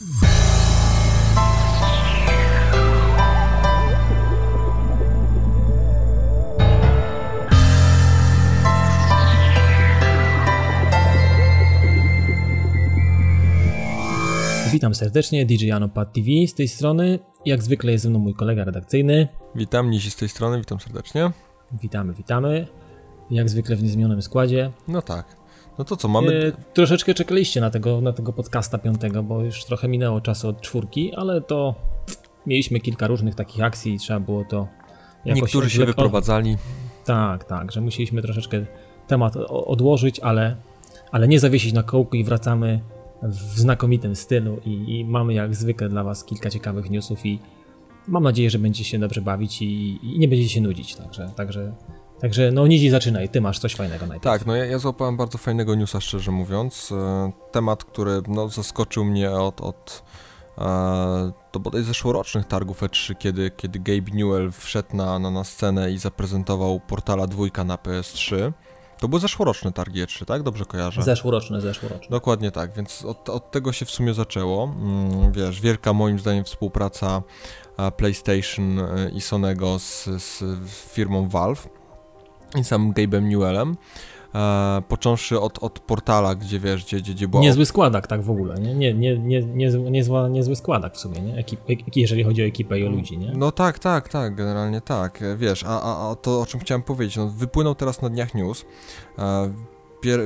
Witam 0.00 0.04
serdecznie, 14.94 15.46
DJ 15.46 15.70
Pad 15.94 16.12
TV 16.12 16.26
z 16.46 16.54
tej 16.54 16.68
strony. 16.68 17.18
Jak 17.46 17.62
zwykle 17.62 17.92
jest 17.92 18.04
ze 18.04 18.10
mną 18.10 18.18
mój 18.18 18.34
kolega 18.34 18.64
redakcyjny. 18.64 19.28
Witam, 19.54 19.90
Nisi 19.90 20.10
z 20.10 20.16
tej 20.16 20.28
strony, 20.28 20.58
witam 20.58 20.80
serdecznie. 20.80 21.30
Witamy, 21.72 22.14
witamy. 22.14 22.66
Jak 23.30 23.50
zwykle 23.50 23.76
w 23.76 23.82
niezmienionym 23.82 24.22
składzie. 24.22 24.72
No 24.88 25.02
tak. 25.02 25.45
No 25.78 25.84
to 25.84 25.96
co, 25.96 26.08
mamy... 26.08 26.52
E, 26.58 26.72
troszeczkę 26.74 27.14
czekaliście 27.14 27.60
na 27.60 27.70
tego, 27.70 28.00
na 28.00 28.12
tego 28.12 28.32
podcasta 28.32 28.78
piątego, 28.78 29.22
bo 29.22 29.42
już 29.42 29.64
trochę 29.64 29.88
minęło 29.88 30.20
czasu 30.20 30.48
od 30.48 30.60
czwórki, 30.60 31.14
ale 31.14 31.40
to 31.40 31.74
mieliśmy 32.46 32.80
kilka 32.80 33.06
różnych 33.06 33.34
takich 33.34 33.62
akcji 33.62 33.94
i 33.94 33.98
trzeba 33.98 34.20
było 34.20 34.44
to 34.44 34.68
jakoś... 35.24 35.42
Niektórzy 35.42 35.70
się 35.70 35.86
wyprowadzali. 35.86 36.56
Tak, 37.04 37.44
tak, 37.44 37.72
że 37.72 37.80
musieliśmy 37.80 38.22
troszeczkę 38.22 38.66
temat 39.06 39.36
odłożyć, 39.48 40.20
ale, 40.20 40.56
ale 41.12 41.28
nie 41.28 41.40
zawiesić 41.40 41.72
na 41.72 41.82
kołku 41.82 42.16
i 42.16 42.24
wracamy 42.24 42.80
w 43.22 43.58
znakomitym 43.58 44.16
stylu 44.16 44.60
i, 44.64 44.98
i, 44.98 45.04
mamy 45.04 45.34
jak 45.34 45.54
zwykle 45.54 45.88
dla 45.88 46.04
Was 46.04 46.24
kilka 46.24 46.50
ciekawych 46.50 46.90
newsów 46.90 47.26
i 47.26 47.38
mam 48.08 48.22
nadzieję, 48.22 48.50
że 48.50 48.58
będziecie 48.58 48.90
się 48.90 48.98
dobrze 48.98 49.20
bawić 49.20 49.62
i, 49.62 49.98
i 50.02 50.18
nie 50.18 50.28
będziecie 50.28 50.50
się 50.50 50.60
nudzić, 50.60 50.96
także, 50.96 51.30
także, 51.36 51.72
także 52.20 52.50
no 52.52 52.66
Nizi 52.66 52.90
zaczynaj, 52.90 53.28
Ty 53.28 53.40
masz 53.40 53.58
coś 53.58 53.74
fajnego 53.74 54.06
najpierw. 54.06 54.24
Tak, 54.24 54.46
no 54.46 54.56
ja, 54.56 54.64
ja 54.64 54.78
złapałem 54.78 55.16
bardzo 55.16 55.38
fajnego 55.38 55.74
newsa, 55.74 56.00
szczerze 56.00 56.30
mówiąc, 56.30 56.92
e, 56.92 57.32
temat, 57.52 57.84
który 57.84 58.22
no, 58.28 58.48
zaskoczył 58.48 59.04
mnie 59.04 59.30
od, 59.30 59.60
od 59.60 60.02
e, 60.58 61.32
to 61.52 61.60
bodaj 61.60 61.82
zeszłorocznych 61.82 62.46
targów 62.46 62.82
E3, 62.82 63.14
kiedy, 63.18 63.50
kiedy 63.50 63.78
Gabe 63.78 64.10
Newell 64.12 64.52
wszedł 64.52 64.96
na, 64.96 65.18
na, 65.18 65.30
na 65.30 65.44
scenę 65.44 65.92
i 65.92 65.98
zaprezentował 65.98 66.80
Portala 66.80 67.26
dwójka 67.26 67.64
na 67.64 67.76
PS3. 67.76 68.52
To 69.00 69.08
były 69.08 69.20
zeszłoroczne 69.20 69.72
targi 69.72 70.04
E3, 70.04 70.24
tak? 70.24 70.42
Dobrze 70.42 70.64
kojarzę? 70.64 71.02
Zeszłoroczne, 71.02 71.60
zeszłoroczne. 71.60 72.08
Dokładnie 72.10 72.50
tak, 72.50 72.72
więc 72.72 73.04
od, 73.04 73.28
od 73.28 73.50
tego 73.50 73.72
się 73.72 73.86
w 73.86 73.90
sumie 73.90 74.14
zaczęło. 74.14 74.64
Mm, 74.64 75.32
wiesz, 75.32 75.60
wielka 75.60 75.92
moim 75.92 76.18
zdaniem 76.18 76.44
współpraca 76.44 77.22
PlayStation 77.96 78.78
e, 78.78 79.10
i 79.14 79.20
Sonego 79.20 79.78
z, 79.78 80.04
z 80.04 80.42
firmą 80.92 81.28
Valve 81.28 81.68
i 82.58 82.64
samym 82.64 82.92
Gabe'em 82.92 83.22
Newellem 83.22 83.76
e, 84.34 84.82
począwszy 84.88 85.40
od, 85.40 85.58
od 85.62 85.78
portala, 85.80 86.34
gdzie 86.34 86.60
wiesz, 86.60 86.84
gdzie, 86.84 86.96
gdzie, 86.96 87.14
gdzie 87.14 87.28
była... 87.28 87.42
Niezły 87.42 87.66
składak 87.66 88.06
tak 88.06 88.22
w 88.22 88.30
ogóle, 88.30 88.54
nie? 88.54 88.74
Nie, 88.74 88.94
nie, 88.94 89.18
nie, 89.18 89.42
niezły, 89.42 89.90
niezła, 89.90 90.28
niezły 90.28 90.56
składak 90.56 90.94
w 90.94 90.98
sumie, 90.98 91.20
nie? 91.20 91.36
Ekip, 91.36 91.60
jeżeli 91.96 92.24
chodzi 92.24 92.42
o 92.42 92.46
ekipę 92.46 92.78
i 92.78 92.86
o 92.86 92.88
ludzi, 92.88 93.18
nie? 93.18 93.32
No 93.36 93.52
tak, 93.52 93.78
tak, 93.78 94.08
tak, 94.08 94.34
generalnie 94.34 94.80
tak, 94.80 95.24
wiesz, 95.36 95.64
a, 95.64 95.82
a, 95.82 96.10
a 96.10 96.14
to 96.14 96.40
o 96.40 96.46
czym 96.46 96.60
chciałem 96.60 96.82
powiedzieć, 96.82 97.16
no 97.16 97.28
wypłynął 97.28 97.74
teraz 97.74 98.02
na 98.02 98.08
dniach 98.08 98.34
news, 98.34 98.64
e, 99.18 99.50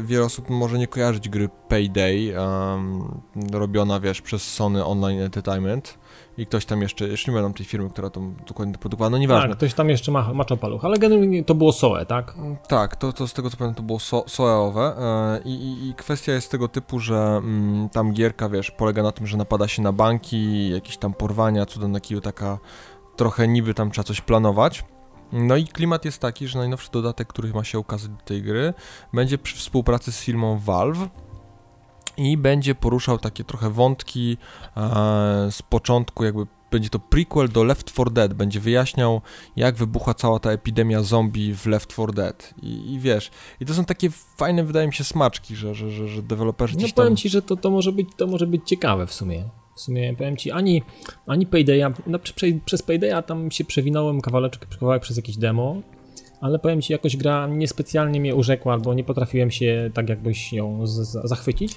wiele 0.03 0.25
osób 0.25 0.51
może 0.51 0.79
nie 0.79 0.87
kojarzyć 0.87 1.29
gry 1.29 1.49
Payday, 1.69 2.35
um, 2.39 3.21
robiona, 3.53 4.01
wiesz, 4.01 4.23
przez 4.23 4.43
Sony 4.43 4.85
Online 4.85 5.21
Entertainment, 5.21 5.99
i 6.39 6.47
ktoś 6.47 6.65
tam 6.65 6.83
jeszcze, 6.83 7.09
jeszcze 7.09 7.31
nie 7.31 7.37
pamiętam 7.37 7.55
tej 7.55 7.67
firmy, 7.67 7.91
która 7.91 8.11
to 8.11 8.21
dokładnie 8.47 8.75
produkowała, 8.75 9.11
no 9.11 9.19
nieważne. 9.19 9.49
Tak, 9.49 9.59
ktoś 9.59 9.75
tam 9.75 9.89
jeszcze 9.89 10.13
ma, 10.13 10.33
macza 10.33 10.57
paluch, 10.57 10.85
ale 10.85 10.99
generalnie 10.99 11.45
to 11.45 11.55
było 11.55 11.73
SOE, 11.73 12.07
tak? 12.07 12.35
Mm, 12.39 12.57
tak, 12.69 12.97
to, 12.97 13.13
to 13.13 13.29
z 13.29 13.33
tego 13.33 13.51
co 13.51 13.57
pamiętam 13.57 13.75
to 13.75 13.87
było 13.87 13.99
so, 13.99 14.25
SOE-owe 14.27 14.97
e, 14.99 15.41
i, 15.45 15.51
i, 15.51 15.89
i, 15.89 15.95
kwestia 15.95 16.33
jest 16.33 16.51
tego 16.51 16.69
typu, 16.69 16.99
że 16.99 17.17
mm, 17.17 17.89
tam 17.89 18.13
gierka, 18.13 18.49
wiesz, 18.49 18.71
polega 18.71 19.03
na 19.03 19.13
tym, 19.13 19.27
że 19.27 19.37
napada 19.37 19.69
się 19.69 19.83
na 19.83 19.93
banki, 19.93 20.71
jakieś 20.71 20.97
tam 20.97 21.15
porwania, 21.15 21.67
cudem 21.67 21.93
na 21.93 22.01
kiju, 22.01 22.21
taka 22.21 22.59
trochę 23.17 23.49
niby 23.49 23.75
tam 23.75 23.91
trzeba 23.91 24.05
coś 24.05 24.21
planować. 24.21 24.85
No 25.33 25.57
i 25.57 25.67
klimat 25.67 26.05
jest 26.05 26.19
taki, 26.19 26.49
że 26.49 26.59
najnowszy 26.59 26.91
dodatek, 26.93 27.29
który 27.29 27.53
ma 27.53 27.65
się 27.65 27.79
ukazać 27.79 28.11
do 28.11 28.25
tej 28.25 28.43
gry, 28.43 28.75
będzie 29.13 29.39
przy 29.39 29.57
współpracy 29.57 30.13
z 30.13 30.21
firmą 30.21 30.59
Valve, 30.59 31.09
i 32.17 32.37
będzie 32.37 32.75
poruszał 32.75 33.19
takie 33.19 33.45
trochę 33.45 33.71
wątki 33.71 34.37
e, 34.77 34.81
z 35.51 35.63
początku, 35.63 36.25
jakby 36.25 36.47
będzie 36.71 36.89
to 36.89 36.99
prequel 36.99 37.49
do 37.49 37.65
Left 37.65 37.87
4 37.87 38.11
Dead, 38.11 38.35
będzie 38.35 38.61
wyjaśniał, 38.61 39.21
jak 39.57 39.77
wybuchła 39.77 40.15
cała 40.15 40.39
ta 40.39 40.51
epidemia 40.51 41.03
zombie 41.03 41.55
w 41.55 41.67
Left 41.67 41.91
4 41.91 42.13
Dead. 42.13 42.55
I, 42.63 42.93
i 42.93 42.99
wiesz, 42.99 43.31
i 43.61 43.67
to 43.67 43.75
są 43.75 43.85
takie 43.85 44.11
fajne, 44.37 44.65
wydaje 44.65 44.87
mi 44.87 44.95
się, 44.95 45.05
smaczki, 45.05 45.57
że, 45.57 45.75
że, 45.75 45.91
że, 45.91 46.09
że 46.09 46.23
deweloperzy 46.23 46.77
No 46.81 46.89
powiem 46.95 47.17
ci, 47.17 47.29
że 47.29 47.43
to, 47.43 47.57
to, 47.57 47.71
może 47.71 47.93
być, 47.93 48.09
to 48.17 48.27
może 48.27 48.47
być 48.47 48.69
ciekawe 48.69 49.07
w 49.07 49.15
sumie. 49.15 49.45
W 49.77 49.81
sumie 49.81 50.17
powiem 50.17 50.37
ci, 50.37 50.51
ani, 50.51 50.83
ani 51.27 51.47
Paydaya, 51.47 51.93
no, 52.07 52.19
przez 52.65 52.83
Paydaya 52.83 53.23
tam 53.27 53.51
się 53.51 53.65
przewinąłem 53.65 54.21
kawałek, 54.21 54.79
kawałek 54.79 55.03
przez 55.03 55.17
jakieś 55.17 55.37
demo, 55.37 55.77
ale 56.41 56.59
powiem 56.59 56.83
ci, 56.83 56.93
jakoś 56.93 57.17
gra 57.17 57.47
niespecjalnie 57.47 58.21
mnie 58.21 58.35
urzekła, 58.35 58.73
albo 58.73 58.95
nie 58.95 59.05
potrafiłem 59.05 59.51
się 59.51 59.91
tak 59.95 60.09
jakbyś 60.09 60.53
ją 60.53 60.87
z, 60.87 60.91
z, 60.91 61.29
zachwycić. 61.29 61.75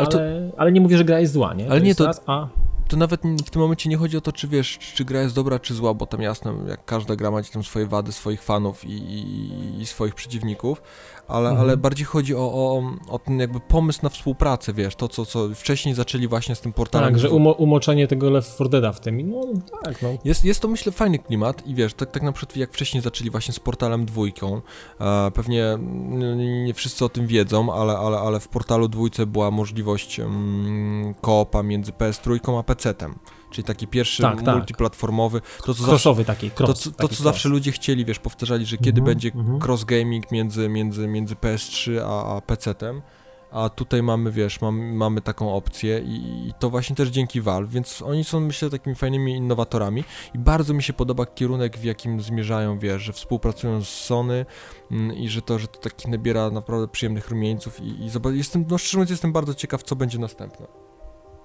Ale, 0.00 0.50
to... 0.50 0.56
ale, 0.56 0.72
nie 0.72 0.80
mówię, 0.80 0.96
że 0.96 1.04
gra 1.04 1.20
jest 1.20 1.32
zła, 1.32 1.54
nie? 1.54 1.70
Ale 1.70 1.80
to 1.80 1.86
nie, 1.86 1.94
to, 1.94 2.06
raz, 2.06 2.22
a... 2.26 2.48
to 2.88 2.96
nawet 2.96 3.20
w 3.46 3.50
tym 3.50 3.62
momencie 3.62 3.90
nie 3.90 3.96
chodzi 3.96 4.16
o 4.16 4.20
to, 4.20 4.32
czy 4.32 4.48
wiesz, 4.48 4.78
czy 4.78 5.04
gra 5.04 5.22
jest 5.22 5.34
dobra, 5.34 5.58
czy 5.58 5.74
zła, 5.74 5.94
bo 5.94 6.06
tam 6.06 6.22
jasne, 6.22 6.54
jak 6.68 6.84
każda 6.84 7.16
gra 7.16 7.30
ma 7.30 7.42
tam 7.42 7.64
swoje 7.64 7.86
wady, 7.86 8.12
swoich 8.12 8.42
fanów 8.42 8.84
i, 8.84 8.92
i, 8.92 9.80
i 9.80 9.86
swoich 9.86 10.14
przeciwników, 10.14 10.82
ale, 11.30 11.48
mhm. 11.48 11.66
ale 11.68 11.76
bardziej 11.76 12.06
chodzi 12.06 12.34
o, 12.34 12.38
o, 12.38 12.82
o 13.08 13.18
ten 13.18 13.40
jakby 13.40 13.60
pomysł 13.60 14.00
na 14.02 14.08
współpracę, 14.08 14.72
wiesz, 14.72 14.94
to 14.94 15.08
co, 15.08 15.26
co 15.26 15.48
wcześniej 15.54 15.94
zaczęli 15.94 16.28
właśnie 16.28 16.54
z 16.54 16.60
tym 16.60 16.72
portalem. 16.72 17.08
Tak, 17.08 17.18
że 17.18 17.30
umo 17.30 17.52
umoczenie 17.52 18.06
tego 18.06 18.30
Left 18.30 18.54
4 18.54 18.70
Deada 18.70 18.92
w 18.92 19.00
tym, 19.00 19.30
no 19.30 19.40
tak, 19.82 20.02
no. 20.02 20.08
Jest, 20.24 20.44
jest 20.44 20.60
to 20.60 20.68
myślę 20.68 20.92
fajny 20.92 21.18
klimat 21.18 21.66
i 21.66 21.74
wiesz, 21.74 21.94
tak, 21.94 22.10
tak 22.10 22.22
na 22.22 22.32
przykład 22.32 22.56
jak 22.56 22.72
wcześniej 22.72 23.02
zaczęli 23.02 23.30
właśnie 23.30 23.54
z 23.54 23.60
portalem 23.60 24.06
dwójką, 24.06 24.60
e, 25.00 25.30
pewnie 25.30 25.78
nie, 26.08 26.64
nie, 26.64 26.74
wszyscy 26.74 27.04
o 27.04 27.08
tym 27.08 27.26
wiedzą, 27.26 27.72
ale, 27.72 27.98
ale, 27.98 28.18
ale 28.18 28.40
w 28.40 28.48
portalu 28.48 28.88
dwójce 28.88 29.26
była 29.26 29.50
możliwość 29.50 30.20
mm, 30.20 31.14
koopa 31.20 31.62
między 31.62 31.92
PS3 31.92 32.58
a 32.58 32.62
PC-tem 32.62 33.14
czyli 33.50 33.64
taki 33.64 33.86
pierwszy 33.86 34.22
tak, 34.22 34.42
tak. 34.42 34.56
multiplatformowy. 34.56 35.40
To, 35.40 35.74
co 35.74 35.84
Crossowy 35.84 36.24
zawsze, 36.24 36.24
taki, 36.24 36.50
cross, 36.64 36.82
To, 36.82 36.90
to, 36.90 37.08
co 37.08 37.22
zawsze 37.22 37.48
ludzie 37.48 37.72
chcieli, 37.72 38.04
wiesz, 38.04 38.18
powtarzali, 38.18 38.66
że 38.66 38.76
kiedy 38.76 38.90
mm 38.90 39.02
-hmm, 39.02 39.06
będzie 39.06 39.30
mm 39.34 39.46
-hmm. 39.46 39.64
cross 39.64 39.84
gaming 39.84 40.30
między, 40.30 40.68
między, 40.68 41.08
między 41.08 41.34
PS3 41.34 41.98
a, 41.98 42.36
a 42.36 42.40
PC-tem, 42.40 43.02
a 43.50 43.68
tutaj 43.68 44.02
mamy, 44.02 44.30
wiesz, 44.30 44.60
mamy, 44.60 44.92
mamy 44.92 45.20
taką 45.20 45.54
opcję 45.54 46.00
i, 46.00 46.48
i, 46.48 46.52
to 46.58 46.70
właśnie 46.70 46.96
też 46.96 47.08
dzięki 47.08 47.40
Valve, 47.40 47.70
więc 47.70 48.02
oni 48.02 48.24
są, 48.24 48.40
myślę, 48.40 48.70
takimi 48.70 48.96
fajnymi 48.96 49.36
innowatorami 49.36 50.04
i 50.34 50.38
bardzo 50.38 50.74
mi 50.74 50.82
się 50.82 50.92
podoba 50.92 51.26
kierunek, 51.26 51.78
w 51.78 51.84
jakim 51.84 52.20
zmierzają, 52.20 52.78
wiesz, 52.78 53.02
że 53.02 53.12
współpracują 53.12 53.84
z 53.84 53.88
Sony 53.88 54.46
mm, 54.90 55.16
i 55.16 55.28
że 55.28 55.42
to, 55.42 55.58
że 55.58 55.66
to 55.66 55.78
taki 55.78 56.10
nabiera 56.10 56.50
naprawdę 56.50 56.88
przyjemnych 56.88 57.28
rumieńców 57.28 57.80
i, 57.80 57.88
i 57.88 58.10
jestem, 58.36 58.64
no 58.70 58.78
szczerze 58.78 58.96
mówiąc, 58.96 59.10
jestem 59.10 59.32
bardzo 59.32 59.54
ciekaw, 59.54 59.82
co 59.82 59.96
będzie 59.96 60.18
następne. 60.18 60.66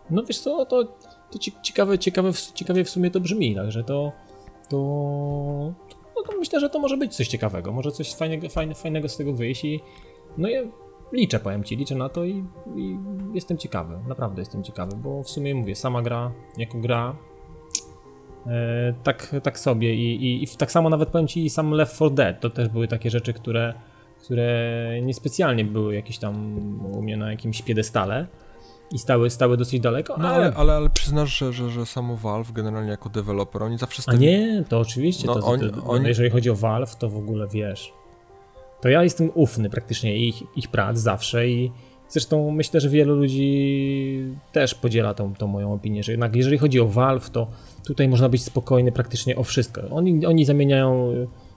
No 0.10 0.24
wiesz 0.24 0.40
co, 0.40 0.66
to 0.66 0.98
to 1.32 1.40
ciekawe, 1.64 2.00
ciekawe, 2.00 2.32
ciekawie 2.54 2.84
w 2.84 2.90
sumie 2.90 3.12
to 3.12 3.20
brzmi, 3.20 3.56
także 3.56 3.84
to, 3.84 4.12
to, 4.70 4.78
no 6.16 6.24
to 6.28 6.38
myślę, 6.40 6.60
że 6.60 6.70
to 6.70 6.80
może 6.80 6.98
być 6.98 7.16
coś 7.16 7.28
ciekawego, 7.28 7.72
może 7.72 7.92
coś 7.92 8.16
fajnego, 8.16 8.50
fajne, 8.50 8.76
fajnego 8.76 9.10
z 9.10 9.18
tego 9.18 9.34
wyjść 9.34 9.66
i 9.66 9.80
no 10.38 10.48
ja 10.48 10.62
liczę, 11.14 11.40
powiem 11.40 11.64
Ci, 11.64 11.76
liczę 11.76 11.96
na 11.96 12.10
to 12.10 12.24
i, 12.24 12.46
i, 12.76 12.98
jestem 13.34 13.58
ciekawy, 13.58 14.00
naprawdę 14.08 14.42
jestem 14.42 14.64
ciekawy, 14.64 14.96
bo 14.98 15.24
w 15.24 15.30
sumie 15.30 15.56
mówię, 15.56 15.76
sama 15.76 16.02
gra, 16.02 16.32
jako 16.58 16.78
gra, 16.78 17.16
e, 18.48 18.94
tak, 19.04 19.36
tak 19.44 19.60
sobie 19.60 19.96
I, 19.96 20.16
i, 20.16 20.44
i 20.44 20.48
tak 20.48 20.72
samo 20.72 20.90
nawet 20.90 21.10
powiem 21.10 21.28
Ci 21.28 21.50
sam 21.50 21.72
Left 21.72 21.96
4 21.96 22.12
Dead, 22.12 22.40
to 22.40 22.50
też 22.50 22.70
były 22.70 22.88
takie 22.88 23.10
rzeczy, 23.10 23.34
które, 23.34 23.74
które 24.24 25.00
niespecjalnie 25.02 25.66
były 25.66 25.96
jakieś 25.96 26.18
tam 26.18 26.58
u 26.86 27.02
mnie 27.02 27.18
na 27.18 27.32
jakimś 27.32 27.62
piedestale, 27.62 28.28
i 28.92 29.00
stały, 29.00 29.30
stały 29.30 29.58
dosyć 29.58 29.80
daleko. 29.80 30.16
No 30.18 30.28
ale, 30.28 30.54
ale, 30.56 30.74
ale 30.74 30.90
przyznasz, 30.90 31.38
że, 31.38 31.54
że, 31.54 31.70
że 31.70 31.86
samo 31.86 32.18
Valve 32.18 32.52
generalnie 32.52 32.92
jako 32.92 33.10
deweloper, 33.10 33.64
oni 33.64 33.78
zawsze 33.78 34.02
stali... 34.02 34.18
A 34.18 34.22
nie, 34.22 34.64
to 34.70 34.80
oczywiście, 34.80 35.28
no, 35.28 35.34
to, 35.34 35.58
to, 35.58 35.98
jeżeli 35.98 36.30
chodzi 36.30 36.50
o 36.50 36.56
Valve, 36.56 36.96
to 36.96 37.10
w 37.10 37.18
ogóle 37.18 37.48
wiesz, 37.48 37.94
to 38.82 38.90
ja 38.90 39.04
jestem 39.04 39.32
ufny 39.34 39.70
praktycznie 39.70 40.18
ich, 40.18 40.44
ich 40.56 40.68
prac 40.68 40.98
zawsze 40.98 41.48
i 41.48 41.72
zresztą 42.10 42.52
myślę, 42.52 42.80
że 42.80 42.90
wielu 42.90 43.16
ludzi 43.16 44.34
też 44.52 44.76
podziela 44.76 45.14
tą, 45.14 45.34
tą 45.34 45.48
moją 45.48 45.74
opinię, 45.74 46.04
że 46.04 46.12
jednak 46.12 46.36
jeżeli 46.36 46.58
chodzi 46.58 46.80
o 46.80 46.88
Valve, 46.88 47.30
to 47.30 47.48
tutaj 47.86 48.08
można 48.08 48.30
być 48.30 48.44
spokojny 48.44 48.92
praktycznie 48.92 49.36
o 49.36 49.44
wszystko. 49.44 49.82
Oni, 49.90 50.26
oni 50.26 50.46
zamieniają 50.46 51.14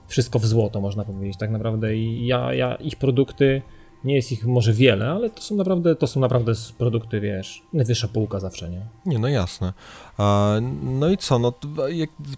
wszystko 0.07 0.39
w 0.39 0.45
złoto, 0.45 0.81
można 0.81 1.05
powiedzieć 1.05 1.37
tak 1.37 1.51
naprawdę 1.51 1.95
i 1.95 2.27
ja, 2.27 2.53
ja 2.53 2.75
ich 2.75 2.95
produkty 2.95 3.61
nie 4.03 4.15
jest 4.15 4.31
ich 4.31 4.45
może 4.45 4.73
wiele, 4.73 5.11
ale 5.11 5.29
to 5.29 5.41
są 5.41 5.55
naprawdę, 5.55 5.95
to 5.95 6.07
są 6.07 6.19
naprawdę 6.19 6.53
produkty, 6.77 7.19
wiesz, 7.19 7.63
najwyższa 7.73 8.07
półka 8.07 8.39
zawsze, 8.39 8.69
nie? 8.69 8.85
Nie, 9.05 9.19
no 9.19 9.27
jasne. 9.27 9.73
No 10.81 11.09
i 11.09 11.17
co, 11.17 11.39
no 11.39 11.53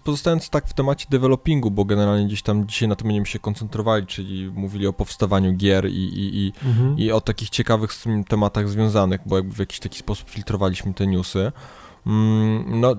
pozostając 0.04 0.50
tak 0.50 0.68
w 0.68 0.74
temacie 0.74 1.06
developingu, 1.10 1.70
bo 1.70 1.84
generalnie 1.84 2.26
gdzieś 2.26 2.42
tam 2.42 2.66
dzisiaj 2.66 2.88
na 2.88 2.96
tym 2.96 3.06
będziemy 3.06 3.26
się 3.26 3.38
koncentrowali, 3.38 4.06
czyli 4.06 4.50
mówili 4.54 4.86
o 4.86 4.92
powstawaniu 4.92 5.52
gier 5.52 5.88
i, 5.88 5.90
i, 5.90 6.46
i, 6.46 6.52
mhm. 6.64 6.98
i 6.98 7.12
o 7.12 7.20
takich 7.20 7.50
ciekawych 7.50 7.92
z 7.92 8.02
tym 8.02 8.24
tematach 8.24 8.68
związanych, 8.68 9.20
bo 9.26 9.36
jakby 9.36 9.54
w 9.54 9.58
jakiś 9.58 9.80
taki 9.80 9.98
sposób 9.98 10.30
filtrowaliśmy 10.30 10.94
te 10.94 11.06
newsy. 11.06 11.52
Mm, 12.06 12.80
no, 12.80 12.96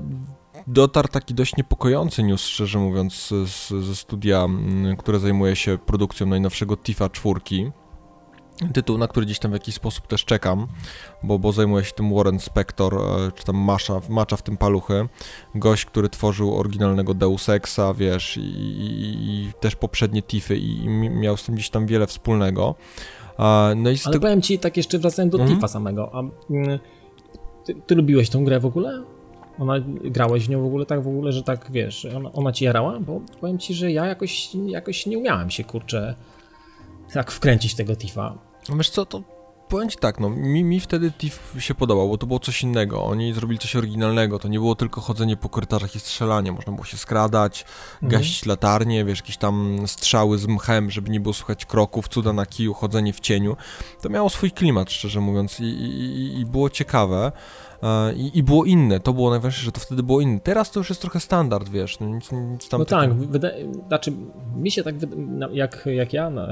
dotarł 0.67 1.07
taki 1.07 1.33
dość 1.33 1.55
niepokojący 1.55 2.23
news, 2.23 2.41
szczerze 2.41 2.79
mówiąc, 2.79 3.33
z, 3.45 3.69
ze 3.69 3.95
studia, 3.95 4.43
mm, 4.43 4.97
które 4.97 5.19
zajmuje 5.19 5.55
się 5.55 5.77
produkcją 5.77 6.27
najnowszego 6.27 6.77
Tifa 6.77 7.09
4. 7.09 7.39
Tytuł, 8.73 8.97
na 8.97 9.07
który 9.07 9.25
gdzieś 9.25 9.39
tam 9.39 9.51
w 9.51 9.53
jakiś 9.53 9.75
sposób 9.75 10.07
też 10.07 10.25
czekam, 10.25 10.67
bo, 11.23 11.39
bo 11.39 11.51
zajmuje 11.51 11.85
się 11.85 11.91
tym 11.91 12.15
Warren 12.15 12.39
Spector, 12.39 12.95
e, 12.95 13.31
czy 13.31 13.45
tam 13.45 13.57
Masza, 13.57 14.01
macza 14.09 14.37
w 14.37 14.41
tym 14.41 14.57
paluchy. 14.57 15.07
Gość, 15.55 15.85
który 15.85 16.09
tworzył 16.09 16.55
oryginalnego 16.55 17.13
Deus 17.13 17.49
Exa, 17.49 17.93
wiesz, 17.97 18.37
i, 18.37 18.41
i, 18.41 19.29
i 19.29 19.51
też 19.59 19.75
poprzednie 19.75 20.21
Tify 20.21 20.57
i, 20.57 20.83
i 20.83 20.89
miał 20.89 21.37
z 21.37 21.43
tym 21.43 21.55
gdzieś 21.55 21.69
tam 21.69 21.85
wiele 21.85 22.07
wspólnego. 22.07 22.75
No 23.75 23.89
i 23.89 23.95
Ale 24.05 24.19
powiem 24.19 24.41
ci, 24.41 24.59
tak 24.59 24.77
jeszcze 24.77 24.99
wracając 24.99 25.31
do 25.31 25.37
mhm. 25.37 25.55
Tifa 25.55 25.67
samego, 25.67 26.09
a 26.13 26.19
mm, 26.53 26.79
ty, 27.65 27.75
ty 27.87 27.95
lubiłeś 27.95 28.29
tą 28.29 28.45
grę 28.45 28.59
w 28.59 28.65
ogóle? 28.65 29.03
Ona, 29.59 29.73
grałeś 30.03 30.45
w 30.45 30.49
nią 30.49 30.61
w 30.61 30.65
ogóle 30.65 30.85
tak 30.85 31.03
w 31.03 31.07
ogóle, 31.07 31.31
że 31.31 31.43
tak, 31.43 31.71
wiesz, 31.71 32.05
ona, 32.05 32.31
ona 32.31 32.51
ci 32.51 32.65
jarała? 32.65 32.99
Bo 32.99 33.21
powiem 33.41 33.59
ci, 33.59 33.73
że 33.73 33.91
ja 33.91 34.05
jakoś, 34.05 34.49
jakoś 34.65 35.05
nie 35.05 35.17
umiałem 35.17 35.49
się, 35.49 35.63
kurczę, 35.63 36.15
tak 37.13 37.31
wkręcić 37.31 37.75
tego 37.75 37.95
Tifa. 37.95 38.37
No 38.69 38.75
wiesz 38.75 38.89
co, 38.89 39.05
to 39.05 39.23
powiem 39.73 39.89
ci 39.89 39.97
tak, 39.97 40.19
no, 40.19 40.29
mi, 40.29 40.63
mi 40.63 40.79
wtedy 40.79 41.11
Tiff 41.11 41.55
się 41.59 41.75
podobał, 41.75 42.09
bo 42.09 42.17
to 42.17 42.27
było 42.27 42.39
coś 42.39 42.63
innego. 42.63 43.03
Oni 43.03 43.33
zrobili 43.33 43.59
coś 43.59 43.75
oryginalnego. 43.75 44.39
To 44.39 44.47
nie 44.47 44.59
było 44.59 44.75
tylko 44.75 45.01
chodzenie 45.01 45.37
po 45.37 45.49
korytarzach 45.49 45.95
i 45.95 45.99
strzelanie. 45.99 46.51
Można 46.51 46.73
było 46.73 46.85
się 46.85 46.97
skradać, 46.97 47.65
mhm. 47.93 48.11
gasić 48.11 48.45
latarnie, 48.45 49.05
wiesz, 49.05 49.19
jakieś 49.19 49.37
tam 49.37 49.79
strzały 49.85 50.37
z 50.37 50.47
mchem, 50.47 50.91
żeby 50.91 51.09
nie 51.09 51.19
było 51.19 51.33
słychać 51.33 51.65
kroków, 51.65 52.07
cuda 52.07 52.33
na 52.33 52.45
kiju, 52.45 52.73
chodzenie 52.73 53.13
w 53.13 53.19
cieniu. 53.19 53.57
To 54.01 54.09
miało 54.09 54.29
swój 54.29 54.51
klimat, 54.51 54.91
szczerze 54.91 55.19
mówiąc, 55.19 55.59
i, 55.59 55.63
i, 55.63 56.39
i 56.39 56.45
było 56.45 56.69
ciekawe. 56.69 57.31
E, 57.83 58.13
I, 58.13 58.37
I, 58.37 58.43
było 58.43 58.65
inne, 58.65 58.99
to 58.99 59.13
było 59.13 59.29
najważniejsze, 59.29 59.65
że 59.65 59.71
to 59.71 59.79
wtedy 59.79 60.03
było 60.03 60.21
inne. 60.21 60.39
Teraz 60.39 60.71
to 60.71 60.79
już 60.79 60.89
jest 60.89 61.01
trochę 61.01 61.19
standard, 61.19 61.69
wiesz, 61.69 61.99
no 61.99 62.07
nic, 62.07 62.31
nic. 62.31 62.71
No 62.71 62.85
tak, 62.85 63.13
wydaje, 63.13 63.71
znaczy 63.87 64.11
mi 64.55 64.71
się 64.71 64.83
tak, 64.83 64.95
jak, 65.51 65.85
jak 65.85 66.13
ja 66.13 66.29
no, 66.29 66.47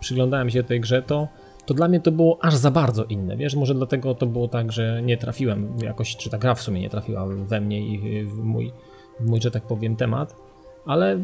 przyglądałem 0.00 0.50
się 0.50 0.62
tej 0.62 0.80
grze, 0.80 1.02
to, 1.02 1.28
to 1.66 1.74
dla 1.74 1.88
mnie 1.88 2.00
to 2.00 2.12
było 2.12 2.38
aż 2.44 2.56
za 2.56 2.70
bardzo 2.70 3.04
inne, 3.04 3.36
wiesz, 3.36 3.54
może 3.54 3.74
dlatego 3.74 4.14
to 4.14 4.26
było 4.26 4.48
tak, 4.48 4.72
że 4.72 5.02
nie 5.02 5.16
trafiłem 5.16 5.76
jakoś, 5.82 6.16
czy 6.16 6.30
ta 6.30 6.38
gra 6.38 6.54
w 6.54 6.62
sumie 6.62 6.80
nie 6.80 6.90
trafiła 6.90 7.26
we 7.26 7.60
mnie 7.60 7.80
i 7.80 8.24
w 8.24 8.38
mój, 8.38 8.72
w 9.20 9.26
mój 9.26 9.40
że 9.40 9.50
tak 9.50 9.62
powiem, 9.62 9.96
temat, 9.96 10.36
ale 10.86 11.18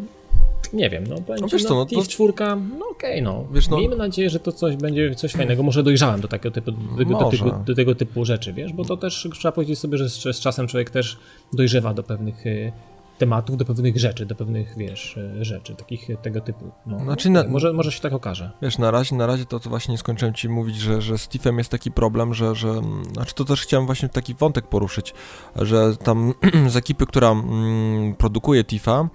nie 0.74 0.90
wiem, 0.90 1.06
no 1.06 1.16
powiem 1.20 1.40
no, 1.40 1.48
wiesz 1.48 1.62
no, 1.62 1.68
co, 1.68 1.74
no, 1.74 1.86
to... 1.86 2.02
czwórka, 2.08 2.56
no 2.56 2.88
okej, 2.88 3.10
okay, 3.10 3.22
no. 3.22 3.46
Wiesz, 3.52 3.68
no. 3.68 3.76
Miejmy 3.76 3.96
nadzieję, 3.96 4.30
że 4.30 4.40
to 4.40 4.52
coś 4.52 4.76
będzie 4.76 5.14
coś 5.14 5.32
fajnego. 5.32 5.62
Może 5.62 5.82
dojrzałem 5.82 6.20
do 6.20 6.28
takiego 6.28 6.54
typu, 6.54 6.72
do, 6.72 7.04
do, 7.04 7.30
tego, 7.30 7.62
do 7.66 7.74
tego 7.74 7.94
typu 7.94 8.24
rzeczy, 8.24 8.52
wiesz, 8.52 8.72
bo 8.72 8.84
to 8.84 8.96
też 8.96 9.28
trzeba 9.32 9.52
powiedzieć 9.52 9.78
sobie, 9.78 9.98
że 9.98 10.08
z, 10.08 10.22
z 10.36 10.40
czasem 10.40 10.66
człowiek 10.66 10.90
też 10.90 11.18
dojrzewa 11.52 11.94
do 11.94 12.02
pewnych 12.02 12.46
y, 12.46 12.72
tematów, 13.18 13.56
do 13.56 13.64
pewnych 13.64 13.98
rzeczy, 13.98 14.26
do 14.26 14.34
pewnych, 14.34 14.74
wiesz, 14.76 15.16
y, 15.16 15.44
rzeczy, 15.44 15.74
takich 15.74 16.08
tego 16.22 16.40
typu. 16.40 16.70
No, 16.86 16.98
znaczy 16.98 17.30
na, 17.30 17.44
może, 17.48 17.72
może 17.72 17.92
się 17.92 18.00
tak 18.00 18.12
okaże. 18.12 18.50
Wiesz, 18.62 18.78
na 18.78 18.90
razie, 18.90 19.16
na 19.16 19.26
razie 19.26 19.44
to, 19.44 19.60
to 19.60 19.70
właśnie 19.70 19.92
nie 19.92 19.98
skończyłem 19.98 20.34
ci 20.34 20.48
mówić, 20.48 20.76
że, 20.76 21.02
że 21.02 21.18
z 21.18 21.28
Tiffem 21.28 21.58
jest 21.58 21.70
taki 21.70 21.90
problem, 21.90 22.34
że, 22.34 22.54
że, 22.54 22.80
znaczy 23.12 23.34
to 23.34 23.44
też 23.44 23.62
chciałem 23.62 23.86
właśnie 23.86 24.08
taki 24.08 24.34
wątek 24.34 24.66
poruszyć, 24.66 25.14
że 25.56 25.96
tam 25.96 26.34
z 26.68 26.76
ekipy, 26.76 27.06
która 27.06 27.30
mm, 27.30 28.14
produkuje 28.14 28.64
Tifa, 28.64 29.08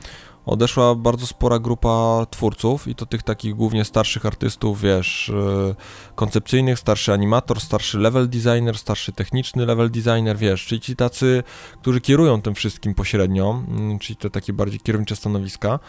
odeszła 0.49 0.95
bardzo 0.95 1.27
spora 1.27 1.59
grupa 1.59 2.25
twórców 2.29 2.87
i 2.87 2.95
to 2.95 3.05
tych 3.05 3.23
takich 3.23 3.55
głównie 3.55 3.85
starszych 3.85 4.25
artystów, 4.25 4.81
wiesz, 4.81 5.29
e, 5.29 5.75
koncepcyjnych, 6.15 6.79
starszy 6.79 7.13
animator, 7.13 7.59
starszy 7.59 7.99
level 7.99 8.29
designer, 8.29 8.77
starszy 8.77 9.11
techniczny 9.11 9.65
level 9.65 9.91
designer, 9.91 10.37
wiesz, 10.37 10.65
czyli 10.65 10.81
ci 10.81 10.95
tacy, 10.95 11.43
którzy 11.81 12.01
kierują 12.01 12.41
tym 12.41 12.55
wszystkim 12.55 12.93
pośrednio, 12.93 13.63
mm, 13.67 13.99
czyli 13.99 14.17
te 14.17 14.29
takie 14.29 14.53
bardziej 14.53 14.79
kierownicze 14.79 15.15
stanowiska. 15.15 15.79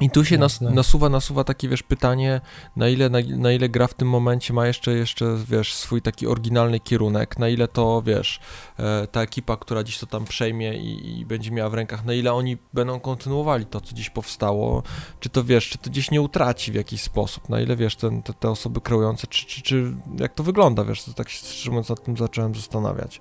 I 0.00 0.10
tu 0.10 0.24
się 0.24 0.38
nas, 0.38 0.60
nasuwa, 0.60 1.08
nasuwa 1.08 1.44
takie, 1.44 1.68
wiesz, 1.68 1.82
pytanie, 1.82 2.40
na 2.76 2.88
ile, 2.88 3.10
na, 3.10 3.18
na, 3.36 3.52
ile 3.52 3.68
gra 3.68 3.86
w 3.86 3.94
tym 3.94 4.08
momencie 4.08 4.54
ma 4.54 4.66
jeszcze, 4.66 4.92
jeszcze, 4.92 5.36
wiesz, 5.48 5.74
swój 5.74 6.02
taki 6.02 6.26
oryginalny 6.26 6.80
kierunek, 6.80 7.38
na 7.38 7.48
ile 7.48 7.68
to, 7.68 8.02
wiesz, 8.02 8.40
e, 8.78 9.06
ta 9.06 9.22
ekipa, 9.22 9.56
która 9.56 9.82
dziś 9.84 9.98
to 9.98 10.06
tam 10.06 10.24
przejmie 10.24 10.74
i, 10.74 11.20
i, 11.20 11.26
będzie 11.26 11.50
miała 11.50 11.70
w 11.70 11.74
rękach, 11.74 12.04
na 12.04 12.12
ile 12.12 12.32
oni 12.32 12.56
będą 12.72 13.00
kontynuowali 13.00 13.66
to, 13.66 13.80
co 13.80 13.94
dziś 13.94 14.10
powstało, 14.10 14.82
czy 15.20 15.28
to, 15.28 15.44
wiesz, 15.44 15.68
czy 15.68 15.78
to 15.78 15.90
gdzieś 15.90 16.10
nie 16.10 16.22
utraci 16.22 16.72
w 16.72 16.74
jakiś 16.74 17.02
sposób, 17.02 17.48
na 17.48 17.60
ile, 17.60 17.76
wiesz, 17.76 17.96
ten, 17.96 18.22
te, 18.22 18.32
te 18.34 18.50
osoby 18.50 18.80
kreujące, 18.80 19.26
czy, 19.26 19.46
czy, 19.46 19.62
czy 19.62 19.92
jak 20.18 20.34
to 20.34 20.42
wygląda, 20.42 20.84
wiesz, 20.84 21.04
to 21.04 21.12
tak 21.12 21.28
się, 21.28 21.46
szczerze 21.46 21.70
mówiąc, 21.70 21.88
nad 21.88 22.04
tym 22.04 22.16
zacząłem 22.16 22.54
zastanawiać. 22.54 23.20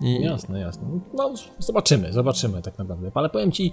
I... 0.00 0.22
Jasne, 0.22 0.60
jasne. 0.60 1.00
No, 1.14 1.34
zobaczymy, 1.58 2.12
zobaczymy 2.12 2.62
tak 2.62 2.78
naprawdę, 2.78 3.10
ale 3.14 3.30
powiem 3.30 3.52
ci, 3.52 3.72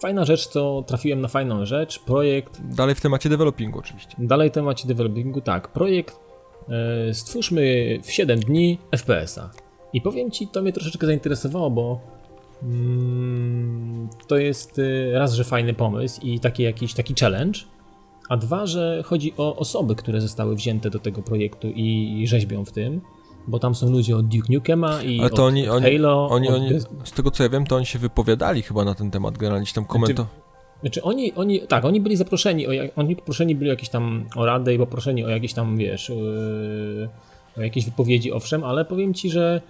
fajna 0.00 0.24
rzecz, 0.24 0.46
co 0.46 0.84
trafiłem 0.86 1.20
na 1.20 1.28
fajną 1.28 1.64
rzecz. 1.66 1.98
Projekt. 1.98 2.60
Dalej 2.74 2.94
w 2.94 3.00
temacie 3.00 3.28
developingu, 3.28 3.78
oczywiście. 3.78 4.16
Dalej 4.18 4.50
w 4.50 4.52
temacie 4.52 4.88
developingu, 4.88 5.40
tak. 5.40 5.68
Projekt 5.68 6.16
e, 6.68 7.14
Stwórzmy 7.14 7.98
w 8.02 8.12
7 8.12 8.40
dni 8.40 8.78
FPS-a. 8.96 9.50
I 9.92 10.00
powiem 10.00 10.30
ci, 10.30 10.48
to 10.48 10.62
mnie 10.62 10.72
troszeczkę 10.72 11.06
zainteresowało, 11.06 11.70
bo 11.70 12.00
mm, 12.62 14.08
to 14.26 14.36
jest 14.36 14.78
e, 14.78 15.18
raz, 15.18 15.34
że 15.34 15.44
fajny 15.44 15.74
pomysł 15.74 16.20
i 16.22 16.40
taki 16.40 16.62
jakiś 16.62 16.94
taki 16.94 17.14
challenge, 17.20 17.60
a 18.28 18.36
dwa, 18.36 18.66
że 18.66 19.02
chodzi 19.06 19.34
o 19.36 19.56
osoby, 19.56 19.94
które 19.94 20.20
zostały 20.20 20.56
wzięte 20.56 20.90
do 20.90 20.98
tego 20.98 21.22
projektu 21.22 21.68
i 21.74 22.24
rzeźbią 22.26 22.64
w 22.64 22.72
tym 22.72 23.00
bo 23.48 23.58
tam 23.58 23.74
są 23.74 23.90
ludzie 23.90 24.16
od 24.16 24.26
Duke 24.26 24.52
Nukema 24.52 25.02
i 25.02 25.20
Ale 25.20 25.30
to 25.30 25.34
od, 25.34 25.40
oni, 25.40 25.68
od 25.68 25.82
Halo. 25.82 26.28
Oni, 26.30 26.48
oni, 26.48 26.70
z 27.04 27.12
tego 27.12 27.30
co 27.30 27.42
ja 27.42 27.48
wiem, 27.48 27.66
to 27.66 27.76
oni 27.76 27.86
się 27.86 27.98
wypowiadali 27.98 28.62
chyba 28.62 28.84
na 28.84 28.94
ten 28.94 29.10
temat, 29.10 29.38
generalnie 29.38 29.66
tam 29.74 29.84
komento. 29.84 30.22
Znaczy, 30.22 30.80
znaczy 30.80 31.02
oni, 31.02 31.32
oni, 31.34 31.60
tak, 31.60 31.84
oni 31.84 32.00
byli 32.00 32.16
zaproszeni, 32.16 32.66
o, 32.66 32.70
oni 32.96 33.16
poproszeni 33.16 33.54
byli 33.54 33.70
jakieś 33.70 33.88
tam 33.88 34.24
o 34.36 34.46
radę 34.46 34.74
i 34.74 34.78
poproszeni 34.78 35.24
o 35.24 35.28
jakieś 35.28 35.54
tam, 35.54 35.76
wiesz, 35.76 36.08
yy, 36.08 37.08
o 37.56 37.60
jakieś 37.62 37.84
wypowiedzi, 37.84 38.32
owszem, 38.32 38.64
ale 38.64 38.84
powiem 38.84 39.14
ci, 39.14 39.30
że 39.30 39.60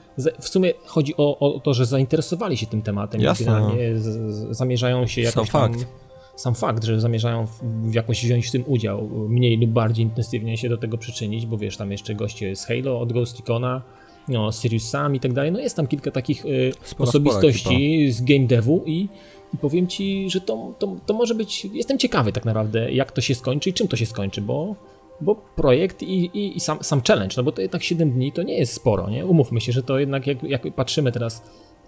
w 0.41 0.49
sumie 0.49 0.73
chodzi 0.87 1.15
o, 1.17 1.39
o 1.39 1.61
to, 1.61 1.75
że 1.75 1.87
zaintresowali 1.87 2.57
się 2.57 2.67
tym 2.67 2.83
tematem 2.83 3.21
Jasne. 3.21 3.43
i 3.43 3.47
generalnie 3.47 3.99
z, 3.99 4.05
z, 4.05 4.57
zamierzają 4.57 5.07
się 5.07 5.21
jakoś 5.21 5.49
Sam 5.49 5.71
tam... 5.71 5.73
Fakt 5.73 6.08
sam 6.39 6.55
fakt, 6.55 6.85
że 6.85 7.01
zamierzają 7.01 7.47
w, 7.47 7.95
jakoś 7.95 8.25
wziąć 8.25 8.47
w 8.47 8.51
tym 8.51 8.65
udział, 8.67 9.09
mniej 9.29 9.59
lub 9.59 9.71
bardziej 9.71 10.05
intensywnie 10.05 10.57
się 10.57 10.69
do 10.69 10.77
tego 10.77 10.99
przyczynić, 10.99 11.47
bo 11.47 11.59
wiesz, 11.59 11.77
tam 11.77 11.93
jeszcze 11.93 12.15
goście 12.15 12.57
z 12.57 12.65
Halo, 12.65 13.01
od 13.01 13.13
Ghost 13.13 13.39
Recona, 13.39 13.83
no, 14.29 14.53
Sirius 14.53 14.89
Sam 14.89 15.15
i 15.15 15.21
tak 15.21 15.33
dalej, 15.33 15.53
no 15.53 15.59
jest 15.59 15.77
tam 15.77 15.87
kilka 15.87 16.11
takich 16.11 16.45
y, 16.45 16.73
spora, 16.83 17.09
osobistości 17.09 18.13
z 18.13 18.23
game 18.23 18.47
devu 18.47 18.83
i, 18.87 19.09
i 19.55 19.59
powiem 19.61 19.87
ci, 19.87 20.31
że 20.31 20.41
to, 20.41 20.75
to, 20.79 20.97
to 21.07 21.15
może 21.15 21.35
być, 21.35 21.65
jestem 21.65 21.99
ciekawy 21.99 22.33
tak 22.33 22.45
naprawdę, 22.45 22.93
jak 22.93 23.13
to 23.13 23.21
się 23.21 23.35
skończy 23.35 23.71
i 23.71 23.73
czym 23.73 23.89
to 23.89 23.97
się 23.97 24.07
skończy, 24.07 24.41
bo 24.41 24.77
bo 25.21 25.35
projekt 25.35 26.03
i, 26.03 26.25
i, 26.25 26.57
i, 26.57 26.61
sam, 26.61 26.79
sam 26.83 27.03
challenge, 27.09 27.35
no 27.37 27.43
bo 27.43 27.53
to 27.53 27.63
jednak 27.63 27.83
7 27.83 28.11
dni 28.11 28.33
to 28.33 28.43
nie 28.43 28.59
jest 28.59 28.73
sporo, 28.73 29.11
nie? 29.11 29.27
Umówmy 29.27 29.61
się, 29.61 29.73
że 29.73 29.83
to 29.83 29.99
jednak 29.99 30.27
jak, 30.27 30.43
jak 30.43 30.75
patrzymy 30.75 31.13
teraz 31.13 31.43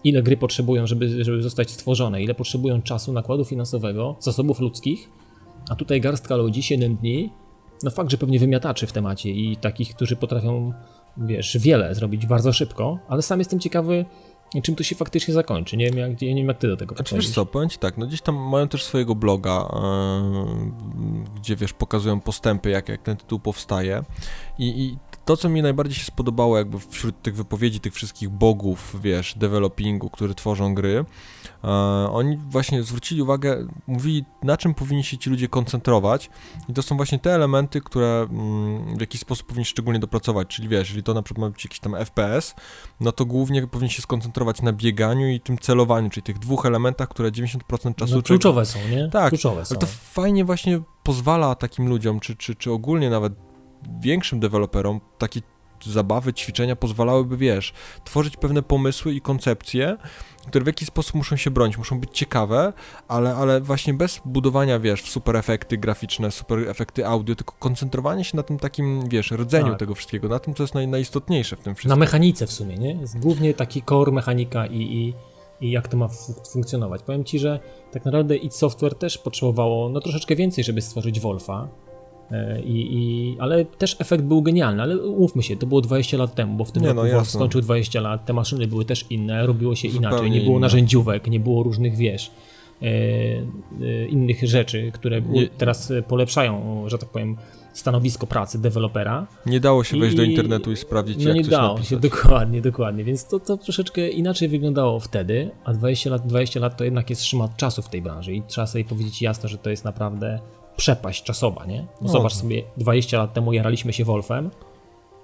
ile 0.05 0.23
gry 0.23 0.37
potrzebują, 0.37 0.87
żeby, 0.87 1.25
żeby 1.25 1.43
zostać 1.43 1.71
stworzone, 1.71 2.23
ile 2.23 2.35
potrzebują 2.35 2.83
czasu, 2.83 3.13
nakładu 3.13 3.45
finansowego, 3.45 4.17
zasobów 4.21 4.61
ludzkich, 4.61 5.09
a 5.71 5.75
tutaj 5.75 6.01
garstka 6.01 6.37
ludzi, 6.37 6.63
7 6.63 6.97
dni, 6.97 7.31
no 7.83 7.91
fakt, 7.91 8.11
że 8.11 8.19
pewnie 8.19 8.39
wymiataczy 8.39 8.87
w 8.87 8.93
temacie 8.93 9.31
i 9.31 9.57
takich, 9.57 9.95
którzy 9.95 10.17
potrafią, 10.17 10.73
wiesz, 11.17 11.59
wiele 11.61 11.95
zrobić 11.95 12.27
bardzo 12.27 12.53
szybko, 12.53 12.99
ale 13.09 13.23
sam 13.23 13.39
jestem 13.39 13.61
ciekawy, 13.61 14.05
czym 14.63 14.77
to 14.77 14.85
się 14.85 14.97
faktycznie 14.97 15.35
zakończy. 15.35 15.77
Nie 15.77 15.91
wiem, 15.91 15.99
jak, 15.99 16.21
nie 16.21 16.35
wiem, 16.35 16.49
jak 16.49 16.59
ty 16.59 16.69
do 16.69 16.77
tego 16.77 16.95
znaczy, 16.95 17.15
wiesz 17.15 17.31
co, 17.31 17.47
powiem 17.47 17.69
ci 17.69 17.79
tak, 17.79 17.99
no 17.99 18.07
gdzieś 18.07 18.21
tam 18.21 18.37
mają 18.37 18.69
też 18.69 18.85
swojego 18.85 19.15
bloga, 19.15 19.69
yy, 20.97 21.31
gdzie 21.37 21.57
wiesz, 21.57 21.73
pokazują 21.73 22.21
postępy, 22.21 22.71
jak, 22.71 22.89
jak 22.89 23.03
ten 23.03 23.17
tytuł 23.17 23.39
powstaje. 23.39 24.03
I, 24.59 24.83
i 24.83 24.97
to, 25.31 25.37
co 25.37 25.49
mi 25.49 25.63
najbardziej 25.63 25.95
się 25.95 26.05
spodobało 26.05 26.59
jakby 26.59 26.79
wśród 26.79 27.23
tych 27.23 27.37
wypowiedzi 27.37 27.81
tych 27.81 27.95
wszystkich 27.95 28.29
bogów, 28.29 28.97
wiesz, 29.03 29.35
developingu, 29.39 30.11
którzy 30.11 30.35
tworzą 30.35 30.75
gry, 30.75 31.05
e, 31.65 31.69
oni 32.13 32.37
właśnie 32.37 32.83
zwrócili 32.83 33.23
uwagę, 33.23 33.67
mówili 33.87 34.25
na 34.43 34.57
czym 34.57 34.75
powinni 34.75 35.05
się 35.05 35.19
ci 35.19 35.31
ludzie 35.31 35.49
koncentrować 35.49 36.31
i 36.69 36.73
to 36.73 36.83
są 36.83 36.97
właśnie 36.97 37.19
te 37.19 37.35
elementy, 37.35 37.81
które 37.81 38.27
mm, 38.31 38.97
w 38.97 39.01
jakiś 39.01 39.21
sposób 39.21 39.47
powinni 39.47 39.65
szczególnie 39.65 40.01
dopracować, 40.01 40.49
czyli 40.49 40.69
wiesz, 40.69 40.89
jeżeli 40.89 41.03
to 41.03 41.15
na 41.15 41.23
przykład 41.23 41.41
ma 41.41 41.51
być 41.51 41.65
jakiś 41.65 41.81
tam 41.81 41.95
FPS, 42.05 42.55
no 43.01 43.13
to 43.13 43.25
głównie 43.25 43.67
powinni 43.67 43.91
się 43.91 44.03
skoncentrować 44.03 44.63
na 44.63 44.73
bieganiu 44.73 45.29
i 45.29 45.41
tym 45.41 45.59
celowaniu, 45.59 46.11
czyli 46.11 46.23
tych 46.23 46.39
dwóch 46.39 46.67
elementach, 46.67 47.09
które 47.09 47.31
90% 47.31 47.95
czasu... 47.95 48.17
No, 48.17 48.23
kluczowe 48.23 48.67
są, 48.67 48.79
nie? 48.91 49.09
Tak, 49.09 49.29
kluczowe 49.29 49.65
są. 49.65 49.75
ale 49.75 49.81
to 49.81 49.87
fajnie 49.87 50.45
właśnie 50.45 50.81
pozwala 51.03 51.55
takim 51.55 51.89
ludziom, 51.89 52.21
czy, 52.21 52.37
czy, 52.37 52.55
czy 52.55 52.73
ogólnie 52.73 53.11
nawet 53.11 53.50
większym 54.01 54.41
deweloperom 54.41 55.01
taki 55.19 55.43
zabawy, 55.87 56.33
ćwiczenia 56.33 56.77
pozwalałyby, 56.77 57.37
wiesz, 57.37 57.73
tworzyć 58.05 58.37
pewne 58.37 58.63
pomysły 58.63 59.15
i 59.15 59.21
koncepcje, 59.21 59.97
które 60.47 60.65
w 60.65 60.67
jakiś 60.67 60.89
sposób 60.89 61.15
muszą 61.15 61.37
się 61.37 61.51
bronić, 61.51 61.79
muszą 61.79 62.01
być 62.01 62.11
ciekawe, 62.13 62.73
ale, 63.09 63.35
ale 63.35 63.61
właśnie 63.61 63.95
bez 63.95 64.21
budowania, 64.25 64.79
wiesz, 64.79 65.03
w 65.03 65.09
super 65.09 65.37
efekty 65.37 65.79
graficzne, 65.79 66.31
super 66.31 66.59
efekty 66.59 67.07
audio, 67.07 67.35
tylko 67.35 67.55
koncentrowanie 67.59 68.25
się 68.25 68.37
na 68.37 68.43
tym 68.43 68.59
takim, 68.59 69.09
wiesz, 69.09 69.31
rdzeniu 69.31 69.71
tak. 69.71 69.79
tego 69.79 69.95
wszystkiego, 69.95 70.29
na 70.29 70.39
tym, 70.39 70.55
co 70.55 70.63
jest 70.63 70.75
naj, 70.75 70.89
najistotniejsze 70.89 71.57
w 71.57 71.61
tym 71.61 71.75
wszystkim. 71.75 71.89
Na 71.89 71.97
mechanice 71.97 72.47
w 72.47 72.53
sumie, 72.53 72.79
nie? 72.79 72.93
Jest 72.93 73.19
głównie 73.19 73.55
taki 73.55 73.83
core 73.83 74.13
mechanika 74.13 74.67
i, 74.67 74.81
i, 74.81 75.15
i 75.61 75.71
jak 75.71 75.89
to 75.89 75.97
ma 75.97 76.09
funkcjonować. 76.53 77.03
Powiem 77.03 77.25
Ci, 77.25 77.39
że 77.39 77.61
tak 77.93 78.05
naprawdę 78.05 78.37
id 78.37 78.55
Software 78.55 78.95
też 78.95 79.19
potrzebowało 79.19 79.89
no 79.89 80.01
troszeczkę 80.01 80.37
więcej, 80.37 80.65
żeby 80.65 80.83
stworzyć 80.83 81.21
Wolfa, 81.21 81.69
I, 82.65 82.89
i, 82.91 83.37
ale 83.39 83.65
też 83.65 83.97
efekt 83.99 84.25
był 84.25 84.43
genialny, 84.43 84.83
ale 84.83 84.99
umówmy 84.99 85.43
się, 85.43 85.57
to 85.57 85.67
było 85.67 85.81
20 85.81 86.17
lat 86.17 86.35
temu, 86.35 86.57
bo 86.57 86.65
w 86.65 86.73
tym 86.73 86.83
nie, 86.83 86.93
roku 86.93 87.09
no, 87.13 87.25
skończył 87.25 87.61
20 87.61 88.01
lat, 88.01 88.27
te 88.27 88.33
maszyny 88.33 88.67
były 88.67 88.85
też 88.85 89.05
inne, 89.11 89.47
robiło 89.47 89.75
się 89.75 89.91
Zupełnie 89.91 90.09
inaczej, 90.09 90.31
nie 90.31 90.41
było 90.41 90.53
inne. 90.53 90.61
narzędziówek, 90.61 91.27
nie 91.27 91.41
było 91.41 91.63
różnych, 91.63 91.97
wiesz, 91.97 92.31
e, 92.83 92.87
e, 92.87 94.07
innych 94.09 94.49
rzeczy, 94.49 94.91
które 94.95 95.23
nie, 95.23 95.49
teraz 95.49 95.93
polepszają, 96.09 96.85
że 96.87 96.99
tak 96.99 97.09
powiem, 97.09 97.37
stanowisko 97.73 98.27
pracy 98.27 98.59
dewelopera. 98.59 99.27
Nie 99.47 99.61
dało 99.61 99.85
się 99.85 99.99
wejść 99.99 100.15
I, 100.15 100.17
do 100.17 100.23
internetu 100.23 100.73
i 100.73 100.77
sprawdzić, 100.77 101.17
no 101.17 101.29
jak 101.29 101.37
nie 101.37 101.43
coś 101.43 101.51
dało 101.51 101.69
napisać. 101.69 101.89
się, 101.89 101.97
dokładnie, 102.11 102.61
dokładnie, 102.61 103.05
więc 103.05 103.27
to, 103.27 103.41
to 103.41 103.57
troszeczkę 103.57 104.09
inaczej 104.09 104.49
wyglądało 104.49 105.01
wtedy, 105.01 105.51
a 105.65 105.73
20 105.73 106.11
lat, 106.11 106.27
20 106.27 106.61
lat 106.61 106.77
to 106.77 106.85
jednak 106.85 107.11
jest 107.11 107.25
szmat 107.25 107.57
czasu 107.57 107.83
w 107.83 107.89
tej 107.89 108.03
branży 108.03 108.35
i 108.35 108.43
trzeba 108.43 108.67
sobie 108.67 108.85
powiedzieć 108.85 109.23
jasno, 109.23 109.49
że 109.49 109.59
to 109.59 109.71
jest 109.71 109.85
naprawdę 109.85 110.41
przepaść 110.81 111.23
czasowa, 111.23 111.67
nie? 111.67 111.87
No, 112.01 112.09
zobacz 112.09 112.33
sobie, 112.33 112.63
20 112.77 113.19
lat 113.19 113.33
temu 113.33 113.53
jaraliśmy 113.53 113.93
się 113.93 114.05
Wolfem, 114.05 114.51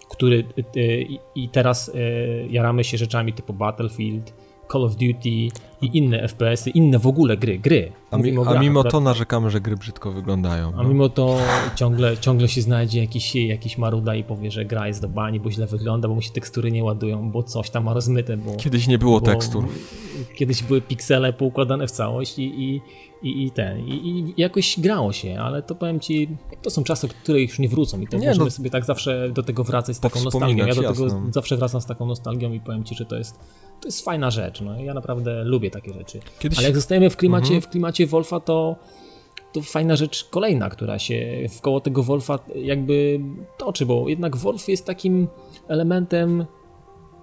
który 0.09 0.45
y, 0.59 0.81
y, 0.81 1.07
i 1.35 1.49
teraz 1.49 1.89
y, 1.89 2.47
jaramy 2.51 2.85
się 2.85 2.99
rzeczami 2.99 3.33
typu 3.33 3.53
Battlefield, 3.53 4.35
Call 4.73 4.85
of 4.85 4.93
Duty 4.93 5.49
i 5.83 5.99
inne 5.99 6.29
FPS-y, 6.29 6.71
inne 6.71 6.99
w 6.99 7.07
ogóle 7.07 7.37
gry, 7.37 7.59
gry. 7.59 7.93
A, 8.11 8.17
mi, 8.17 8.37
a 8.47 8.61
mimo 8.61 8.85
to 8.85 9.01
narzekamy, 9.01 9.51
że 9.51 9.61
gry 9.61 9.77
brzydko 9.77 10.13
wyglądają. 10.13 10.73
A 10.77 10.83
no. 10.83 10.89
mimo 10.89 11.09
to 11.09 11.39
ciągle, 11.75 12.19
ciągle 12.19 12.49
się 12.49 12.63
znajdzie 12.63 13.01
jakiś, 13.01 13.35
jakiś 13.35 13.79
maruda 13.79 14.15
i 14.15 14.25
powie, 14.25 14.51
że 14.51 14.65
gra 14.65 14.87
jest 14.87 15.03
do 15.03 15.09
bani, 15.09 15.41
bo 15.41 15.51
źle 15.51 15.67
wygląda, 15.67 16.09
bo 16.09 16.15
mu 16.15 16.23
się 16.23 16.31
tekstury 16.31 16.73
nie 16.73 16.85
ładują, 16.85 17.31
bo 17.31 17.43
coś 17.43 17.71
tam 17.71 17.85
ma 17.85 17.95
rozmyte, 17.95 18.37
bo... 18.37 18.57
Kiedyś 18.57 18.87
nie 18.87 18.99
było 18.99 19.21
tekstur. 19.21 19.65
Kiedyś 20.35 20.63
były 20.63 20.81
piksele 20.81 21.33
poukładane 21.33 21.87
w 21.87 21.91
całość 21.91 22.39
i, 22.39 22.43
i, 22.43 22.81
i, 23.23 23.45
i 23.45 23.51
ten, 23.51 23.81
i, 23.89 23.93
i, 23.93 24.35
jakoś 24.37 24.81
grało 24.81 25.13
się, 25.13 25.41
ale 25.41 25.63
to 25.63 25.75
powiem 25.75 26.01
ci, 26.01 26.29
to 26.63 26.71
są 26.71 26.85
czasy, 26.85 27.09
które 27.09 27.43
już 27.43 27.59
nie 27.59 27.69
wrócą 27.69 28.01
i 28.01 28.07
to 28.07 28.17
nie, 28.17 28.29
możemy 28.29 28.45
no, 28.45 28.51
sobie 28.51 28.71
tak 28.71 28.85
zawsze 28.85 29.31
do 29.31 29.43
tego 29.43 29.65
wracać 29.65 29.97
z 29.97 30.01
taką 30.01 30.23
nostalgią. 30.23 30.67
Ja 30.67 30.75
do 30.75 30.83
tego 30.83 31.05
jasno. 31.05 31.23
zawsze 31.31 31.57
wracam 31.57 31.81
z 31.81 31.87
taką 31.87 32.07
nostalgią 32.07 32.53
i 32.53 32.61
powiem 32.61 32.85
ci, 32.85 32.95
że 32.95 33.05
to 33.05 33.17
jest, 33.17 33.39
to 33.81 33.89
jest 33.89 34.05
fajna 34.05 34.31
rzecz, 34.31 34.61
no 34.61 34.81
ja 34.81 34.95
naprawdę 34.95 35.45
lubię 35.45 35.66
takie 35.71 35.93
rzeczy. 35.93 36.21
Kiedyś... 36.39 36.59
Ale 36.59 36.67
jak 36.67 36.77
zostajemy 36.77 37.11
w 37.11 37.17
klimacie, 37.17 37.55
mhm. 37.55 37.63
w 37.63 37.69
klimacie 37.69 38.07
Wolfa, 38.07 38.41
to 38.41 38.77
to 39.53 39.63
fajna 39.63 39.97
rzecz 39.97 40.25
kolejna, 40.25 40.71
która 40.71 40.99
się 40.99 41.47
w 41.51 41.61
koło 41.61 41.81
tego 41.81 42.03
Wolfa 42.03 42.39
jakby 42.55 43.21
toczy, 43.59 43.87
bo 43.87 44.09
jednak 44.09 44.37
Wolf 44.37 44.69
jest 44.69 44.87
takim 44.87 45.29
elementem 45.69 46.47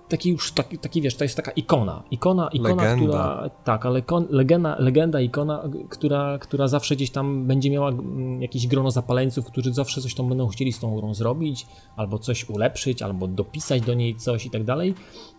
taki 0.09 0.29
już, 0.29 0.51
taki, 0.51 0.77
taki 0.77 1.01
wiesz, 1.01 1.15
to 1.15 1.23
jest 1.23 1.35
taka 1.35 1.51
ikona, 1.51 2.03
ikona, 2.11 2.49
ikona, 2.53 2.83
legenda. 2.83 3.05
która, 3.05 3.49
tak, 3.63 3.85
ale 3.85 4.01
kon, 4.01 4.27
legenda, 4.29 4.75
legenda, 4.79 5.21
ikona, 5.21 5.69
która, 5.89 6.37
która 6.37 6.67
zawsze 6.67 6.95
gdzieś 6.95 7.11
tam 7.11 7.47
będzie 7.47 7.69
miała 7.71 7.89
mm, 7.89 8.41
jakieś 8.41 8.67
grono 8.67 8.91
zapaleńców, 8.91 9.45
którzy 9.45 9.73
zawsze 9.73 10.01
coś 10.01 10.15
tam 10.15 10.29
będą 10.29 10.47
chcieli 10.47 10.73
z 10.73 10.79
tą 10.79 10.95
grą 10.95 11.13
zrobić, 11.13 11.67
albo 11.95 12.19
coś 12.19 12.49
ulepszyć, 12.49 13.01
albo 13.01 13.27
dopisać 13.27 13.81
do 13.81 13.93
niej 13.93 14.15
coś 14.15 14.45
i 14.45 14.49
tak 14.49 14.63
dalej. 14.63 14.93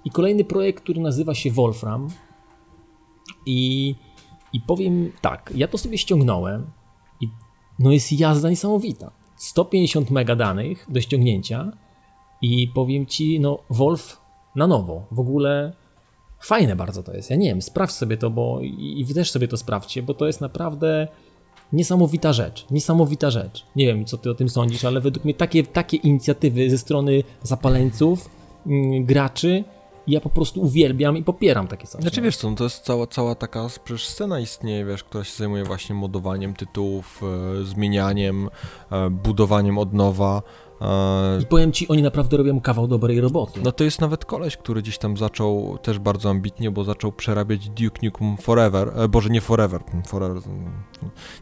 I 0.04 0.10
kolejny 0.10 0.44
projekt, 0.44 0.82
który 0.82 1.00
nazywa 1.00 1.34
się 1.34 1.50
Wolfram 1.50 2.08
i, 3.46 3.94
i 4.52 4.60
powiem 4.60 5.12
tak, 5.20 5.52
ja 5.54 5.68
to 5.68 5.78
sobie 5.78 5.98
ściągnąłem 5.98 6.66
i 7.20 7.28
no 7.78 7.92
jest 7.92 8.12
jazda 8.12 8.50
niesamowita. 8.50 9.10
150 9.36 10.10
mega 10.10 10.36
danych 10.36 10.86
do 10.88 11.00
ściągnięcia 11.00 11.72
i 12.42 12.68
powiem 12.74 13.06
ci, 13.06 13.40
no 13.40 13.58
Wolf 13.70 14.20
na 14.56 14.66
nowo. 14.66 15.06
W 15.10 15.20
ogóle 15.20 15.72
fajne 16.40 16.76
bardzo 16.76 17.02
to 17.02 17.12
jest. 17.12 17.30
Ja 17.30 17.36
nie 17.36 17.48
wiem, 17.48 17.62
sprawdź 17.62 17.92
sobie 17.92 18.16
to, 18.16 18.30
bo 18.30 18.60
i 18.78 19.04
wy 19.08 19.14
też 19.14 19.30
sobie 19.30 19.48
to 19.48 19.56
sprawdźcie, 19.56 20.02
bo 20.02 20.14
to 20.14 20.26
jest 20.26 20.40
naprawdę 20.40 21.08
niesamowita 21.72 22.32
rzecz. 22.32 22.66
Niesamowita 22.70 23.30
rzecz. 23.30 23.66
Nie 23.76 23.86
wiem, 23.86 24.04
co 24.04 24.18
ty 24.18 24.30
o 24.30 24.34
tym 24.34 24.48
sądzisz, 24.48 24.84
ale 24.84 25.00
według 25.00 25.24
mnie 25.24 25.34
takie, 25.34 25.62
takie 25.62 25.96
inicjatywy 25.96 26.70
ze 26.70 26.78
strony 26.78 27.22
zapaleńców, 27.42 28.30
mm, 28.66 29.06
ja 30.06 30.20
po 30.20 30.30
prostu 30.30 30.60
uwielbiam 30.60 31.16
i 31.16 31.22
popieram 31.22 31.68
takie 31.68 31.86
coś. 31.86 32.00
Znaczy 32.00 32.20
wiesz 32.20 32.36
co, 32.36 32.50
no 32.50 32.56
to 32.56 32.64
jest 32.64 32.84
cała, 32.84 33.06
cała 33.06 33.34
taka 33.34 33.66
przecież 33.84 34.08
scena 34.08 34.40
istnieje, 34.40 34.84
wiesz, 34.84 35.04
która 35.04 35.24
się 35.24 35.36
zajmuje 35.36 35.64
właśnie 35.64 35.94
modowaniem 35.94 36.54
tytułów, 36.54 37.20
e, 37.60 37.64
zmienianiem, 37.64 38.48
e, 38.90 39.10
budowaniem 39.10 39.78
od 39.78 39.92
nowa. 39.92 40.42
I 41.42 41.46
powiem 41.46 41.72
ci, 41.72 41.88
oni 41.88 42.02
naprawdę 42.02 42.36
robią 42.36 42.60
kawał 42.60 42.86
dobrej 42.86 43.20
roboty. 43.20 43.60
No 43.64 43.72
to 43.72 43.84
jest 43.84 44.00
nawet 44.00 44.24
koleś, 44.24 44.56
który 44.56 44.82
gdzieś 44.82 44.98
tam 44.98 45.16
zaczął 45.16 45.78
też 45.82 45.98
bardzo 45.98 46.30
ambitnie, 46.30 46.70
bo 46.70 46.84
zaczął 46.84 47.12
przerabiać 47.12 47.68
Duke 47.68 47.98
Nukem 48.02 48.36
Forever, 48.36 48.92
e, 48.96 49.08
boże 49.08 49.30
nie 49.30 49.40
Forever, 49.40 49.80
Forever, 50.06 50.42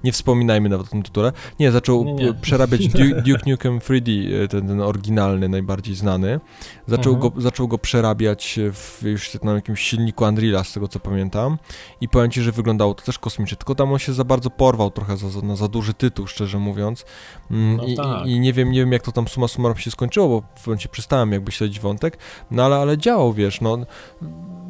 nie 0.05 0.13
wspominajmy 0.13 0.69
nawet 0.69 0.87
o 0.87 0.91
tym 0.91 1.03
tytule, 1.03 1.33
nie, 1.61 1.73
zaczął 1.73 2.05
nie, 2.05 2.13
nie. 2.13 2.35
przerabiać 2.35 2.89
Duke, 2.89 3.23
Duke 3.27 3.51
Nukem 3.51 3.79
3D, 3.79 4.35
e, 4.45 4.49
ten, 4.49 4.69
ten, 4.69 4.81
oryginalny, 4.81 5.49
najbardziej 5.49 5.95
znany, 5.95 6.41
zaczął, 6.87 7.15
mhm. 7.15 7.33
go, 7.33 7.41
zaczął 7.41 7.69
go 7.69 7.79
przerabiać 7.79 8.59
w, 8.73 9.03
już 9.03 9.43
na 9.43 9.53
jakimś 9.53 9.81
silniku 9.81 10.25
Unreala, 10.25 10.65
z 10.65 10.73
tego 10.73 10.89
co 10.89 11.01
pamiętam 11.01 11.59
i 12.01 12.09
powiem 12.09 12.31
ci, 12.31 12.43
że 12.43 12.53
wyglądało 12.53 12.95
to 12.95 13.03
też 13.03 13.19
kosmicznie, 13.19 13.57
tylko 13.57 13.75
tam 13.75 13.93
on 13.93 13.99
się 13.99 14.13
za 14.13 14.25
bardzo 14.25 14.51
porwał 14.51 14.91
trochę 14.91 15.17
za, 15.17 15.31
za, 15.31 15.41
na 15.41 15.57
za 15.57 15.69
duży 15.69 15.95
tytuł, 15.95 16.27
szczerze 16.27 16.59
mówiąc 16.59 17.05
mm, 17.51 17.77
no 17.77 17.85
I, 17.85 17.97
tak. 17.97 18.27
i 18.27 18.41
nie 18.41 18.53
wiem, 18.53 18.73
nie 18.73 18.81
wiem 18.81 18.93
jak 18.93 19.03
to 19.03 19.13
tam 19.13 19.29
suma 19.33 19.49
summarum 19.49 19.79
się 19.79 19.91
skończyło, 19.91 20.29
bo 20.29 20.43
w 20.57 20.67
momencie 20.67 20.89
przestałem 20.89 21.33
jakby 21.33 21.53
śledzić 21.53 21.81
wątek, 21.81 22.19
no 22.51 22.65
ale, 22.65 22.77
ale 22.77 22.99
działał, 22.99 23.33
wiesz, 23.33 23.61
no 23.61 23.79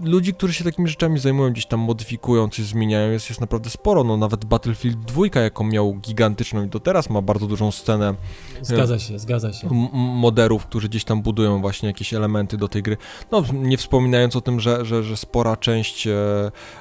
ludzi, 0.02 0.34
którzy 0.34 0.54
się 0.54 0.64
takimi 0.64 0.88
rzeczami 0.88 1.18
zajmują, 1.18 1.50
gdzieś 1.50 1.66
tam 1.66 1.80
modyfikują, 1.80 2.48
coś 2.48 2.64
zmieniają, 2.64 3.10
jest, 3.10 3.28
jest 3.28 3.40
naprawdę 3.40 3.70
sporo. 3.70 4.04
No 4.04 4.16
nawet 4.16 4.44
Battlefield 4.44 4.98
2, 4.98 5.40
jaką 5.40 5.64
miał 5.64 5.94
gigantyczną 5.94 6.64
i 6.64 6.68
do 6.68 6.80
teraz 6.80 7.10
ma 7.10 7.22
bardzo 7.22 7.46
dużą 7.46 7.72
scenę. 7.72 8.14
Zgadza 8.62 8.98
się, 8.98 9.18
zgadza 9.18 9.52
się. 9.52 9.68
Moderów, 9.92 10.66
którzy 10.66 10.88
gdzieś 10.88 11.04
tam 11.04 11.22
budują 11.22 11.60
właśnie 11.60 11.86
jakieś 11.86 12.14
elementy 12.14 12.56
do 12.56 12.68
tej 12.68 12.82
gry. 12.82 12.96
No 13.32 13.44
nie 13.52 13.76
wspominając 13.76 14.36
o 14.36 14.40
tym, 14.40 14.60
że, 14.60 14.84
że, 14.84 15.02
że 15.02 15.16
spora 15.16 15.56
część 15.56 16.06
e, 16.06 16.12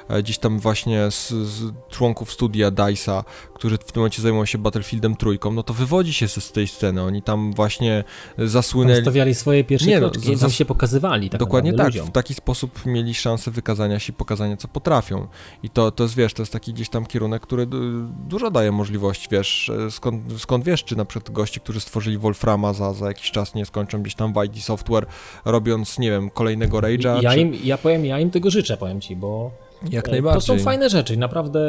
e 0.08 0.22
gdzieś 0.22 0.38
tam 0.38 0.58
właśnie 0.58 1.10
z, 1.10 1.28
z 1.28 1.72
członków 1.90 2.32
studia 2.32 2.70
DICE'a, 2.70 3.24
którzy 3.54 3.78
w 3.78 3.92
tym 3.92 4.00
momencie 4.00 4.22
zajmują 4.22 4.44
się 4.44 4.58
Battlefieldem 4.58 5.16
trójką, 5.16 5.52
no 5.52 5.62
to 5.62 5.74
wywodzi 5.74 6.12
się 6.12 6.28
z, 6.28 6.44
z 6.44 6.52
tej 6.52 6.66
sceny. 6.66 7.02
Oni 7.02 7.22
tam 7.22 7.52
właśnie 7.52 8.04
zasłynęli... 8.38 8.96
Tam 8.96 9.04
stawiali 9.04 9.34
swoje 9.34 9.64
pierwsze 9.64 9.86
nie, 9.86 10.00
no, 10.00 10.10
kroczki, 10.10 10.36
no, 10.42 10.48
się 10.48 10.64
pokazywali. 10.64 11.30
Tak 11.30 11.40
dokładnie 11.40 11.72
tak, 11.72 11.86
ludziom. 11.86 12.06
w 12.06 12.10
taki 12.10 12.34
sposób 12.34 12.86
mieli 12.86 13.11
mieli 13.12 13.20
szansę 13.20 13.50
wykazania 13.50 13.98
się, 13.98 14.12
pokazania 14.12 14.56
co 14.56 14.68
potrafią. 14.68 15.26
I 15.62 15.70
to, 15.70 15.90
to 15.90 16.02
jest, 16.02 16.14
wiesz, 16.16 16.34
to 16.34 16.42
jest 16.42 16.52
taki 16.52 16.72
gdzieś 16.72 16.88
tam 16.88 17.06
kierunek, 17.06 17.42
który 17.42 17.66
dużo 18.28 18.50
daje 18.50 18.72
możliwość, 18.72 19.28
wiesz, 19.30 19.70
skąd, 19.90 20.40
skąd 20.40 20.64
wiesz, 20.64 20.84
czy 20.84 20.96
na 20.96 21.04
przykład 21.04 21.30
goście, 21.30 21.60
którzy 21.60 21.80
stworzyli 21.80 22.18
Wolframa 22.18 22.72
za, 22.72 22.92
za 22.92 23.06
jakiś 23.06 23.30
czas 23.30 23.54
nie 23.54 23.66
skończą 23.66 24.02
gdzieś 24.02 24.14
tam 24.14 24.32
w 24.32 24.44
ID 24.44 24.64
Software, 24.64 25.06
robiąc, 25.44 25.98
nie 25.98 26.10
wiem, 26.10 26.30
kolejnego 26.30 26.78
Rage'a. 26.78 27.22
Ja, 27.22 27.32
czy... 27.32 27.40
im, 27.40 27.54
ja 27.64 27.78
powiem, 27.78 28.04
ja 28.04 28.20
im 28.20 28.30
tego 28.30 28.50
życzę, 28.50 28.76
powiem 28.76 29.00
ci, 29.00 29.16
bo 29.16 29.50
Jak 29.90 30.10
najbardziej. 30.10 30.40
to 30.40 30.46
są 30.46 30.58
fajne 30.64 30.90
rzeczy. 30.90 31.16
Naprawdę 31.16 31.60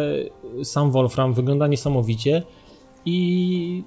sam 0.63 0.91
Wolfram 0.91 1.33
wygląda 1.33 1.67
niesamowicie 1.67 2.43
i 3.05 3.83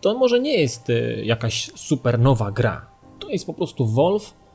to 0.00 0.18
może 0.18 0.40
nie 0.40 0.60
jest 0.60 0.90
e, 0.90 1.24
jakaś 1.24 1.70
super 1.74 2.18
nowa 2.18 2.50
gra. 2.50 2.86
To 3.18 3.28
jest 3.28 3.46
po 3.46 3.54
prostu 3.54 3.86
Wolf 3.86 4.34
E, 4.34 4.49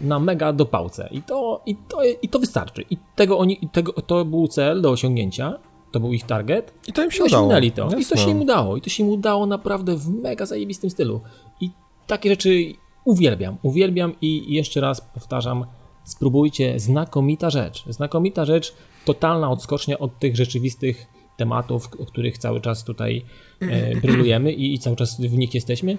na 0.00 0.18
mega 0.18 0.52
dopałce 0.52 1.08
i 1.12 1.22
to, 1.22 1.62
i 1.66 1.76
to, 1.76 1.98
i 2.22 2.28
to 2.28 2.38
wystarczy. 2.38 2.84
I 2.90 2.96
tego 3.16 3.38
oni, 3.38 3.64
i 3.64 3.68
tego, 3.68 3.92
to 3.92 4.24
był 4.24 4.48
cel 4.48 4.82
do 4.82 4.90
osiągnięcia, 4.90 5.58
to 5.92 6.00
był 6.00 6.12
ich 6.12 6.24
target. 6.24 6.74
I 6.88 6.92
to 6.92 7.04
im 7.04 7.10
się 7.10 7.24
udało. 7.24 7.48
to. 7.72 7.96
I 7.96 8.04
to 8.04 8.16
się 8.16 8.30
im 8.30 8.40
udało. 8.40 8.76
I 8.76 8.80
to 8.80 8.90
się 8.90 9.02
im 9.02 9.10
udało 9.10 9.46
naprawdę 9.46 9.96
w 9.96 10.08
mega 10.08 10.46
zajebistym 10.46 10.90
stylu. 10.90 11.20
I 11.60 11.70
takie 12.06 12.30
rzeczy 12.30 12.74
uwielbiam. 13.04 13.56
Uwielbiam 13.62 14.14
i 14.20 14.54
jeszcze 14.54 14.80
raz 14.80 15.00
powtarzam, 15.00 15.66
spróbujcie. 16.04 16.80
Znakomita 16.80 17.50
rzecz. 17.50 17.84
Znakomita 17.88 18.44
rzecz, 18.44 18.74
totalna 19.04 19.50
odskocznia 19.50 19.98
od 19.98 20.18
tych 20.18 20.36
rzeczywistych 20.36 21.06
tematów, 21.36 21.88
o 21.98 22.06
których 22.06 22.38
cały 22.38 22.60
czas 22.60 22.84
tutaj 22.84 23.24
e, 23.60 23.96
brylujemy 23.96 24.52
i, 24.52 24.74
i 24.74 24.78
cały 24.78 24.96
czas 24.96 25.20
w 25.20 25.38
nich 25.38 25.54
jesteśmy. 25.54 25.98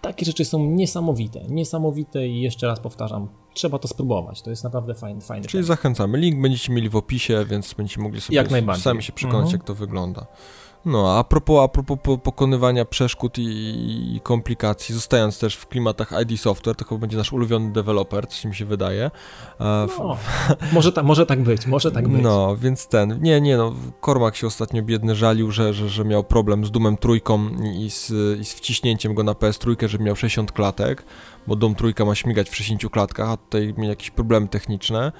Takie 0.00 0.26
rzeczy 0.26 0.44
są 0.44 0.64
niesamowite, 0.64 1.40
niesamowite 1.48 2.26
i 2.26 2.40
jeszcze 2.40 2.66
raz 2.66 2.80
powtarzam, 2.80 3.28
trzeba 3.54 3.78
to 3.78 3.88
spróbować. 3.88 4.42
To 4.42 4.50
jest 4.50 4.64
naprawdę 4.64 4.94
fajny, 4.94 5.20
fajny 5.20 5.48
Czyli 5.48 5.64
zachęcamy. 5.64 6.18
Link 6.18 6.42
będziecie 6.42 6.72
mieli 6.72 6.88
w 6.88 6.96
opisie, 6.96 7.44
więc 7.50 7.74
będziecie 7.74 8.00
mogli 8.00 8.20
sobie 8.20 8.46
sami 8.76 9.02
się 9.02 9.12
przekonać, 9.12 9.42
mhm. 9.42 9.52
jak 9.52 9.64
to 9.64 9.74
wygląda. 9.74 10.26
No, 10.86 11.18
a 11.18 11.24
propos, 11.24 11.64
a 11.64 11.68
propos 11.68 11.98
po, 12.02 12.18
pokonywania 12.18 12.84
przeszkód 12.84 13.38
i, 13.38 13.42
i, 14.16 14.20
komplikacji, 14.20 14.94
zostając 14.94 15.38
też 15.38 15.56
w 15.56 15.66
klimatach 15.66 16.12
ID 16.22 16.40
Software, 16.40 16.76
to 16.76 16.84
chyba 16.84 16.98
będzie 16.98 17.16
nasz 17.16 17.32
ulubiony 17.32 17.72
deweloper, 17.72 18.28
coś 18.28 18.44
mi 18.44 18.54
się 18.54 18.64
wydaje. 18.64 19.10
E, 19.60 19.86
no, 19.98 20.16
może, 20.72 20.92
ta, 20.92 21.02
może 21.02 21.26
tak 21.26 21.42
być, 21.42 21.66
może 21.66 21.92
tak 21.92 22.08
być. 22.08 22.22
No, 22.22 22.56
więc 22.56 22.86
ten, 22.86 23.22
nie, 23.22 23.40
nie 23.40 23.56
no, 23.56 23.74
Kormak 24.00 24.36
się 24.36 24.46
ostatnio 24.46 24.82
biedny 24.82 25.14
żalił, 25.14 25.50
że, 25.50 25.74
że, 25.74 25.88
że 25.88 26.04
miał 26.04 26.24
problem 26.24 26.64
z 26.64 26.70
Dumem 26.70 26.96
trójką 26.96 27.48
i 27.74 27.90
z, 27.90 28.12
i 28.40 28.44
z 28.44 28.54
wciśnięciem 28.54 29.14
go 29.14 29.22
na 29.22 29.32
PS3, 29.32 29.88
żeby 29.88 30.04
miał 30.04 30.16
60 30.16 30.52
klatek, 30.52 31.04
bo 31.46 31.56
Dum 31.56 31.74
trójka 31.74 32.04
ma 32.04 32.14
śmigać 32.14 32.50
w 32.50 32.56
60 32.56 32.92
klatkach, 32.92 33.28
a 33.28 33.36
tutaj 33.36 33.74
miał 33.76 33.88
jakieś 33.88 34.10
problemy 34.10 34.48
techniczne. 34.48 35.12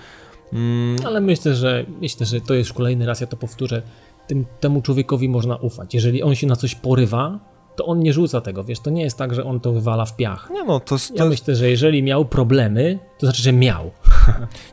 Mm. 0.52 0.96
Ale 1.06 1.20
myślę, 1.20 1.54
że 1.54 1.86
myślę, 2.00 2.26
że 2.26 2.40
to 2.40 2.54
jest 2.54 2.72
kolejny 2.72 3.06
raz, 3.06 3.20
ja 3.20 3.26
to 3.26 3.36
powtórzę, 3.36 3.82
tym, 4.26 4.44
temu 4.60 4.82
człowiekowi 4.82 5.28
można 5.28 5.56
ufać. 5.56 5.94
Jeżeli 5.94 6.22
on 6.22 6.34
się 6.34 6.46
na 6.46 6.56
coś 6.56 6.74
porywa, 6.74 7.38
to 7.76 7.86
on 7.86 8.00
nie 8.00 8.12
rzuca 8.12 8.40
tego, 8.40 8.64
wiesz, 8.64 8.80
to 8.80 8.90
nie 8.90 9.02
jest 9.02 9.18
tak, 9.18 9.34
że 9.34 9.44
on 9.44 9.60
to 9.60 9.72
wywala 9.72 10.04
w 10.04 10.16
piach. 10.16 10.50
Nie 10.50 10.64
no, 10.64 10.80
to, 10.80 10.96
to... 10.96 11.14
Ja 11.14 11.24
myślę, 11.24 11.54
że 11.54 11.70
jeżeli 11.70 12.02
miał 12.02 12.24
problemy, 12.24 12.98
to 13.18 13.26
znaczy, 13.26 13.42
że 13.42 13.52
miał. 13.52 13.84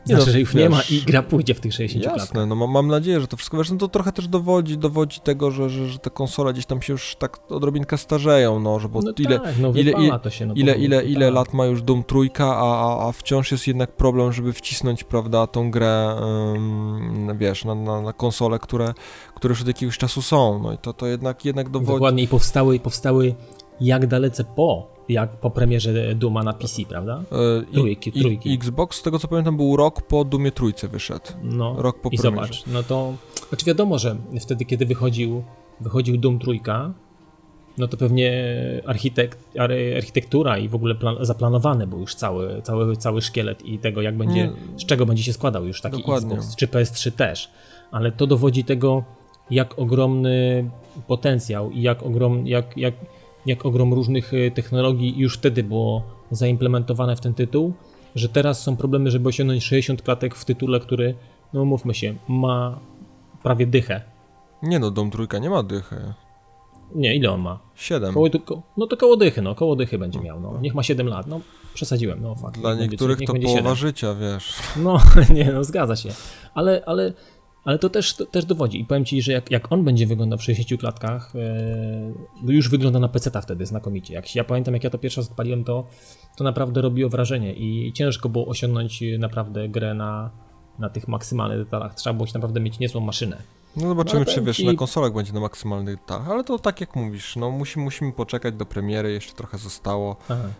Nie 0.06 0.16
znaczy, 0.16 0.26
no, 0.26 0.32
że 0.32 0.40
już 0.40 0.54
wiesz, 0.54 0.62
nie 0.62 0.70
ma 0.70 0.82
i 0.90 1.02
gra 1.02 1.22
pójdzie 1.22 1.54
w 1.54 1.60
tych 1.60 1.74
60 1.74 2.04
Jasne, 2.04 2.18
klatkach. 2.18 2.48
no 2.48 2.66
mam 2.66 2.88
nadzieję, 2.88 3.20
że 3.20 3.26
to 3.26 3.36
wszystko, 3.36 3.56
wiesz, 3.56 3.70
no 3.70 3.76
to 3.76 3.88
trochę 3.88 4.12
też 4.12 4.28
dowodzi, 4.28 4.78
dowodzi 4.78 5.20
tego, 5.20 5.50
że, 5.50 5.70
że, 5.70 5.88
że 5.88 5.98
te 5.98 6.10
konsole 6.10 6.52
gdzieś 6.52 6.66
tam 6.66 6.82
się 6.82 6.92
już 6.92 7.16
tak 7.18 7.52
odrobinkę 7.52 7.98
starzeją, 7.98 8.60
no, 8.60 8.80
że 8.80 8.88
bo 8.88 9.00
no 9.02 9.12
ile, 9.18 9.40
tak, 9.40 9.58
no 9.58 9.72
ile, 9.74 9.92
ile, 9.92 10.18
to 10.18 10.30
się, 10.30 10.46
no, 10.46 10.54
ile, 10.54 10.74
ile, 10.74 11.04
ile 11.04 11.26
tak. 11.26 11.34
lat 11.34 11.54
ma 11.54 11.66
już 11.66 11.82
Doom 11.82 12.04
trójka, 12.04 12.56
a, 12.56 13.08
a, 13.08 13.12
wciąż 13.12 13.52
jest 13.52 13.66
jednak 13.66 13.92
problem, 13.92 14.32
żeby 14.32 14.52
wcisnąć, 14.52 15.04
prawda, 15.04 15.46
tą 15.46 15.70
grę, 15.70 16.16
um, 16.20 17.38
wiesz, 17.38 17.64
na, 17.64 17.74
na, 17.74 18.00
na 18.00 18.12
konsole, 18.12 18.58
które, 18.58 18.94
które 19.34 19.52
już 19.52 19.60
od 19.60 19.68
jakiegoś 19.68 19.98
czasu 19.98 20.22
są, 20.22 20.60
no 20.62 20.72
i 20.72 20.78
to, 20.78 20.92
to 20.92 21.06
jednak, 21.06 21.44
jednak 21.44 21.68
dowodzi. 21.68 21.92
Dokładnie 21.92 22.22
i 22.22 22.28
powstały, 22.28 22.80
powstały 22.80 23.34
jak 23.80 24.06
dalece 24.06 24.44
po 24.44 24.93
jak 25.08 25.30
po 25.30 25.50
premierze 25.50 26.14
Duma 26.14 26.42
na 26.42 26.52
PC, 26.52 26.82
prawda? 26.88 27.22
E, 27.32 27.72
trójki, 27.72 28.10
I, 28.14 28.20
trójki. 28.20 28.54
Xbox, 28.54 28.96
z 28.98 29.02
tego 29.02 29.18
co 29.18 29.28
pamiętam, 29.28 29.56
był 29.56 29.76
rok 29.76 30.02
po 30.02 30.24
Dumie 30.24 30.52
trójce 30.52 30.88
wyszedł. 30.88 31.26
No, 31.42 31.74
rok 31.78 32.00
po 32.00 32.08
i 32.08 32.18
premierze. 32.18 32.46
zobacz, 32.46 32.66
no 32.66 32.82
to, 32.82 33.12
znaczy 33.48 33.66
wiadomo, 33.66 33.98
że 33.98 34.16
wtedy, 34.40 34.64
kiedy 34.64 34.86
wychodził, 34.86 35.44
wychodził 35.80 36.16
Doom 36.16 36.38
trójka, 36.38 36.94
no 37.78 37.88
to 37.88 37.96
pewnie 37.96 38.32
architekt, 38.86 39.38
architektura 39.96 40.58
i 40.58 40.68
w 40.68 40.74
ogóle 40.74 40.94
plan, 40.94 41.16
zaplanowany 41.20 41.86
był 41.86 42.00
już 42.00 42.14
cały, 42.14 42.62
cały, 42.62 42.96
cały 42.96 43.22
szkielet 43.22 43.64
i 43.66 43.78
tego, 43.78 44.02
jak 44.02 44.16
będzie, 44.16 44.34
Nie. 44.34 44.52
z 44.78 44.86
czego 44.86 45.06
będzie 45.06 45.22
się 45.22 45.32
składał 45.32 45.66
już 45.66 45.80
taki 45.80 45.96
Dokładnie. 45.96 46.34
Xbox, 46.34 46.56
czy 46.56 46.66
PS3 46.66 47.12
też. 47.12 47.50
Ale 47.90 48.12
to 48.12 48.26
dowodzi 48.26 48.64
tego, 48.64 49.04
jak 49.50 49.78
ogromny 49.78 50.70
potencjał 51.06 51.70
i 51.70 51.82
jak, 51.82 52.02
ogrom, 52.02 52.46
jak, 52.46 52.76
jak, 52.76 52.94
jak 53.46 53.66
ogrom 53.66 53.94
różnych 53.94 54.34
y, 54.34 54.50
technologii 54.54 55.18
już 55.18 55.36
wtedy 55.36 55.62
było 55.62 56.02
zaimplementowane 56.30 57.16
w 57.16 57.20
ten 57.20 57.34
tytuł, 57.34 57.72
że 58.14 58.28
teraz 58.28 58.62
są 58.62 58.76
problemy, 58.76 59.10
żeby 59.10 59.28
osiągnąć 59.28 59.64
60 59.64 60.02
klatek 60.02 60.34
w 60.34 60.44
tytule, 60.44 60.80
który, 60.80 61.14
no 61.52 61.64
mówmy 61.64 61.94
się, 61.94 62.14
ma 62.28 62.80
prawie 63.42 63.66
dychę. 63.66 64.02
Nie 64.62 64.78
no, 64.78 64.90
Dom 64.90 65.10
Trójka 65.10 65.38
nie 65.38 65.50
ma 65.50 65.62
dychy. 65.62 65.96
Nie, 66.94 67.16
ile 67.16 67.30
on 67.30 67.40
ma? 67.40 67.58
7. 67.74 68.14
Koło, 68.14 68.28
no 68.76 68.86
to 68.86 68.96
koło 68.96 69.16
dychy, 69.16 69.42
no, 69.42 69.54
koło 69.54 69.76
dychy 69.76 69.98
będzie 69.98 70.20
miał, 70.20 70.40
no. 70.40 70.60
Niech 70.60 70.74
ma 70.74 70.82
7 70.82 71.06
lat, 71.06 71.26
no, 71.26 71.40
przesadziłem, 71.74 72.22
no 72.22 72.34
fakt. 72.34 72.60
Dla 72.60 72.74
niektórych 72.74 73.18
to 73.18 73.34
połowa 73.34 73.48
7. 73.48 73.76
życia, 73.76 74.14
wiesz. 74.14 74.54
No, 74.76 75.00
nie, 75.34 75.52
no, 75.52 75.64
zgadza 75.64 75.96
się. 75.96 76.08
Ale, 76.54 76.82
ale 76.86 77.12
ale 77.64 77.78
to 77.78 77.90
też, 77.90 78.14
to 78.14 78.26
też 78.26 78.44
dowodzi. 78.44 78.80
I 78.80 78.84
powiem 78.84 79.04
Ci, 79.04 79.22
że 79.22 79.32
jak, 79.32 79.50
jak 79.50 79.72
on 79.72 79.84
będzie 79.84 80.06
wyglądał 80.06 80.38
w 80.38 80.42
60 80.42 80.80
klatkach, 80.80 81.32
yy, 82.44 82.54
już 82.54 82.70
wygląda 82.70 82.98
na 82.98 83.08
PC 83.08 83.42
wtedy 83.42 83.66
znakomicie. 83.66 84.14
Jak, 84.14 84.34
ja 84.34 84.44
pamiętam, 84.44 84.74
jak 84.74 84.84
ja 84.84 84.90
to 84.90 84.98
pierwszy 84.98 85.20
raz 85.20 85.30
odpaliłem, 85.30 85.64
to, 85.64 85.86
to 86.36 86.44
naprawdę 86.44 86.80
robiło 86.80 87.10
wrażenie 87.10 87.54
i 87.54 87.92
ciężko 87.92 88.28
było 88.28 88.46
osiągnąć 88.46 89.02
naprawdę 89.18 89.68
grę 89.68 89.94
na, 89.94 90.30
na 90.78 90.90
tych 90.90 91.08
maksymalnych 91.08 91.58
detalach. 91.58 91.94
Trzeba 91.94 92.14
było 92.14 92.26
się 92.26 92.34
naprawdę 92.34 92.60
mieć 92.60 92.78
niezłą 92.78 93.00
maszynę. 93.00 93.42
No 93.76 93.88
zobaczymy, 93.88 94.20
no, 94.20 94.32
czy 94.32 94.42
wiesz, 94.42 94.60
i... 94.60 94.66
na 94.66 94.74
konsolach 94.74 95.12
będzie 95.12 95.32
na 95.32 95.40
maksymalnych 95.40 95.98
tak, 96.06 96.22
ale 96.28 96.44
to 96.44 96.58
tak 96.58 96.80
jak 96.80 96.96
mówisz, 96.96 97.36
no 97.36 97.50
musimy, 97.50 97.84
musimy 97.84 98.12
poczekać 98.12 98.54
do 98.54 98.66
premiery, 98.66 99.12
jeszcze 99.12 99.32
trochę 99.32 99.58
zostało. 99.58 100.16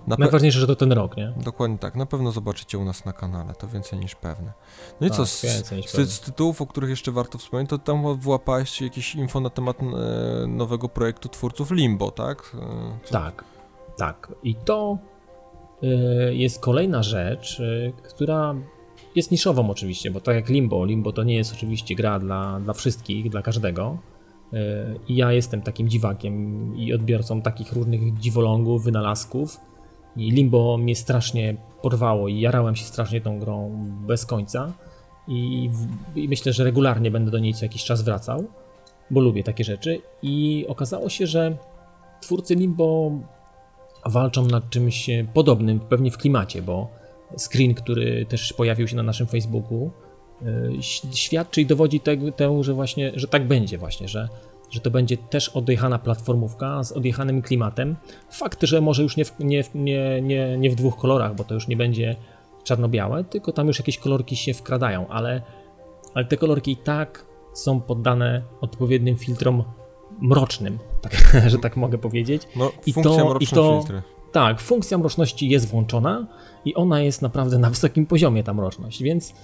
Na 0.06 0.16
Najważniejsze, 0.18 0.60
że 0.60 0.66
to 0.66 0.76
ten 0.76 0.92
rok, 0.92 1.16
nie? 1.16 1.32
Dokładnie 1.44 1.78
tak, 1.78 1.94
na 1.94 2.06
pewno 2.06 2.32
zobaczycie 2.32 2.78
u 2.78 2.84
nas 2.84 3.04
na 3.04 3.12
kanale, 3.12 3.54
to 3.54 3.68
więcej 3.68 3.98
niż 3.98 4.14
pewne. 4.14 4.52
No 5.00 5.06
i 5.06 5.10
tak, 5.10 5.16
co, 5.16 5.26
z, 5.26 5.40
z, 5.86 6.10
z, 6.10 6.20
tytułów, 6.20 6.62
o 6.62 6.66
których 6.66 6.90
jeszcze 6.90 7.12
warto 7.12 7.38
wspomnieć, 7.38 7.70
to 7.70 7.78
tam 7.78 8.16
włapałeś 8.16 8.80
jakieś 8.80 9.14
info 9.14 9.40
na 9.40 9.50
temat 9.50 9.76
e, 9.82 10.46
nowego 10.46 10.88
projektu 10.88 11.28
twórców 11.28 11.70
Limbo, 11.70 12.10
tak? 12.10 12.56
E? 12.60 13.10
Tak, 13.10 13.44
tak. 13.96 14.32
I 14.42 14.54
to 14.54 14.98
e, 15.82 15.86
jest 16.34 16.60
kolejna 16.60 17.02
rzecz, 17.02 17.60
e, 17.60 17.92
która 18.08 18.54
jest 19.14 19.30
niszową 19.30 19.70
oczywiście, 19.70 20.10
bo 20.10 20.20
tak 20.20 20.34
jak 20.34 20.48
Limbo, 20.48 20.84
Limbo 20.84 21.12
to 21.12 21.22
nie 21.22 21.34
jest 21.34 21.52
oczywiście 21.52 21.94
gra 21.94 22.18
dla, 22.18 22.60
dla 22.60 22.72
wszystkich, 22.72 23.30
dla 23.30 23.42
każdego. 23.42 23.98
E, 24.52 24.56
I 25.08 25.16
ja 25.16 25.32
jestem 25.32 25.62
takim 25.62 25.88
dziwakiem 25.88 26.76
i 26.76 26.94
odbiorcą 26.94 27.42
takich 27.42 27.72
różnych 27.72 28.18
dziwolągów, 28.18 28.84
wynalazków. 28.84 29.60
I 30.16 30.30
Limbo 30.30 30.76
mnie 30.76 30.96
strasznie 30.96 31.56
porwało 31.82 32.28
i 32.28 32.40
jarałem 32.40 32.76
się 32.76 32.84
strasznie 32.84 33.20
tą 33.20 33.38
grą 33.38 33.86
bez 34.06 34.26
końca. 34.26 34.72
I, 35.28 35.70
I, 36.14 36.28
myślę, 36.28 36.52
że 36.52 36.64
regularnie 36.64 37.10
będę 37.10 37.30
do 37.30 37.38
niej 37.38 37.54
co 37.54 37.64
jakiś 37.64 37.84
czas 37.84 38.02
wracał, 38.02 38.44
bo 39.10 39.20
lubię 39.20 39.42
takie 39.42 39.64
rzeczy. 39.64 40.00
I 40.22 40.64
okazało 40.68 41.08
się, 41.08 41.26
że 41.26 41.56
twórcy 42.20 42.54
Limbo 42.54 43.10
walczą 44.06 44.46
nad 44.46 44.70
czymś 44.70 45.10
podobnym, 45.34 45.80
pewnie 45.80 46.10
w 46.10 46.18
klimacie, 46.18 46.62
bo 46.62 47.03
screen, 47.38 47.74
który 47.74 48.26
też 48.26 48.52
pojawił 48.52 48.88
się 48.88 48.96
na 48.96 49.02
naszym 49.02 49.26
Facebooku, 49.26 49.90
e, 50.42 50.46
świadczy 51.12 51.60
i 51.60 51.66
dowodzi 51.66 52.00
temu, 52.36 52.64
że 52.64 52.74
właśnie, 52.74 53.12
że 53.14 53.28
tak 53.28 53.46
będzie 53.46 53.78
właśnie, 53.78 54.08
że, 54.08 54.28
że 54.70 54.80
to 54.80 54.90
będzie 54.90 55.16
też 55.16 55.48
odjechana 55.48 55.98
platformówka 55.98 56.84
z 56.84 56.92
odjechanym 56.92 57.42
klimatem. 57.42 57.96
Fakt, 58.30 58.62
że 58.62 58.80
może 58.80 59.02
już 59.02 59.16
nie 59.16 59.24
w, 59.24 59.38
nie, 59.38 59.64
nie, 59.74 60.22
nie, 60.22 60.58
nie 60.58 60.70
w 60.70 60.74
dwóch 60.74 60.96
kolorach, 60.96 61.34
bo 61.34 61.44
to 61.44 61.54
już 61.54 61.68
nie 61.68 61.76
będzie 61.76 62.16
czarno-białe, 62.64 63.24
tylko 63.24 63.52
tam 63.52 63.66
już 63.66 63.78
jakieś 63.78 63.98
kolorki 63.98 64.36
się 64.36 64.54
wkradają, 64.54 65.08
ale, 65.08 65.42
ale 66.14 66.24
te 66.24 66.36
kolorki 66.36 66.72
i 66.72 66.76
tak 66.76 67.26
są 67.52 67.80
poddane 67.80 68.42
odpowiednim 68.60 69.16
filtrom 69.16 69.64
mrocznym, 70.20 70.78
tak, 71.00 71.12
że 71.50 71.58
tak 71.58 71.76
mogę 71.76 71.98
powiedzieć. 71.98 72.42
No, 72.56 72.72
I 72.86 72.94
to, 72.94 73.38
i 73.40 73.46
to, 73.46 73.78
filtry. 73.80 74.02
Tak, 74.34 74.60
funkcja 74.60 74.98
mroczności 74.98 75.48
jest 75.48 75.68
włączona 75.68 76.26
i 76.64 76.74
ona 76.74 77.00
jest 77.00 77.22
naprawdę 77.22 77.58
na 77.58 77.70
wysokim 77.70 78.06
poziomie, 78.06 78.44
ta 78.44 78.54
mroczność, 78.54 79.02
więc, 79.02 79.34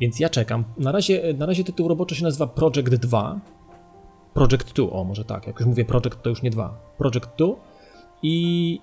więc 0.00 0.20
ja 0.20 0.28
czekam. 0.28 0.64
Na 0.78 0.92
razie, 0.92 1.34
na 1.38 1.46
razie 1.46 1.64
tytuł 1.64 1.88
roboczy 1.88 2.14
się 2.14 2.24
nazywa 2.24 2.46
Project 2.46 2.94
2. 2.94 3.40
Project 4.34 4.72
2, 4.72 4.90
o 4.90 5.04
może 5.04 5.24
tak, 5.24 5.46
jak 5.46 5.60
już 5.60 5.68
mówię 5.68 5.84
Project, 5.84 6.22
to 6.22 6.30
już 6.30 6.42
nie 6.42 6.50
2. 6.50 6.94
Project 6.98 7.28
2 7.38 7.46
i, 8.22 8.80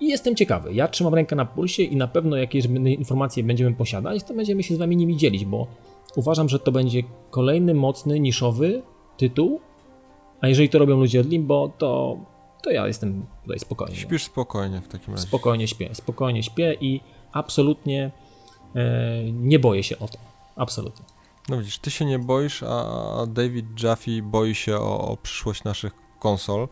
i 0.00 0.08
jestem 0.08 0.36
ciekawy. 0.36 0.74
Ja 0.74 0.88
trzymam 0.88 1.14
rękę 1.14 1.36
na 1.36 1.44
pulsie 1.44 1.82
i 1.82 1.96
na 1.96 2.08
pewno 2.08 2.36
jakieś 2.36 2.64
informacje 2.98 3.44
będziemy 3.44 3.76
posiadać, 3.76 4.24
to 4.24 4.34
będziemy 4.34 4.62
się 4.62 4.74
z 4.74 4.78
wami 4.78 4.96
nimi 4.96 5.16
dzielić, 5.16 5.44
bo 5.44 5.66
uważam, 6.16 6.48
że 6.48 6.58
to 6.58 6.72
będzie 6.72 7.02
kolejny 7.30 7.74
mocny, 7.74 8.20
niszowy 8.20 8.82
tytuł, 9.16 9.60
a 10.40 10.48
jeżeli 10.48 10.68
to 10.68 10.78
robią 10.78 10.96
ludzie 10.96 11.20
od 11.20 11.26
Limbo, 11.26 11.72
to 11.78 12.18
to 12.66 12.70
ja 12.70 12.86
jestem 12.86 13.26
tutaj 13.42 13.58
spokojny. 13.58 13.96
Śpisz 13.96 14.24
spokojnie 14.24 14.80
w 14.80 14.88
takim 14.88 15.14
razie. 15.14 15.26
Spokojnie 15.26 15.68
śpię, 15.68 15.94
spokojnie 15.94 16.42
śpię 16.42 16.76
i 16.80 17.00
absolutnie 17.32 18.10
e, 18.74 19.32
nie 19.32 19.58
boję 19.58 19.82
się 19.82 19.98
o 19.98 20.08
to. 20.08 20.18
Absolutnie. 20.56 21.04
No 21.48 21.58
widzisz, 21.58 21.78
ty 21.78 21.90
się 21.90 22.04
nie 22.04 22.18
boisz, 22.18 22.62
a 22.62 23.26
David 23.28 23.82
Jaffe 23.82 24.22
boi 24.22 24.54
się 24.54 24.76
o, 24.76 25.08
o 25.08 25.16
przyszłość 25.16 25.64
naszych 25.64 25.92
konsol, 26.18 26.68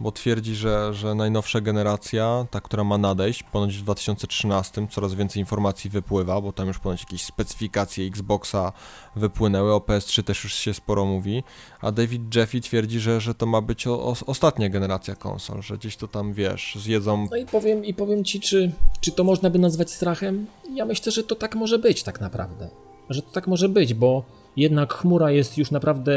bo 0.00 0.12
twierdzi, 0.12 0.54
że, 0.54 0.94
że 0.94 1.14
najnowsza 1.14 1.60
generacja, 1.60 2.46
ta, 2.50 2.60
która 2.60 2.84
ma 2.84 2.98
nadejść, 2.98 3.42
ponoć 3.42 3.76
w 3.76 3.82
2013, 3.82 4.86
coraz 4.90 5.14
więcej 5.14 5.40
informacji 5.40 5.90
wypływa, 5.90 6.40
bo 6.40 6.52
tam 6.52 6.68
już 6.68 6.78
ponoć 6.78 7.00
jakieś 7.02 7.22
specyfikacje 7.22 8.06
Xboxa 8.06 8.72
wypłynęły, 9.16 9.74
o 9.74 9.78
PS3 9.78 10.22
też 10.22 10.44
już 10.44 10.54
się 10.54 10.74
sporo 10.74 11.04
mówi, 11.04 11.42
a 11.80 11.92
David 11.92 12.34
Jeffy 12.34 12.60
twierdzi, 12.60 13.00
że, 13.00 13.20
że 13.20 13.34
to 13.34 13.46
ma 13.46 13.60
być 13.60 13.86
o, 13.86 14.02
o, 14.02 14.14
ostatnia 14.26 14.68
generacja 14.68 15.14
konsol, 15.14 15.62
że 15.62 15.78
gdzieś 15.78 15.96
to 15.96 16.08
tam, 16.08 16.32
wiesz, 16.32 16.78
zjedzą... 16.80 17.28
No 17.30 17.36
i 17.36 17.46
powiem, 17.46 17.84
i 17.84 17.94
powiem 17.94 18.24
ci, 18.24 18.40
czy, 18.40 18.72
czy 19.00 19.12
to 19.12 19.24
można 19.24 19.50
by 19.50 19.58
nazwać 19.58 19.90
strachem? 19.90 20.46
Ja 20.74 20.84
myślę, 20.84 21.12
że 21.12 21.24
to 21.24 21.34
tak 21.34 21.54
może 21.54 21.78
być 21.78 22.02
tak 22.02 22.20
naprawdę. 22.20 22.68
Że 23.10 23.22
to 23.22 23.30
tak 23.30 23.46
może 23.46 23.68
być, 23.68 23.94
bo 23.94 24.24
jednak 24.56 24.94
chmura 24.94 25.30
jest 25.30 25.58
już 25.58 25.70
naprawdę 25.70 26.12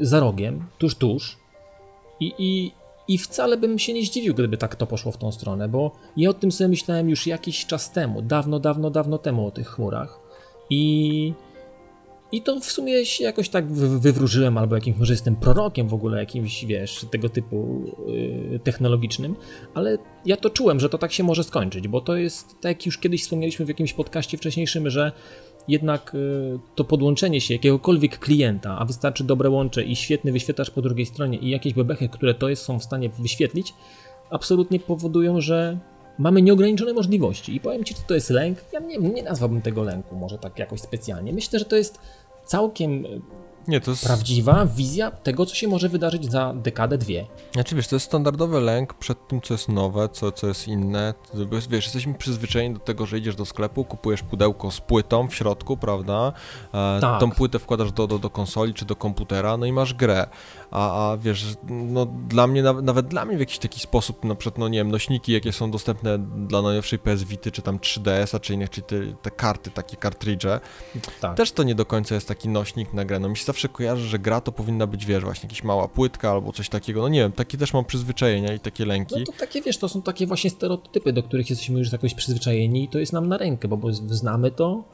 za 0.00 0.20
rogiem, 0.20 0.66
tuż, 0.78 0.94
tuż. 0.94 1.36
I, 2.20 2.34
i, 2.38 2.72
i 3.10 3.18
wcale 3.18 3.56
bym 3.56 3.78
się 3.78 3.92
nie 3.92 4.06
zdziwił, 4.06 4.34
gdyby 4.34 4.56
tak 4.56 4.76
to 4.76 4.86
poszło 4.86 5.12
w 5.12 5.16
tą 5.16 5.32
stronę, 5.32 5.68
bo 5.68 5.92
ja 6.16 6.30
o 6.30 6.34
tym 6.34 6.52
sobie 6.52 6.68
myślałem 6.68 7.10
już 7.10 7.26
jakiś 7.26 7.66
czas 7.66 7.92
temu, 7.92 8.22
dawno, 8.22 8.60
dawno, 8.60 8.90
dawno 8.90 9.18
temu 9.18 9.46
o 9.46 9.50
tych 9.50 9.68
chmurach. 9.68 10.20
I, 10.70 11.32
I 12.32 12.42
to 12.42 12.60
w 12.60 12.64
sumie 12.64 13.06
się 13.06 13.24
jakoś 13.24 13.48
tak 13.48 13.72
wywróżyłem, 13.72 14.58
albo 14.58 14.74
jakimś, 14.74 14.98
może 14.98 15.12
jestem 15.12 15.36
prorokiem 15.36 15.88
w 15.88 15.94
ogóle 15.94 16.18
jakimś, 16.18 16.64
wiesz, 16.64 17.06
tego 17.10 17.28
typu 17.28 17.84
yy, 18.06 18.58
technologicznym, 18.58 19.36
ale 19.74 19.98
ja 20.26 20.36
to 20.36 20.50
czułem, 20.50 20.80
że 20.80 20.88
to 20.88 20.98
tak 20.98 21.12
się 21.12 21.24
może 21.24 21.44
skończyć, 21.44 21.88
bo 21.88 22.00
to 22.00 22.16
jest, 22.16 22.46
tak 22.60 22.70
jak 22.70 22.86
już 22.86 22.98
kiedyś 22.98 23.22
wspomnieliśmy 23.22 23.64
w 23.64 23.68
jakimś 23.68 23.92
podcaście 23.92 24.38
wcześniejszym, 24.38 24.90
że 24.90 25.12
jednak 25.68 26.10
yy, 26.14 26.58
to 26.74 26.84
podłączenie 26.84 27.40
się 27.40 27.54
jakiegokolwiek 27.54 28.18
klienta, 28.18 28.76
a 28.78 28.84
wystarczy 28.84 29.24
dobre 29.24 29.50
łącze 29.50 29.84
i 29.84 29.96
świetny 29.96 30.32
wyświetlacz 30.32 30.70
po 30.70 30.82
drugiej 30.82 31.06
stronie 31.06 31.38
i 31.38 31.50
jakieś 31.50 31.74
bebechy, 31.74 32.08
które 32.08 32.34
to 32.34 32.48
jest, 32.48 32.62
są 32.62 32.78
w 32.78 32.84
stanie 32.84 33.08
wyświetlić, 33.08 33.74
absolutnie 34.30 34.80
powodują, 34.80 35.40
że 35.40 35.78
mamy 36.18 36.42
nieograniczone 36.42 36.92
możliwości. 36.92 37.56
I 37.56 37.60
powiem 37.60 37.84
Ci, 37.84 37.94
że 37.94 38.02
to 38.06 38.14
jest 38.14 38.30
lęk. 38.30 38.58
Ja 38.72 38.80
nie, 38.80 38.98
nie 38.98 39.22
nazwałbym 39.22 39.62
tego 39.62 39.82
lęku, 39.82 40.16
może 40.16 40.38
tak 40.38 40.58
jakoś 40.58 40.80
specjalnie. 40.80 41.32
Myślę, 41.32 41.58
że 41.58 41.64
to 41.64 41.76
jest 41.76 42.00
całkiem 42.44 43.04
nie, 43.70 43.80
to 43.80 43.90
jest... 43.90 44.04
prawdziwa 44.04 44.66
wizja 44.66 45.10
tego, 45.10 45.46
co 45.46 45.54
się 45.54 45.68
może 45.68 45.88
wydarzyć 45.88 46.30
za 46.30 46.52
dekadę, 46.54 46.98
dwie. 46.98 47.26
Znaczy 47.52 47.74
wiesz, 47.74 47.88
to 47.88 47.96
jest 47.96 48.06
standardowy 48.06 48.60
lęk 48.60 48.94
przed 48.94 49.28
tym, 49.28 49.40
co 49.40 49.54
jest 49.54 49.68
nowe, 49.68 50.08
co, 50.08 50.32
co 50.32 50.46
jest 50.46 50.68
inne. 50.68 51.14
Wiesz, 51.70 51.84
jesteśmy 51.84 52.14
przyzwyczajeni 52.14 52.74
do 52.74 52.80
tego, 52.80 53.06
że 53.06 53.18
idziesz 53.18 53.36
do 53.36 53.46
sklepu, 53.46 53.84
kupujesz 53.84 54.22
pudełko 54.22 54.70
z 54.70 54.80
płytą 54.80 55.28
w 55.28 55.34
środku, 55.34 55.76
prawda? 55.76 56.32
E, 56.74 56.98
tak. 57.00 57.20
Tą 57.20 57.30
płytę 57.30 57.58
wkładasz 57.58 57.92
do, 57.92 58.06
do, 58.06 58.18
do 58.18 58.30
konsoli 58.30 58.74
czy 58.74 58.84
do 58.84 58.96
komputera, 58.96 59.56
no 59.56 59.66
i 59.66 59.72
masz 59.72 59.94
grę. 59.94 60.26
A, 60.70 61.10
a 61.10 61.16
wiesz, 61.16 61.46
no 61.68 62.06
dla 62.28 62.46
mnie, 62.46 62.62
nawet, 62.62 63.06
dla 63.06 63.24
mnie 63.24 63.36
w 63.36 63.40
jakiś 63.40 63.58
taki 63.58 63.80
sposób, 63.80 64.24
na 64.24 64.34
przykład, 64.34 64.58
no 64.58 64.68
nie 64.68 64.78
wiem, 64.78 64.90
nośniki, 64.90 65.32
jakie 65.32 65.52
są 65.52 65.70
dostępne 65.70 66.18
dla 66.48 66.62
najnowszej 66.62 66.98
PS 66.98 67.24
Vity, 67.24 67.50
czy 67.50 67.62
tam 67.62 67.78
3DS-a, 67.78 68.40
czy 68.40 68.54
innych, 68.54 68.70
czy 68.70 68.82
te, 68.82 68.96
te 69.22 69.30
karty, 69.30 69.70
takie 69.70 69.96
kartridże, 69.96 70.60
tak. 71.20 71.36
też 71.36 71.52
to 71.52 71.62
nie 71.62 71.74
do 71.74 71.86
końca 71.86 72.14
jest 72.14 72.28
taki 72.28 72.48
nośnik 72.48 72.92
na 72.92 73.04
grę. 73.04 73.18
No 73.18 73.28
mi 73.28 73.36
się 73.36 73.44
zawsze 73.44 73.68
kojarzy, 73.68 74.08
że 74.08 74.18
gra 74.18 74.40
to 74.40 74.52
powinna 74.52 74.86
być, 74.86 75.06
wiesz, 75.06 75.24
właśnie 75.24 75.46
jakaś 75.46 75.64
mała 75.64 75.88
płytka 75.88 76.30
albo 76.30 76.52
coś 76.52 76.68
takiego. 76.68 77.02
No 77.02 77.08
nie 77.08 77.20
wiem, 77.20 77.32
takie 77.32 77.58
też 77.58 77.72
mam 77.72 77.84
przyzwyczajenia 77.84 78.54
i 78.54 78.60
takie 78.60 78.84
lęki. 78.84 79.14
No 79.18 79.24
to 79.24 79.32
takie, 79.32 79.62
wiesz, 79.62 79.78
to 79.78 79.88
są 79.88 80.02
takie 80.02 80.26
właśnie 80.26 80.50
stereotypy, 80.50 81.12
do 81.12 81.22
których 81.22 81.50
jesteśmy 81.50 81.78
już 81.78 81.92
jakoś 81.92 82.14
przyzwyczajeni 82.14 82.84
i 82.84 82.88
to 82.88 82.98
jest 82.98 83.12
nam 83.12 83.28
na 83.28 83.38
rękę, 83.38 83.68
bo, 83.68 83.76
bo 83.76 83.92
znamy 83.92 84.50
to, 84.50 84.84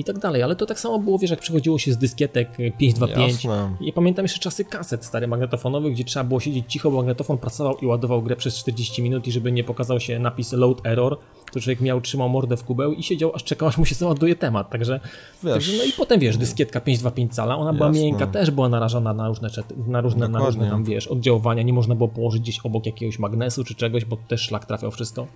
i 0.00 0.04
tak 0.04 0.18
dalej, 0.18 0.42
ale 0.42 0.56
to 0.56 0.66
tak 0.66 0.80
samo 0.80 0.98
było, 0.98 1.18
wiesz, 1.18 1.30
jak 1.30 1.40
przechodziło 1.40 1.78
się 1.78 1.92
z 1.92 1.98
dyskietek 1.98 2.48
525. 2.78 3.32
Jasne. 3.32 3.76
I 3.80 3.92
pamiętam 3.92 4.24
jeszcze 4.24 4.40
czasy 4.40 4.64
kaset 4.64 5.04
stary 5.04 5.28
magnetofonowych, 5.28 5.92
gdzie 5.92 6.04
trzeba 6.04 6.24
było 6.24 6.40
siedzieć 6.40 6.64
cicho, 6.68 6.90
bo 6.90 6.96
magnetofon 6.96 7.38
pracował 7.38 7.76
i 7.76 7.86
ładował 7.86 8.22
grę 8.22 8.36
przez 8.36 8.58
40 8.58 9.02
minut 9.02 9.26
i 9.26 9.32
żeby 9.32 9.52
nie 9.52 9.64
pokazał 9.64 10.00
się 10.00 10.18
napis 10.18 10.52
load 10.52 10.86
error, 10.86 11.18
to 11.52 11.60
człowiek 11.60 11.80
miał, 11.80 12.00
trzymał 12.00 12.28
mordę 12.28 12.56
w 12.56 12.64
kubeł 12.64 12.92
i 12.92 13.02
siedział, 13.02 13.32
aż 13.34 13.44
czekał, 13.44 13.68
aż 13.68 13.78
mu 13.78 13.84
się 13.84 13.94
załaduje 13.94 14.36
temat, 14.36 14.70
także, 14.70 15.00
także 15.44 15.72
no 15.78 15.84
i 15.84 15.92
potem, 15.92 16.20
wiesz, 16.20 16.36
dyskietka 16.36 16.80
525 16.80 17.34
cala, 17.34 17.56
ona 17.56 17.72
była 17.72 17.88
Jasne. 17.88 18.02
miękka, 18.02 18.26
też 18.26 18.50
była 18.50 18.68
narażona 18.68 19.14
na 19.14 19.28
różne, 19.28 19.48
na 19.86 20.00
różne, 20.00 20.28
na 20.28 20.38
różne 20.38 20.70
tam, 20.70 20.84
wiesz, 20.84 21.06
oddziaływania, 21.06 21.62
nie 21.62 21.72
można 21.72 21.94
było 21.94 22.08
położyć 22.08 22.42
gdzieś 22.42 22.58
obok 22.58 22.86
jakiegoś 22.86 23.18
magnesu 23.18 23.64
czy 23.64 23.74
czegoś, 23.74 24.04
bo 24.04 24.16
też 24.16 24.40
szlak 24.40 24.66
trafiał 24.66 24.90
wszystko. 24.90 25.26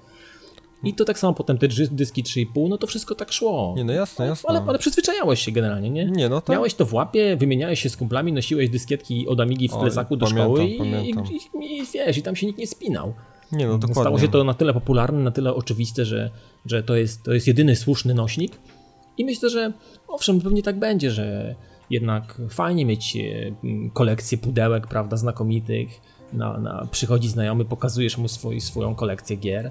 I 0.84 0.94
to 0.94 1.04
tak 1.04 1.18
samo 1.18 1.34
potem 1.34 1.58
te 1.58 1.68
dyski 1.90 2.24
3,5, 2.24 2.68
no 2.68 2.78
to 2.78 2.86
wszystko 2.86 3.14
tak 3.14 3.32
szło. 3.32 3.74
Nie, 3.76 3.84
no 3.84 3.92
jasne, 3.92 4.26
jasne. 4.26 4.50
Ale, 4.50 4.64
ale 4.66 4.78
przyzwyczajałeś 4.78 5.40
się 5.40 5.52
generalnie, 5.52 5.90
nie? 5.90 6.04
Nie, 6.04 6.28
no 6.28 6.40
tak. 6.40 6.56
Miałeś 6.56 6.74
to 6.74 6.86
w 6.86 6.94
łapie, 6.94 7.36
wymieniałeś 7.36 7.80
się 7.80 7.88
z 7.88 7.96
kumplami, 7.96 8.32
nosiłeś 8.32 8.70
dyskietki 8.70 9.28
od 9.28 9.40
Amigi 9.40 9.68
w 9.68 9.76
plecaku 9.76 10.16
do 10.16 10.26
pamiętam, 10.26 10.44
szkoły 10.44 10.64
i, 10.64 10.78
pamiętam. 10.78 11.24
I, 11.26 11.64
i, 11.64 11.76
i, 11.76 11.86
wiesz, 11.94 12.18
i 12.18 12.22
tam 12.22 12.36
się 12.36 12.46
nikt 12.46 12.58
nie 12.58 12.66
spinał. 12.66 13.14
Nie, 13.52 13.66
no 13.66 13.78
dokładnie. 13.78 14.02
Stało 14.02 14.18
się 14.18 14.28
to 14.28 14.44
na 14.44 14.54
tyle 14.54 14.72
popularne, 14.74 15.18
na 15.18 15.30
tyle 15.30 15.54
oczywiste, 15.54 16.04
że, 16.04 16.30
że 16.66 16.82
to, 16.82 16.96
jest, 16.96 17.22
to 17.22 17.32
jest 17.32 17.46
jedyny 17.46 17.76
słuszny 17.76 18.14
nośnik. 18.14 18.58
I 19.18 19.24
myślę, 19.24 19.50
że 19.50 19.72
owszem, 20.08 20.40
pewnie 20.40 20.62
tak 20.62 20.78
będzie, 20.78 21.10
że 21.10 21.54
jednak 21.90 22.40
fajnie 22.50 22.86
mieć 22.86 23.16
e, 23.16 23.20
kolekcję 23.92 24.38
pudełek, 24.38 24.86
prawda, 24.86 25.16
znakomitych. 25.16 26.00
Na, 26.32 26.58
na, 26.58 26.86
przychodzi 26.90 27.28
znajomy, 27.28 27.64
pokazujesz 27.64 28.18
mu 28.18 28.28
swój, 28.28 28.60
swoją 28.60 28.94
kolekcję 28.94 29.36
gier 29.36 29.70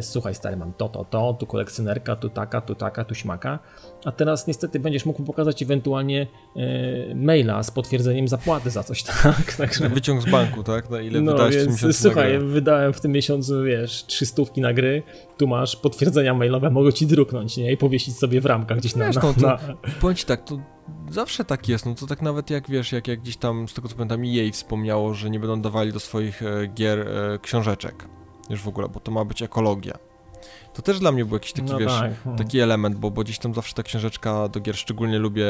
słuchaj 0.00 0.34
stary, 0.34 0.56
mam 0.56 0.72
to, 0.72 0.88
to, 0.88 1.04
to, 1.04 1.36
tu 1.40 1.46
kolekcjonerka, 1.46 2.16
tu 2.16 2.28
taka, 2.28 2.60
tu 2.60 2.74
taka, 2.74 3.04
tu 3.04 3.14
śmaka, 3.14 3.58
a 4.04 4.12
teraz 4.12 4.46
niestety 4.46 4.80
będziesz 4.80 5.06
mógł 5.06 5.22
pokazać 5.22 5.62
ewentualnie 5.62 6.26
e, 6.56 7.14
maila 7.14 7.62
z 7.62 7.70
potwierdzeniem 7.70 8.28
zapłaty 8.28 8.70
za 8.70 8.82
coś, 8.82 9.02
tak? 9.22 9.52
Także... 9.56 9.88
Wyciąg 9.88 10.22
z 10.22 10.30
banku, 10.30 10.62
tak? 10.62 10.90
Na 10.90 11.00
ile 11.00 11.20
no, 11.20 11.32
wydałeś 11.32 11.56
więc, 11.56 11.64
w 11.64 11.66
tym 11.66 11.88
miesiącu 11.88 12.02
Słuchaj, 12.02 12.38
wydałem 12.38 12.92
w 12.92 13.00
tym 13.00 13.12
miesiącu, 13.12 13.62
wiesz, 13.62 14.04
trzy 14.06 14.26
stówki 14.26 14.60
na 14.60 14.72
gry, 14.72 15.02
tu 15.36 15.46
masz 15.46 15.76
potwierdzenia 15.76 16.34
mailowe, 16.34 16.70
mogę 16.70 16.92
ci 16.92 17.06
druknąć, 17.06 17.56
nie? 17.56 17.72
I 17.72 17.76
powiesić 17.76 18.16
sobie 18.16 18.40
w 18.40 18.46
ramkach 18.46 18.78
gdzieś 18.78 18.96
na... 18.96 19.06
Wiesz, 19.06 19.16
no, 19.16 19.34
to, 19.40 19.58
Powiem 20.00 20.16
ci 20.16 20.24
tak, 20.24 20.44
to 20.44 20.58
zawsze 21.10 21.44
tak 21.44 21.68
jest, 21.68 21.86
no 21.86 21.94
to 21.94 22.06
tak 22.06 22.22
nawet 22.22 22.50
jak 22.50 22.70
wiesz, 22.70 22.92
jak, 22.92 23.08
jak 23.08 23.20
gdzieś 23.20 23.36
tam, 23.36 23.68
z 23.68 23.74
tego 23.74 23.88
co 23.88 23.94
pamiętam, 23.94 24.22
EA 24.24 24.52
wspomniało, 24.52 25.14
że 25.14 25.30
nie 25.30 25.40
będą 25.40 25.62
dawali 25.62 25.92
do 25.92 26.00
swoich 26.00 26.42
e, 26.42 26.66
gier 26.66 26.98
e, 26.98 27.38
książeczek 27.42 28.17
już 28.50 28.62
w 28.62 28.68
ogóle, 28.68 28.88
bo 28.88 29.00
to 29.00 29.10
ma 29.10 29.24
być 29.24 29.42
ekologia. 29.42 29.98
To 30.74 30.82
też 30.82 30.98
dla 30.98 31.12
mnie 31.12 31.24
był 31.24 31.34
jakiś 31.34 31.52
taki, 31.52 31.72
no 31.72 31.78
wiesz, 31.78 31.92
tak. 31.92 32.22
Hmm. 32.22 32.38
taki 32.38 32.60
element, 32.60 32.96
bo, 32.96 33.10
bo 33.10 33.22
gdzieś 33.22 33.38
tam 33.38 33.54
zawsze 33.54 33.74
ta 33.74 33.82
książeczka 33.82 34.48
do 34.48 34.60
gier, 34.60 34.76
szczególnie 34.76 35.18
lubię 35.18 35.46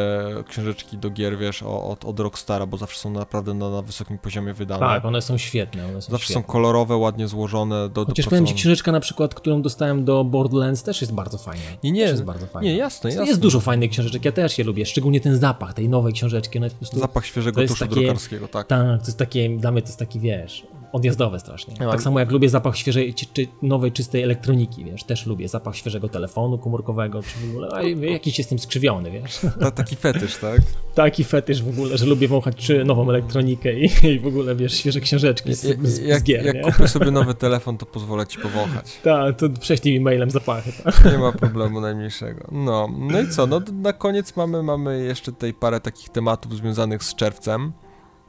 książeczki 0.49 0.99
do 0.99 1.11
gier, 1.11 1.39
wiesz, 1.39 1.63
od, 1.63 2.05
od 2.05 2.21
Rockstara, 2.21 2.67
bo 2.67 2.77
zawsze 2.77 3.01
są 3.01 3.11
naprawdę 3.11 3.55
na, 3.55 3.71
na 3.71 3.83
wysokim 3.83 4.19
poziomie 4.19 4.55
wydane. 4.55 4.81
Tak, 4.81 5.05
one 5.05 5.23
są 5.23 5.39
świetne. 5.39 5.85
One 5.85 6.03
są 6.03 6.11
zawsze 6.13 6.25
świetne. 6.25 6.43
są 6.43 6.49
kolorowe, 6.49 6.97
ładnie 6.97 7.29
złożone. 7.29 7.89
Do, 7.89 8.05
Chociaż 8.05 8.27
powiem 8.27 8.47
ci, 8.47 8.55
książeczka 8.55 8.93
na 8.93 9.01
przykład, 9.01 9.35
którą 9.35 9.63
dostałem 9.63 10.05
do 10.05 10.25
Borderlands 10.25 10.83
też 10.83 11.01
jest 11.01 11.13
bardzo 11.13 11.39
fajna. 11.39 11.63
Nie, 11.85 11.93
nie. 11.93 12.01
Jest 12.01 12.25
bardzo 12.25 12.47
fajna. 12.47 12.71
Nie, 12.71 12.77
jasne, 12.77 13.11
jasne. 13.11 13.27
Jest 13.27 13.41
dużo 13.41 13.61
fajnych 13.61 13.91
książeczek, 13.91 14.25
ja 14.25 14.33
też 14.33 14.59
je 14.59 14.65
lubię, 14.65 14.87
szczególnie 14.87 15.21
ten 15.21 15.39
zapach 15.39 15.75
tej 15.75 15.89
nowej 15.89 16.13
książeczki. 16.13 16.61
Prostu, 16.79 16.99
Zapach 16.99 17.27
świeżego 17.27 17.67
tuszu 17.67 17.87
takie, 17.87 18.01
drukarskiego, 18.01 18.49
tak. 18.49 18.67
Tak, 18.67 19.01
to 19.01 19.07
jest 19.07 19.19
takie, 19.19 19.49
dla 19.49 19.71
mnie 19.71 19.83
to 19.83 19.89
jest 19.89 19.99
taki, 19.99 20.21
wiesz, 20.21 20.67
odjazdowe 20.93 21.41
strasznie. 21.41 21.75
Ja 21.81 21.91
tak 21.91 22.03
samo 22.03 22.21
jak 22.21 22.31
lubię 22.31 22.49
zapach 22.49 22.77
świeżej, 22.77 23.15
czy, 23.15 23.27
nowej, 23.63 23.93
czystej 23.93 24.23
elektroniki, 24.23 24.85
wiesz, 24.85 25.05
też 25.05 25.27
lubię 25.27 25.49
zapach 25.49 25.77
świeżego 25.77 26.09
telefonu 26.09 26.59
komórkowego, 26.59 27.23
czy 27.23 27.47
w 27.47 27.51
ogóle, 27.51 27.69
a 27.73 27.83
jakiś 27.83 28.39
jestem 28.39 28.59
skrzywiony, 28.59 29.11
wiesz. 29.11 29.41
Ta, 29.61 29.71
taki 29.71 29.97
fetysz, 29.97 30.37
tak? 30.37 30.61
Taki 30.95 31.25
fetysz 31.25 31.63
w 31.63 31.69
ogóle, 31.69 31.99
że 31.99 32.07
lubię 32.07 32.29
wąchać 32.29 32.57
czy 32.57 32.85
nową 32.85 33.11
elektronikę 33.11 33.73
i, 33.81 33.91
i 34.15 34.21
w 34.21 34.27
ogóle, 34.27 34.57
wiesz, 34.57 34.75
świeże 34.75 35.01
książeczki 35.01 35.55
z, 35.55 35.61
z, 35.83 35.99
jak, 35.99 36.21
z 36.21 36.23
gier, 36.23 36.47
Jak 36.47 36.61
kupię 36.65 36.89
sobie 36.89 37.11
nowy 37.11 37.35
telefon, 37.35 37.79
to 37.79 37.87
pozwolę 37.87 38.27
ci 38.27 38.39
powąchać. 38.39 39.01
Tak, 39.03 39.37
to 39.37 39.49
prześlij 39.61 39.95
mi 39.95 40.01
mailem 40.01 40.31
zapachy. 40.31 40.73
Tak? 40.85 41.05
Nie 41.13 41.19
ma 41.19 41.33
problemu 41.33 41.81
najmniejszego. 41.81 42.49
No, 42.53 42.89
no 42.99 43.21
i 43.21 43.29
co, 43.29 43.47
no 43.47 43.61
na 43.73 43.93
koniec 43.93 44.37
mamy, 44.37 44.63
mamy 44.63 45.05
jeszcze 45.05 45.33
tutaj 45.33 45.55
parę 45.55 45.81
takich 45.81 46.09
tematów 46.09 46.57
związanych 46.57 47.05
z 47.05 47.15
czerwcem. 47.15 47.73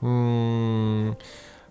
Hmm... 0.02 1.16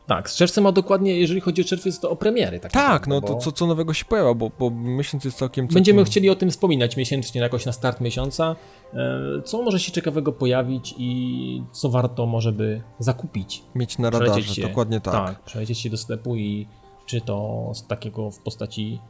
Tak, 0.09 0.31
z 0.31 0.37
czerwcem, 0.37 0.67
a 0.67 0.73
dokładnie, 0.73 1.19
jeżeli 1.19 1.41
chodzi 1.41 1.63
o 1.63 1.65
czerwiec, 1.65 2.01
to 2.01 2.11
o 2.11 2.17
premiery. 2.17 2.61
Tak, 2.61 2.73
tak 2.73 3.07
no 3.07 3.21
bo... 3.21 3.29
to 3.29 3.37
co, 3.37 3.53
co 3.53 3.67
nowego 3.67 3.95
się 3.95 4.05
pojawia, 4.05 4.35
bo, 4.35 4.51
bo 4.59 4.71
miesiąc 4.71 5.25
jest 5.25 5.39
całkiem... 5.39 5.65
całkiem... 5.65 5.75
Będziemy 5.75 6.05
chcieli 6.05 6.31
o 6.31 6.35
tym 6.35 6.51
wspominać 6.51 6.97
miesięcznie, 6.97 7.41
jakoś 7.41 7.67
na 7.67 7.73
start 7.73 8.01
miesiąca. 8.01 8.57
E, 8.95 9.43
co 9.45 9.63
może 9.63 9.81
się 9.81 9.93
ciekawego 9.93 10.33
pojawić 10.33 10.95
i 10.99 11.63
co 11.73 11.89
warto 11.89 12.27
może 12.27 12.53
by 12.53 12.83
zakupić. 12.99 13.63
Mieć 13.75 13.99
na 13.99 14.11
radarze, 14.11 14.43
się, 14.43 14.63
dokładnie 14.63 15.01
tak. 15.01 15.15
Tak, 15.15 15.43
przelecieć 15.43 15.79
się 15.79 15.91
do 15.91 15.97
sklepu 15.97 16.37
i 16.37 16.67
czy 17.07 17.21
to 17.21 17.71
z 17.75 17.87
takiego 17.87 18.31
w 18.31 18.39
postaci 18.39 19.01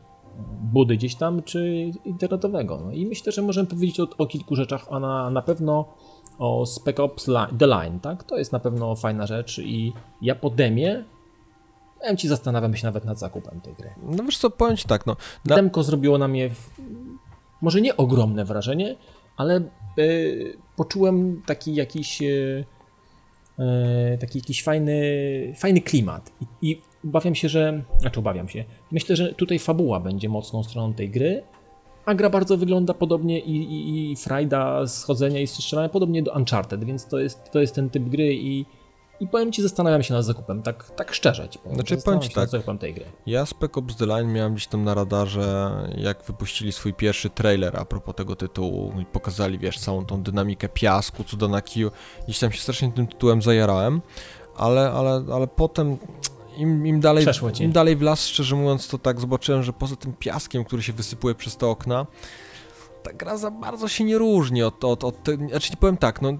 budy 0.72 0.96
gdzieś 0.96 1.14
tam, 1.14 1.42
czy 1.42 1.90
internetowego. 2.04 2.80
No 2.84 2.92
i 2.92 3.06
myślę, 3.06 3.32
że 3.32 3.42
możemy 3.42 3.66
powiedzieć 3.68 4.00
o, 4.00 4.08
o 4.18 4.26
kilku 4.26 4.56
rzeczach, 4.56 4.86
a 4.90 5.00
na, 5.00 5.30
na 5.30 5.42
pewno 5.42 5.94
o 6.38 6.66
Spec 6.66 7.00
Ops 7.00 7.30
The 7.58 7.66
Line, 7.66 8.00
tak? 8.00 8.24
To 8.24 8.38
jest 8.38 8.52
na 8.52 8.58
pewno 8.58 8.96
fajna 8.96 9.26
rzecz 9.26 9.58
i 9.58 9.92
ja 10.22 10.34
po 10.34 10.50
demie 10.50 11.04
ja 12.04 12.16
ci 12.16 12.28
zastanawiam 12.28 12.76
się 12.76 12.86
nawet 12.86 13.04
nad 13.04 13.18
zakupem 13.18 13.60
tej 13.60 13.74
gry. 13.74 13.90
No 14.02 14.24
wiesz 14.24 14.38
co, 14.38 14.50
powiem 14.50 14.76
ci 14.76 14.84
tak, 14.84 15.06
no. 15.06 15.16
Na... 15.44 15.56
Demko 15.56 15.82
zrobiło 15.82 16.18
na 16.18 16.28
mnie 16.28 16.50
może 17.60 17.80
nie 17.80 17.96
ogromne 17.96 18.44
wrażenie, 18.44 18.96
ale 19.36 19.62
y, 19.98 20.58
poczułem 20.76 21.42
taki 21.46 21.74
jakiś 21.74 22.22
y, 22.22 22.64
y, 24.14 24.18
taki 24.18 24.38
jakiś 24.38 24.62
fajny, 24.62 25.02
fajny 25.56 25.80
klimat 25.80 26.32
I, 26.40 26.70
i 26.70 26.82
obawiam 27.04 27.34
się, 27.34 27.48
że, 27.48 27.82
znaczy 28.00 28.20
obawiam 28.20 28.48
się, 28.48 28.64
myślę, 28.90 29.16
że 29.16 29.34
tutaj 29.34 29.58
fabuła 29.58 30.00
będzie 30.00 30.28
mocną 30.28 30.62
stroną 30.62 30.94
tej 30.94 31.10
gry, 31.10 31.42
a 32.08 32.14
gra 32.14 32.30
bardzo 32.30 32.56
wygląda 32.56 32.94
podobnie 32.94 33.40
i, 33.40 33.56
i, 33.56 34.12
i 34.12 34.16
frajda 34.16 34.86
schodzenia 34.86 35.40
i 35.40 35.46
strzelania 35.46 35.88
podobnie 35.88 36.22
do 36.22 36.32
Uncharted, 36.32 36.84
więc 36.84 37.06
to 37.06 37.18
jest, 37.18 37.50
to 37.52 37.60
jest 37.60 37.74
ten 37.74 37.90
typ 37.90 38.04
gry 38.04 38.34
i, 38.34 38.66
i 39.20 39.26
powiem 39.26 39.52
ci, 39.52 39.62
zastanawiam 39.62 40.02
się 40.02 40.14
nad 40.14 40.24
zakupem, 40.24 40.62
tak, 40.62 40.90
tak 40.90 41.14
szczerze 41.14 41.48
ci 41.48 41.58
powiem. 41.58 41.74
Znaczy, 41.74 41.96
powiem 42.04 42.20
ci 42.20 42.30
tak, 42.30 42.50
tej 42.80 42.94
gry. 42.94 43.04
ja 43.26 43.46
Spec 43.46 43.78
Ops 43.78 43.96
The 43.96 44.06
Line 44.06 44.32
miałem 44.32 44.54
gdzieś 44.54 44.66
tam 44.66 44.84
na 44.84 44.94
radarze, 44.94 45.70
jak 45.96 46.24
wypuścili 46.24 46.72
swój 46.72 46.94
pierwszy 46.94 47.30
trailer 47.30 47.76
a 47.76 47.84
propos 47.84 48.14
tego 48.14 48.36
tytułu 48.36 48.92
i 49.00 49.04
pokazali, 49.04 49.58
wiesz, 49.58 49.78
całą 49.78 50.04
tą 50.04 50.22
dynamikę 50.22 50.68
piasku, 50.68 51.24
cuda 51.24 51.48
na 51.48 51.62
kiju, 51.62 51.90
gdzieś 52.24 52.38
tam 52.38 52.52
się 52.52 52.60
strasznie 52.60 52.92
tym 52.92 53.06
tytułem 53.06 53.42
zajarałem, 53.42 54.00
ale, 54.56 54.90
ale, 54.90 55.24
ale 55.32 55.46
potem 55.46 55.96
im, 56.58 56.86
im, 56.86 57.00
dalej, 57.00 57.26
im 57.60 57.72
dalej 57.72 57.96
w 57.96 58.02
las, 58.02 58.26
szczerze 58.26 58.56
mówiąc, 58.56 58.88
to 58.88 58.98
tak 58.98 59.20
zobaczyłem, 59.20 59.62
że 59.62 59.72
poza 59.72 59.96
tym 59.96 60.12
piaskiem, 60.12 60.64
który 60.64 60.82
się 60.82 60.92
wysypuje 60.92 61.34
przez 61.34 61.56
te 61.56 61.66
okna, 61.66 62.06
ta 63.02 63.12
gra 63.12 63.36
za 63.36 63.50
bardzo 63.50 63.88
się 63.88 64.04
nie 64.04 64.18
różni 64.18 64.62
od, 64.62 64.84
od, 64.84 65.04
od 65.04 65.22
te, 65.22 65.36
znaczy 65.36 65.76
powiem 65.76 65.96
tak, 65.96 66.22
no 66.22 66.32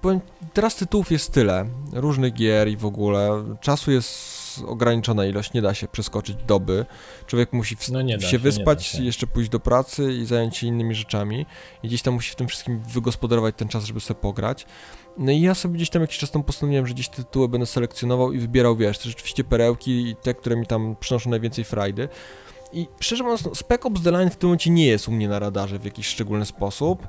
powiem, 0.00 0.20
teraz 0.52 0.76
tytułów 0.76 1.12
jest 1.12 1.32
tyle, 1.32 1.66
różnych 1.92 2.34
gier 2.34 2.68
i 2.68 2.76
w 2.76 2.86
ogóle, 2.86 3.44
czasu 3.60 3.90
jest 3.90 4.43
ograniczona 4.66 5.26
ilość, 5.26 5.52
nie 5.52 5.62
da 5.62 5.74
się 5.74 5.88
przeskoczyć 5.88 6.36
doby, 6.46 6.86
człowiek 7.26 7.52
musi 7.52 7.76
w, 7.76 7.88
no 7.88 8.08
się, 8.08 8.20
się, 8.20 8.38
wyspać, 8.38 8.86
się. 8.86 9.04
jeszcze 9.04 9.26
pójść 9.26 9.50
do 9.50 9.60
pracy 9.60 10.12
i 10.12 10.26
zająć 10.26 10.56
się 10.56 10.66
innymi 10.66 10.94
rzeczami 10.94 11.46
i 11.82 11.88
gdzieś 11.88 12.02
tam 12.02 12.14
musi 12.14 12.32
w 12.32 12.34
tym 12.34 12.48
wszystkim 12.48 12.82
wygospodarować 12.88 13.54
ten 13.58 13.68
czas, 13.68 13.84
żeby 13.84 14.00
sobie 14.00 14.20
pograć. 14.20 14.66
No 15.16 15.32
i 15.32 15.40
ja 15.40 15.54
sobie 15.54 15.74
gdzieś 15.74 15.90
tam 15.90 16.02
jakiś 16.02 16.18
czas 16.18 16.30
temu 16.30 16.44
postanowiłem, 16.44 16.86
że 16.86 16.94
gdzieś 16.94 17.08
tytuły 17.08 17.48
będę 17.48 17.66
selekcjonował 17.66 18.32
i 18.32 18.38
wybierał, 18.38 18.76
wiesz, 18.76 18.98
te 18.98 19.08
rzeczywiście 19.08 19.44
perełki 19.44 20.08
i 20.08 20.16
te, 20.16 20.34
które 20.34 20.56
mi 20.56 20.66
tam 20.66 20.96
przynoszą 21.00 21.30
najwięcej 21.30 21.64
frajdy. 21.64 22.08
I 22.74 22.88
szczerze 23.00 23.24
mówiąc, 23.24 23.44
no, 23.44 23.54
Spec 23.54 23.86
Ops 23.86 24.02
The 24.02 24.10
Line 24.10 24.30
w 24.30 24.36
tym 24.36 24.48
momencie 24.48 24.70
nie 24.70 24.86
jest 24.86 25.08
u 25.08 25.12
mnie 25.12 25.28
na 25.28 25.38
radarze 25.38 25.78
w 25.78 25.84
jakiś 25.84 26.06
szczególny 26.06 26.46
sposób, 26.46 27.08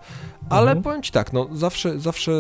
ale 0.49 0.71
mhm. 0.71 0.84
powiem 0.84 1.01
ci 1.01 1.12
tak, 1.12 1.34
no 1.34 1.47
zawsze, 1.51 1.99
zawsze 1.99 2.32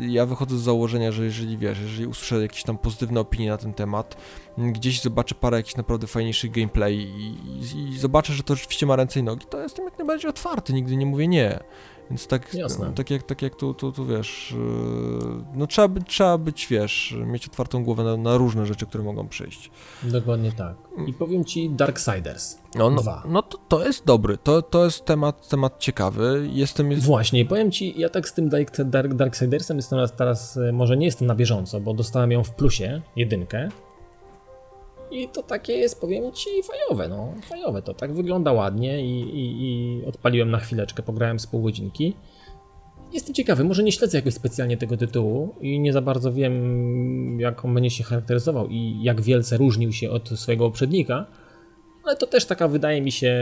ja 0.00 0.26
wychodzę 0.26 0.58
z 0.58 0.60
założenia, 0.60 1.12
że 1.12 1.24
jeżeli 1.24 1.58
wiesz, 1.58 1.78
jeżeli 1.80 2.06
usłyszę 2.06 2.42
jakieś 2.42 2.62
tam 2.62 2.78
pozytywne 2.78 3.20
opinie 3.20 3.50
na 3.50 3.56
ten 3.56 3.74
temat, 3.74 4.16
gdzieś 4.58 5.00
zobaczę 5.00 5.34
parę 5.34 5.56
jakichś 5.56 5.76
naprawdę 5.76 6.06
fajniejszych 6.06 6.50
gameplay 6.50 6.96
i, 6.96 7.34
i, 7.76 7.88
i 7.88 7.98
zobaczę, 7.98 8.32
że 8.32 8.42
to 8.42 8.54
rzeczywiście 8.54 8.86
ma 8.86 8.96
ręce 8.96 9.20
i 9.20 9.22
nogi, 9.22 9.46
to 9.50 9.60
jestem 9.60 9.84
jak 9.84 9.98
najbardziej 9.98 10.30
otwarty, 10.30 10.72
nigdy 10.72 10.96
nie 10.96 11.06
mówię 11.06 11.28
nie. 11.28 11.60
Więc 12.10 12.26
tak, 12.26 12.54
Jasne. 12.54 12.92
tak 12.94 13.10
jak, 13.10 13.22
tak 13.22 13.42
jak 13.42 13.54
tu, 13.54 13.74
tu, 13.74 13.92
tu 13.92 14.06
wiesz, 14.06 14.54
yy, 14.58 15.44
no 15.54 15.66
trzeba, 15.66 15.88
by, 15.88 16.00
trzeba 16.00 16.38
być, 16.38 16.66
wiesz, 16.66 17.16
mieć 17.26 17.46
otwartą 17.46 17.84
głowę 17.84 18.04
na, 18.04 18.16
na, 18.16 18.36
różne 18.36 18.66
rzeczy, 18.66 18.86
które 18.86 19.04
mogą 19.04 19.28
przyjść. 19.28 19.70
Dokładnie 20.02 20.52
tak. 20.52 20.76
I 21.06 21.12
powiem 21.12 21.44
ci 21.44 21.70
Darksiders 21.70 22.58
no, 22.76 22.90
no, 22.90 23.02
no 23.28 23.42
to, 23.42 23.58
to 23.68 23.86
jest 23.86 24.04
dobry, 24.04 24.38
to, 24.38 24.62
to 24.62 24.84
jest 24.84 25.04
temat, 25.04 25.48
temat 25.48 25.78
ciekawy. 25.78 26.48
Jestem... 26.52 26.94
Właśnie, 26.94 27.44
powiem 27.44 27.70
ci, 27.70 28.00
ja 28.00 28.08
tak 28.08 28.28
z 28.28 28.32
tym 28.32 28.48
Dark, 28.48 28.82
Dark, 28.82 29.14
Darksidersem 29.14 29.76
jestem 29.76 29.96
teraz, 29.96 30.12
teraz, 30.12 30.56
e, 30.56 30.72
może 30.72 30.96
nie 30.96 31.06
jestem 31.06 31.28
na 31.28 31.34
bieżąco, 31.34 31.80
bo 31.80 31.94
dostałem 31.94 32.32
ją 32.32 32.44
w 32.44 32.50
plusie, 32.50 33.02
jedynkę, 33.16 33.68
i 35.10 35.28
to 35.28 35.42
takie 35.42 35.72
jest, 35.72 36.00
powiem 36.00 36.32
ci, 36.32 36.50
fajowe, 36.62 37.08
no. 37.08 37.34
Fajowe 37.48 37.82
to 37.82 37.94
tak 37.94 38.14
wygląda 38.14 38.52
ładnie 38.52 39.06
i, 39.06 39.20
i, 39.20 39.62
i 39.62 40.04
odpaliłem 40.06 40.50
na 40.50 40.58
chwileczkę, 40.58 41.02
pograłem 41.02 41.38
z 41.38 41.46
pół 41.46 41.62
godzinki. 41.62 42.14
Jestem 43.12 43.34
ciekawy, 43.34 43.64
może 43.64 43.82
nie 43.82 43.92
śledzę 43.92 44.18
jakoś 44.18 44.34
specjalnie 44.34 44.76
tego 44.76 44.96
tytułu 44.96 45.54
i 45.60 45.80
nie 45.80 45.92
za 45.92 46.02
bardzo 46.02 46.32
wiem, 46.32 47.40
jak 47.40 47.64
on 47.64 47.74
będzie 47.74 47.90
się 47.90 48.04
charakteryzował 48.04 48.68
i 48.68 48.98
jak 49.02 49.20
wielce 49.20 49.56
różnił 49.56 49.92
się 49.92 50.10
od 50.10 50.28
swojego 50.28 50.66
poprzednika, 50.66 51.26
ale 52.06 52.16
to 52.16 52.26
też 52.26 52.44
taka 52.44 52.68
wydaje 52.68 53.02
mi 53.02 53.12
się, 53.12 53.34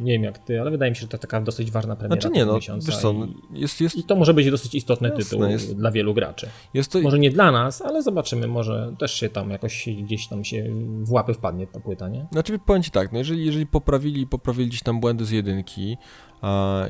nie 0.00 0.12
wiem 0.12 0.22
jak 0.22 0.38
ty, 0.38 0.60
ale 0.60 0.70
wydaje 0.70 0.90
mi 0.90 0.96
się, 0.96 1.00
że 1.00 1.08
to 1.08 1.18
taka 1.18 1.40
dosyć 1.40 1.70
ważna 1.70 1.96
premiera 1.96 2.20
znaczy 2.20 2.36
nie, 2.36 2.46
no, 2.46 2.54
miesiąca. 2.54 2.92
Co, 2.92 3.12
no, 3.12 3.26
jest, 3.52 3.80
jest... 3.80 3.96
I 3.96 4.04
to 4.04 4.16
może 4.16 4.34
być 4.34 4.50
dosyć 4.50 4.74
istotny 4.74 5.08
Jasne, 5.08 5.24
tytuł 5.24 5.44
jest... 5.44 5.76
dla 5.76 5.90
wielu 5.90 6.14
graczy. 6.14 6.48
Jest 6.74 6.92
to... 6.92 7.00
Może 7.00 7.18
nie 7.18 7.30
dla 7.30 7.52
nas, 7.52 7.82
ale 7.82 8.02
zobaczymy, 8.02 8.46
może 8.46 8.94
też 8.98 9.14
się 9.14 9.28
tam 9.28 9.50
jakoś 9.50 9.88
gdzieś 10.02 10.28
tam 10.28 10.44
się 10.44 10.64
w 11.02 11.12
łapy 11.12 11.34
wpadnie 11.34 11.66
ta 11.66 11.80
płyta, 11.80 12.08
nie? 12.08 12.26
Znaczy 12.32 12.58
powiem 12.58 12.82
ci 12.82 12.90
tak, 12.90 13.12
no 13.12 13.18
jeżeli, 13.18 13.46
jeżeli 13.46 13.66
poprawili, 13.66 14.26
poprawili 14.26 14.68
gdzieś 14.68 14.82
tam 14.82 15.00
błędy 15.00 15.24
z 15.24 15.30
jedynki, 15.30 15.96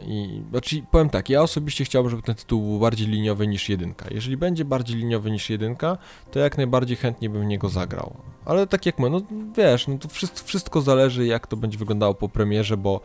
i, 0.07 0.43
znaczy, 0.51 0.83
powiem 0.91 1.11
tak, 1.11 1.29
ja 1.29 1.43
osobiście 1.43 1.85
chciałbym, 1.85 2.11
żeby 2.11 2.23
ten 2.23 2.35
tytuł 2.35 2.63
był 2.63 2.79
bardziej 2.79 3.07
liniowy 3.07 3.47
niż 3.47 3.69
jedynka. 3.69 4.07
Jeżeli 4.11 4.37
będzie 4.37 4.65
bardziej 4.65 4.97
liniowy 4.97 5.31
niż 5.31 5.51
jedynka, 5.51 5.99
to 6.31 6.39
jak 6.39 6.57
najbardziej 6.57 6.97
chętnie 6.97 7.31
bym 7.31 7.43
w 7.43 7.47
niego 7.47 7.69
zagrał. 7.69 8.17
Ale 8.45 8.67
tak 8.67 8.87
jak 8.87 8.99
my, 8.99 9.11
no 9.11 9.21
wiesz, 9.57 9.89
no 9.89 9.99
to 9.99 10.09
wszystko, 10.09 10.47
wszystko 10.47 10.81
zależy 10.81 11.27
jak 11.27 11.47
to 11.47 11.57
będzie 11.57 11.79
wyglądało 11.79 12.15
po 12.15 12.29
premierze, 12.29 12.77
bo, 12.77 13.01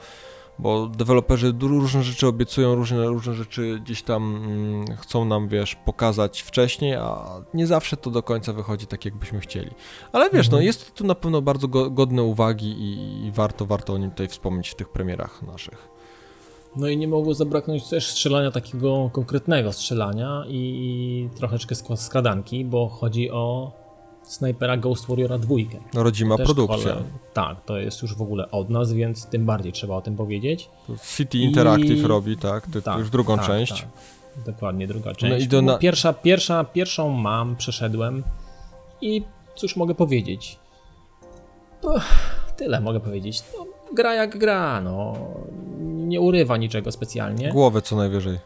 bo 0.60 0.88
deweloperzy 0.88 1.54
różne 1.62 2.04
rzeczy 2.04 2.28
obiecują, 2.28 2.76
różne, 2.76 3.08
różne 3.08 3.34
rzeczy 3.34 3.80
gdzieś 3.84 4.04
tam 4.04 4.36
mm, 4.36 4.98
chcą 4.98 5.26
nam, 5.26 5.48
wiesz, 5.48 5.76
pokazać 5.76 6.42
wcześniej, 6.42 6.96
a 6.96 7.26
nie 7.54 7.68
zawsze 7.68 7.98
to 7.98 8.12
do 8.12 8.24
końca 8.24 8.54
wychodzi 8.54 8.88
tak, 8.88 9.06
jakbyśmy 9.06 9.40
chcieli. 9.40 9.72
Ale 10.12 10.30
wiesz, 10.30 10.50
no 10.50 10.58
mhm. 10.58 10.66
jest 10.66 10.94
tu 10.94 11.06
na 11.06 11.16
pewno 11.16 11.42
bardzo 11.42 11.68
go, 11.68 11.92
godne 11.92 12.24
uwagi 12.24 12.68
i, 12.68 13.26
i 13.26 13.32
warto, 13.32 13.66
warto 13.66 13.94
o 13.94 13.98
nim 13.98 14.10
tutaj 14.10 14.28
wspomnieć 14.28 14.70
w 14.70 14.76
tych 14.76 14.90
premierach 14.90 15.42
naszych. 15.42 15.95
No 16.76 16.88
i 16.88 16.98
nie 16.98 17.08
mogło 17.08 17.34
zabraknąć 17.34 17.90
też 17.90 18.10
strzelania 18.10 18.52
takiego 18.52 19.10
konkretnego 19.14 19.74
strzelania 19.74 20.44
i 20.48 21.30
troszeczkę 21.36 21.76
skradanki, 21.96 22.66
bo 22.66 22.88
chodzi 22.90 23.32
o 23.32 23.72
snajpera 24.24 24.78
Ghost 24.78 25.08
Warriora 25.08 25.38
2. 25.38 25.56
No, 25.94 26.04
rodzima 26.04 26.38
produkcja. 26.38 26.96
tak, 27.34 27.66
to 27.66 27.78
jest 27.78 28.02
już 28.02 28.16
w 28.16 28.22
ogóle 28.22 28.52
od 28.52 28.70
nas, 28.70 28.94
więc 28.94 29.26
tym 29.26 29.46
bardziej 29.46 29.72
trzeba 29.72 29.96
o 29.96 30.02
tym 30.02 30.16
powiedzieć. 30.16 30.70
City 31.16 31.38
Interactive 31.38 32.00
I... 32.00 32.08
robi, 32.08 32.38
tak? 32.38 32.68
To, 32.74 32.82
tak, 32.82 33.00
już 33.00 33.10
drugą 33.10 33.38
tak, 33.38 33.48
część. 33.48 33.82
Tak. 33.82 33.90
Dokładnie, 34.46 34.88
druga 34.88 35.10
no 35.10 35.16
część. 35.16 35.48
No 35.52 35.62
na... 35.62 35.78
pierwsza, 35.78 36.14
pierwsza, 36.14 36.64
pierwszą 36.64 37.10
mam, 37.10 37.56
przeszedłem 37.56 38.24
i 39.02 39.24
cóż 39.56 39.76
mogę 39.76 39.96
powiedzieć? 39.96 40.60
tyle 42.58 42.82
mogę 42.82 43.00
powiedzieć. 43.00 43.44
No, 43.58 43.66
gra 43.96 44.14
jak 44.14 44.38
gra, 44.38 44.82
no. 44.82 45.14
Nie 45.82 46.22
urywa 46.22 46.58
niczego 46.58 46.92
specjalnie. 46.92 47.50
Głowę 47.50 47.82
co 47.82 47.96
najwyżej. 47.96 48.40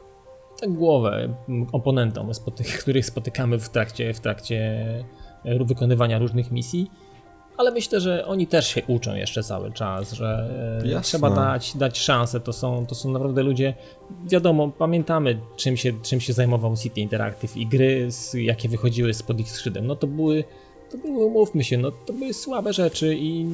Tak, 0.62 0.73
głowę 0.73 1.33
oponentom, 1.71 2.31
których 2.81 3.05
spotykamy 3.05 3.59
w 3.59 3.69
trakcie, 3.69 4.13
w 4.13 4.19
trakcie 4.19 4.57
e, 5.45 5.63
wykonywania 5.65 6.19
różnych 6.19 6.51
misji. 6.51 6.91
Ale 7.57 7.71
myślę, 7.71 7.99
że 7.99 8.25
oni 8.25 8.47
też 8.47 8.67
się 8.67 8.81
uczą 8.88 9.15
jeszcze 9.15 9.43
cały 9.43 9.71
czas, 9.71 10.12
że 10.12 10.49
e, 10.83 10.88
Jasne. 10.88 11.01
trzeba 11.01 11.29
dać, 11.29 11.77
dać 11.77 11.99
szansę. 11.99 12.39
To 12.39 12.53
są, 12.53 12.85
to 12.85 12.95
są 12.95 13.12
naprawdę 13.12 13.43
ludzie. 13.43 13.73
Wiadomo, 14.25 14.69
pamiętamy, 14.69 15.39
czym 15.55 15.77
się, 15.77 15.93
czym 16.01 16.19
się 16.19 16.33
zajmował 16.33 16.77
City 16.77 17.01
Interactive 17.01 17.57
i 17.57 17.67
gry, 17.67 18.09
jakie 18.33 18.69
wychodziły 18.69 19.13
spod 19.13 19.39
ich 19.39 19.51
skrzydłem. 19.51 19.88
No 19.88 19.95
to 19.95 20.07
były 20.07 20.43
to 20.91 20.97
były, 20.97 21.25
umówmy 21.25 21.63
się, 21.63 21.78
no 21.78 21.91
to 21.91 22.13
były 22.13 22.34
słabe 22.34 22.73
rzeczy 22.73 23.15
i, 23.15 23.47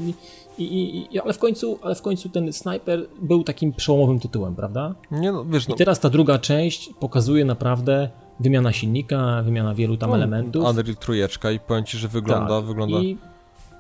i, 0.58 1.08
i, 1.12 1.20
ale, 1.20 1.34
w 1.34 1.40
końcu, 1.40 1.80
ale 1.82 1.96
w 1.96 2.02
końcu 2.02 2.30
ten 2.30 2.54
Sniper 2.54 3.08
był 3.22 3.44
takim 3.44 3.74
przełomowym 3.74 4.20
tytułem, 4.20 4.56
prawda? 4.56 4.96
Nie 5.12 5.32
no, 5.32 5.46
wiesz, 5.46 5.68
no. 5.68 5.76
I 5.76 5.78
teraz 5.78 6.00
ta 6.00 6.10
druga 6.10 6.40
część 6.40 6.90
pokazuje 7.00 7.46
naprawdę 7.46 8.10
wymiana 8.40 8.74
silnika, 8.74 9.42
wymiana 9.46 9.76
wielu 9.76 9.98
tam 9.98 10.10
no, 10.10 10.16
elementów. 10.16 10.66
Unreal 10.66 10.96
trójeczka 10.96 11.52
i 11.52 11.60
powiem 11.60 11.86
Ci, 11.86 11.98
że 11.98 12.08
wygląda, 12.08 12.58
tak. 12.58 12.66
wygląda... 12.66 12.98
I 13.00 13.06
i 13.06 13.18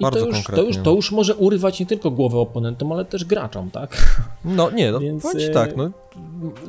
Bardzo 0.01 0.19
to 0.19 0.25
już, 0.25 0.35
konkretnie. 0.35 0.63
To 0.63 0.67
już, 0.67 0.77
to 0.83 0.91
już 0.91 1.11
może 1.11 1.35
urywać 1.35 1.79
nie 1.79 1.85
tylko 1.85 2.11
głowę 2.11 2.37
oponentom, 2.37 2.91
ale 2.91 3.05
też 3.05 3.25
graczom, 3.25 3.71
tak? 3.71 4.21
No 4.45 4.71
nie, 4.71 4.91
no 4.91 4.99
Więc, 4.99 5.23
tak, 5.53 5.71
e, 5.71 5.73
no. 5.77 5.91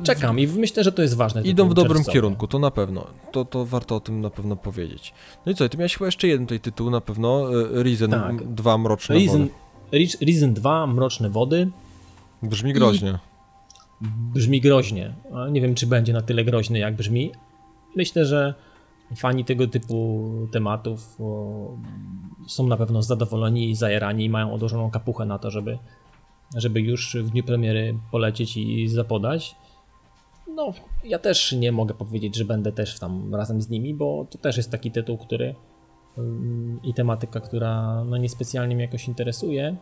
Czekam 0.03 0.39
i 0.39 0.47
myślę, 0.47 0.83
że 0.83 0.91
to 0.91 1.01
jest 1.01 1.15
ważne. 1.15 1.41
Idą 1.41 1.69
w 1.69 1.73
dobrym 1.73 2.03
kierunku, 2.03 2.47
to 2.47 2.59
na 2.59 2.71
pewno. 2.71 3.07
To, 3.31 3.45
to 3.45 3.65
warto 3.65 3.95
o 3.95 3.99
tym 3.99 4.21
na 4.21 4.29
pewno 4.29 4.55
powiedzieć. 4.55 5.13
No 5.45 5.51
i 5.51 5.55
co, 5.55 5.69
ty 5.69 5.77
miałeś 5.77 5.93
chyba 5.93 6.05
jeszcze 6.05 6.27
jeden 6.27 6.45
tutaj 6.45 6.59
tytuł 6.59 6.89
na 6.89 7.01
pewno, 7.01 7.49
e, 7.61 7.83
Reason 7.83 8.11
tak. 8.11 8.53
2 8.53 8.77
Mroczne 8.77 9.15
Reason, 9.15 9.47
Wody. 9.91 10.07
Reason 10.21 10.53
2 10.53 10.87
Mroczne 10.87 11.29
Wody. 11.29 11.69
Brzmi 12.43 12.73
groźnie. 12.73 13.19
I 14.01 14.05
brzmi 14.33 14.61
groźnie. 14.61 15.13
Nie 15.51 15.61
wiem, 15.61 15.75
czy 15.75 15.87
będzie 15.87 16.13
na 16.13 16.21
tyle 16.21 16.43
groźny, 16.43 16.79
jak 16.79 16.95
brzmi. 16.95 17.31
Myślę, 17.95 18.25
że 18.25 18.53
fani 19.15 19.45
tego 19.45 19.67
typu 19.67 20.29
tematów 20.51 21.17
są 22.47 22.67
na 22.67 22.77
pewno 22.77 23.01
zadowoleni 23.01 23.69
i 23.69 23.75
zajerani 23.75 24.25
i 24.25 24.29
mają 24.29 24.53
odłożoną 24.53 24.91
kapuchę 24.91 25.25
na 25.25 25.39
to, 25.39 25.51
żeby, 25.51 25.77
żeby 26.55 26.81
już 26.81 27.17
w 27.23 27.29
dniu 27.29 27.43
premiery 27.43 27.97
polecieć 28.11 28.57
i 28.57 28.87
zapodać. 28.87 29.55
No, 30.55 30.73
ja 31.03 31.19
też 31.19 31.51
nie 31.51 31.71
mogę 31.71 31.93
powiedzieć, 31.93 32.35
że 32.35 32.45
będę 32.45 32.71
też 32.71 32.99
tam 32.99 33.35
razem 33.35 33.61
z 33.61 33.69
nimi, 33.69 33.93
bo 33.93 34.27
to 34.29 34.37
też 34.37 34.57
jest 34.57 34.71
taki 34.71 34.91
tytuł, 34.91 35.17
który 35.17 35.55
mm, 36.17 36.79
i 36.83 36.93
tematyka, 36.93 37.39
która 37.39 38.03
no 38.03 38.17
niespecjalnie 38.17 38.75
mnie 38.75 38.85
jakoś 38.85 39.07
interesuje. 39.07 39.75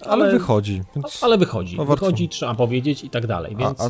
Ale, 0.00 0.24
ale 0.24 0.32
wychodzi. 0.32 0.82
Więc... 0.96 1.24
Ale 1.24 1.38
wychodzi. 1.38 1.76
No 1.76 1.84
wychodzi, 1.84 2.28
trzeba 2.28 2.54
powiedzieć 2.54 3.04
i 3.04 3.10
tak 3.10 3.26
dalej. 3.26 3.56
Więc 3.56 3.80
a, 3.80 3.84
a... 3.84 3.88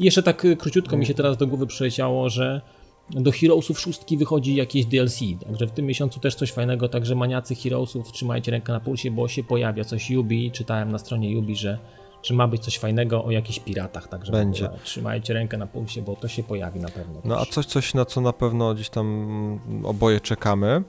jeszcze 0.00 0.22
tak 0.22 0.46
króciutko 0.58 0.96
mi 0.96 1.06
się 1.06 1.14
teraz 1.14 1.36
do 1.36 1.46
głowy 1.46 1.66
przyleciało, 1.66 2.28
że 2.28 2.60
do 3.10 3.32
Heroesów 3.32 3.80
szóstki 3.80 4.16
wychodzi 4.16 4.54
jakieś 4.54 4.86
DLC, 4.86 5.18
także 5.46 5.66
w 5.66 5.70
tym 5.70 5.86
miesiącu 5.86 6.20
też 6.20 6.34
coś 6.34 6.52
fajnego, 6.52 6.88
także 6.88 7.14
maniacy 7.14 7.54
Heroesów 7.54 8.12
trzymajcie 8.12 8.50
rękę 8.50 8.72
na 8.72 8.80
pulsie, 8.80 9.10
bo 9.10 9.28
się 9.28 9.44
pojawia 9.44 9.84
coś 9.84 10.10
Yubi, 10.10 10.50
czytałem 10.50 10.92
na 10.92 10.98
stronie 10.98 11.30
Yubi, 11.30 11.56
że, 11.56 11.78
że 12.22 12.34
ma 12.34 12.48
być 12.48 12.62
coś 12.62 12.78
fajnego 12.78 13.24
o 13.24 13.30
jakichś 13.30 13.58
piratach, 13.58 14.08
także 14.08 14.32
będzie. 14.32 14.68
trzymajcie 14.84 15.34
rękę 15.34 15.56
na 15.56 15.66
pulsie, 15.66 16.02
bo 16.02 16.16
to 16.16 16.28
się 16.28 16.42
pojawi 16.42 16.80
na 16.80 16.88
pewno. 16.88 17.20
No 17.24 17.40
a 17.40 17.46
coś, 17.46 17.66
coś 17.66 17.94
na 17.94 18.04
co 18.04 18.20
na 18.20 18.32
pewno 18.32 18.74
gdzieś 18.74 18.88
tam 18.88 19.60
oboje 19.84 20.20
czekamy, 20.20 20.82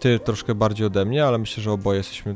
ty 0.00 0.18
troszkę 0.18 0.54
bardziej 0.54 0.86
ode 0.86 1.04
mnie, 1.04 1.26
ale 1.26 1.38
myślę, 1.38 1.62
że 1.62 1.72
oboje 1.72 1.98
jesteśmy 1.98 2.34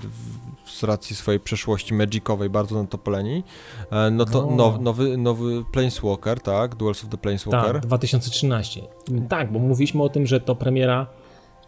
z 0.67 0.83
racji 0.83 1.17
swojej 1.17 1.41
przeszłości 1.41 1.95
magicowej 1.95 2.51
bardzo 2.51 2.83
natopoleni. 2.83 3.45
E, 3.91 4.11
no 4.11 4.25
to 4.25 4.47
now, 4.47 4.81
nowy, 4.81 5.17
nowy 5.17 5.65
Planeswalker, 5.73 6.41
tak? 6.41 6.75
Duels 6.75 7.05
of 7.05 7.11
the 7.11 7.17
Planeswalker. 7.17 7.73
Tak, 7.73 7.87
2013. 7.87 8.83
Tak, 9.29 9.53
bo 9.53 9.59
mówiliśmy 9.59 10.03
o 10.03 10.09
tym, 10.09 10.27
że 10.27 10.41
to 10.41 10.55
premiera 10.55 11.07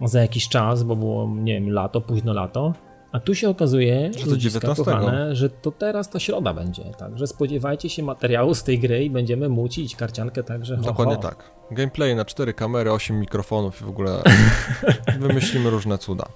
za 0.01 0.21
jakiś 0.21 0.49
czas, 0.49 0.83
bo 0.83 0.97
było, 0.97 1.29
nie 1.37 1.55
wiem, 1.55 1.71
lato, 1.71 2.01
późno 2.01 2.33
lato. 2.33 2.75
A 3.13 3.21
tu 3.21 3.35
się 3.35 3.49
okazuje, 3.49 4.11
że 4.19 4.27
to 4.27 4.37
19. 4.37 4.85
Kochane, 4.85 5.37
że 5.37 5.51
to 5.51 5.71
teraz 5.71 6.11
ta 6.11 6.19
środa 6.19 6.55
będzie, 6.55 6.85
także 6.99 7.27
spodziewajcie 7.27 7.89
się 7.89 8.03
materiału 8.03 8.55
z 8.55 8.63
tej 8.63 8.79
gry 8.79 9.05
i 9.05 9.11
będziemy 9.11 9.49
mucić 9.49 9.97
karciankę 9.97 10.43
także. 10.43 10.77
Ho, 10.77 10.83
Dokładnie 10.83 11.15
ho. 11.15 11.23
tak. 11.23 11.51
Gameplay 11.71 12.17
na 12.17 12.25
4 12.25 12.55
kamery, 12.55 12.93
8 12.93 13.21
mikrofonów 13.21 13.81
i 13.81 13.85
w 13.85 13.89
ogóle 13.89 14.23
wymyślimy 15.21 15.71
różne 15.71 15.99
cuda. 15.99 16.27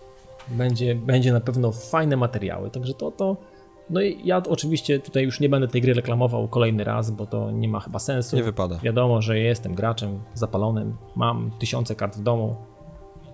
Będzie, 0.48 0.94
będzie 0.94 1.32
na 1.32 1.40
pewno 1.40 1.72
fajne 1.72 2.16
materiały, 2.16 2.70
także 2.70 2.94
to, 2.94 3.10
to 3.10 3.37
no 3.90 4.00
i 4.00 4.20
ja 4.24 4.42
oczywiście 4.48 4.98
tutaj 4.98 5.24
już 5.24 5.40
nie 5.40 5.48
będę 5.48 5.68
tej 5.68 5.80
gry 5.80 5.94
reklamował 5.94 6.48
kolejny 6.48 6.84
raz, 6.84 7.10
bo 7.10 7.26
to 7.26 7.50
nie 7.50 7.68
ma 7.68 7.80
chyba 7.80 7.98
sensu. 7.98 8.37
Nie 8.37 8.42
wypada. 8.42 8.78
Wiadomo, 8.82 9.22
że 9.22 9.38
jestem 9.38 9.74
graczem 9.74 10.20
zapalonym, 10.34 10.96
mam 11.16 11.50
tysiące 11.58 11.94
kart 11.94 12.16
w 12.16 12.22
domu, 12.22 12.56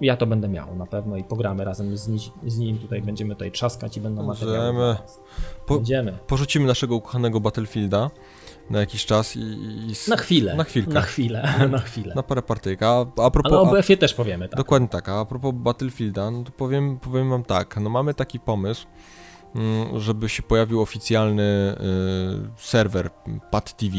ja 0.00 0.16
to 0.16 0.26
będę 0.26 0.48
miał 0.48 0.76
na 0.76 0.86
pewno 0.86 1.16
i 1.16 1.24
pogramy 1.24 1.64
razem 1.64 1.96
z, 1.96 2.10
z 2.46 2.58
nim. 2.58 2.78
Tutaj 2.78 3.02
będziemy 3.02 3.34
tutaj 3.34 3.52
trzaskać 3.52 3.96
i 3.96 4.00
będą 4.00 4.22
materiały. 4.22 4.96
Po, 5.66 5.74
Będziemy. 5.74 6.18
Porzucimy 6.26 6.66
naszego 6.66 6.96
ukochanego 6.96 7.40
Battlefielda 7.40 8.10
na 8.70 8.80
jakiś 8.80 9.06
czas 9.06 9.36
i, 9.36 9.40
i 9.40 9.94
na 10.08 10.16
chwilę. 10.16 10.54
Na 10.54 10.64
chwilkę. 10.64 10.94
Na 10.94 11.02
chwilę, 11.02 11.68
na 11.70 11.78
chwilę. 11.88 12.14
Na 12.14 12.22
parę 12.22 12.42
partyjek. 12.42 12.82
A, 12.82 13.00
a 13.00 13.30
propos, 13.30 13.52
Ale 13.52 13.60
o 13.60 13.66
BF-ie 13.66 13.96
też 13.96 14.14
powiemy, 14.14 14.48
tak. 14.48 14.56
Dokładnie 14.56 14.88
tak. 14.88 15.08
A 15.08 15.24
propos 15.24 15.54
Battlefielda, 15.54 16.30
no 16.30 16.44
to 16.44 16.52
powiem, 16.52 16.98
powiem 16.98 17.30
wam 17.30 17.44
tak. 17.44 17.76
No 17.80 17.90
mamy 17.90 18.14
taki 18.14 18.40
pomysł, 18.40 18.86
mm, 19.54 20.00
żeby 20.00 20.28
się 20.28 20.42
pojawił 20.42 20.80
oficjalny 20.80 21.76
y, 22.56 22.62
serwer 22.62 23.10
Pad 23.50 23.76
TV. 23.76 23.96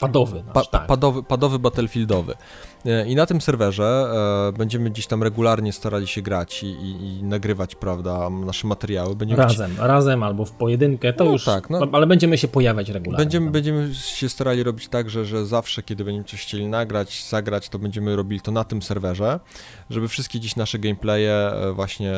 Padowy, 0.00 0.42
nasz, 0.46 0.54
pa, 0.54 0.64
tak. 0.64 0.86
padowy, 0.86 1.22
padowy 1.22 1.58
battlefieldowy. 1.58 2.34
E, 2.86 3.06
I 3.06 3.14
na 3.14 3.26
tym 3.26 3.40
serwerze 3.40 4.10
e, 4.48 4.58
będziemy 4.58 4.90
gdzieś 4.90 5.06
tam 5.06 5.22
regularnie 5.22 5.72
starali 5.72 6.06
się 6.06 6.22
grać 6.22 6.62
i, 6.62 6.66
i, 6.66 7.18
i 7.18 7.22
nagrywać, 7.22 7.74
prawda, 7.74 8.30
nasze 8.30 8.66
materiały. 8.66 9.16
Będziemy 9.16 9.42
razem, 9.42 9.70
razem 9.78 10.22
albo 10.22 10.44
w 10.44 10.52
pojedynkę, 10.52 11.12
to 11.12 11.24
no, 11.24 11.32
już, 11.32 11.44
tak, 11.44 11.70
no, 11.70 11.80
ale 11.92 12.06
będziemy 12.06 12.38
się 12.38 12.48
pojawiać 12.48 12.88
regularnie. 12.88 13.24
Będziemy, 13.24 13.50
będziemy 13.50 13.94
się 13.94 14.28
starali 14.28 14.62
robić 14.62 14.88
tak, 14.88 15.10
że, 15.10 15.24
że 15.24 15.46
zawsze, 15.46 15.82
kiedy 15.82 16.04
będziemy 16.04 16.24
coś 16.24 16.42
chcieli 16.42 16.66
nagrać, 16.66 17.24
zagrać, 17.28 17.68
to 17.68 17.78
będziemy 17.78 18.16
robili 18.16 18.40
to 18.40 18.52
na 18.52 18.64
tym 18.64 18.82
serwerze, 18.82 19.40
żeby 19.90 20.08
wszystkie 20.08 20.40
dziś 20.40 20.56
nasze 20.56 20.78
gameplaye 20.78 21.32
e, 21.32 21.72
właśnie 21.72 22.12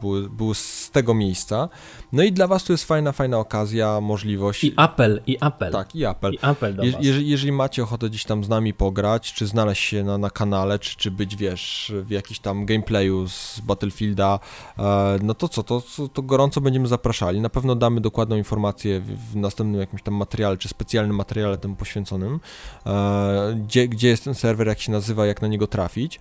były, 0.00 0.30
były 0.30 0.54
z 0.54 0.90
tego 0.90 1.14
miejsca. 1.14 1.68
No 2.12 2.22
i 2.22 2.32
dla 2.32 2.46
was 2.46 2.64
to 2.64 2.72
jest 2.72 2.84
fajna, 2.84 3.12
fajna 3.12 3.38
okazja, 3.38 4.00
możliwość. 4.00 4.64
I 4.64 4.72
apel, 4.76 5.22
i 5.26 5.36
apel. 5.40 5.72
Tak, 5.72 5.96
i 5.96 6.04
apel. 6.04 6.32
I 6.32 6.38
apel 6.42 6.74
do 6.74 6.82
Je, 6.82 6.92
jeżeli, 7.08 7.28
jeżeli 7.28 7.52
macie 7.52 7.82
ochotę 7.82 8.08
gdzieś 8.08 8.24
tam 8.24 8.44
z 8.44 8.48
nami 8.48 8.74
pograć, 8.74 9.32
czy 9.32 9.46
znaleźć 9.46 9.82
się 9.82 10.04
na, 10.04 10.18
na 10.18 10.30
kanale, 10.30 10.78
czy, 10.78 10.96
czy 10.96 11.10
być, 11.10 11.36
wiesz, 11.36 11.92
w 12.02 12.10
jakiś 12.10 12.38
tam 12.38 12.66
gameplayu 12.66 13.28
z 13.28 13.60
Battlefielda, 13.60 14.40
e, 14.78 15.18
no 15.22 15.34
to 15.34 15.48
co, 15.48 15.62
to, 15.62 15.82
to 16.12 16.22
gorąco 16.22 16.60
będziemy 16.60 16.88
zapraszali. 16.88 17.40
Na 17.40 17.48
pewno 17.48 17.74
damy 17.74 18.00
dokładną 18.00 18.36
informację 18.36 19.00
w, 19.00 19.32
w 19.32 19.36
następnym 19.36 19.80
jakimś 19.80 20.02
tam 20.02 20.14
materiale, 20.14 20.56
czy 20.56 20.68
specjalnym 20.68 21.16
materiale 21.16 21.58
temu 21.58 21.76
poświęconym, 21.76 22.40
e, 22.86 23.60
gdzie, 23.66 23.88
gdzie 23.88 24.08
jest 24.08 24.24
ten 24.24 24.34
serwer, 24.34 24.66
jak 24.66 24.80
się 24.80 24.92
nazywa, 24.92 25.26
jak 25.26 25.42
na 25.42 25.48
niego 25.48 25.66
trafić. 25.66 26.20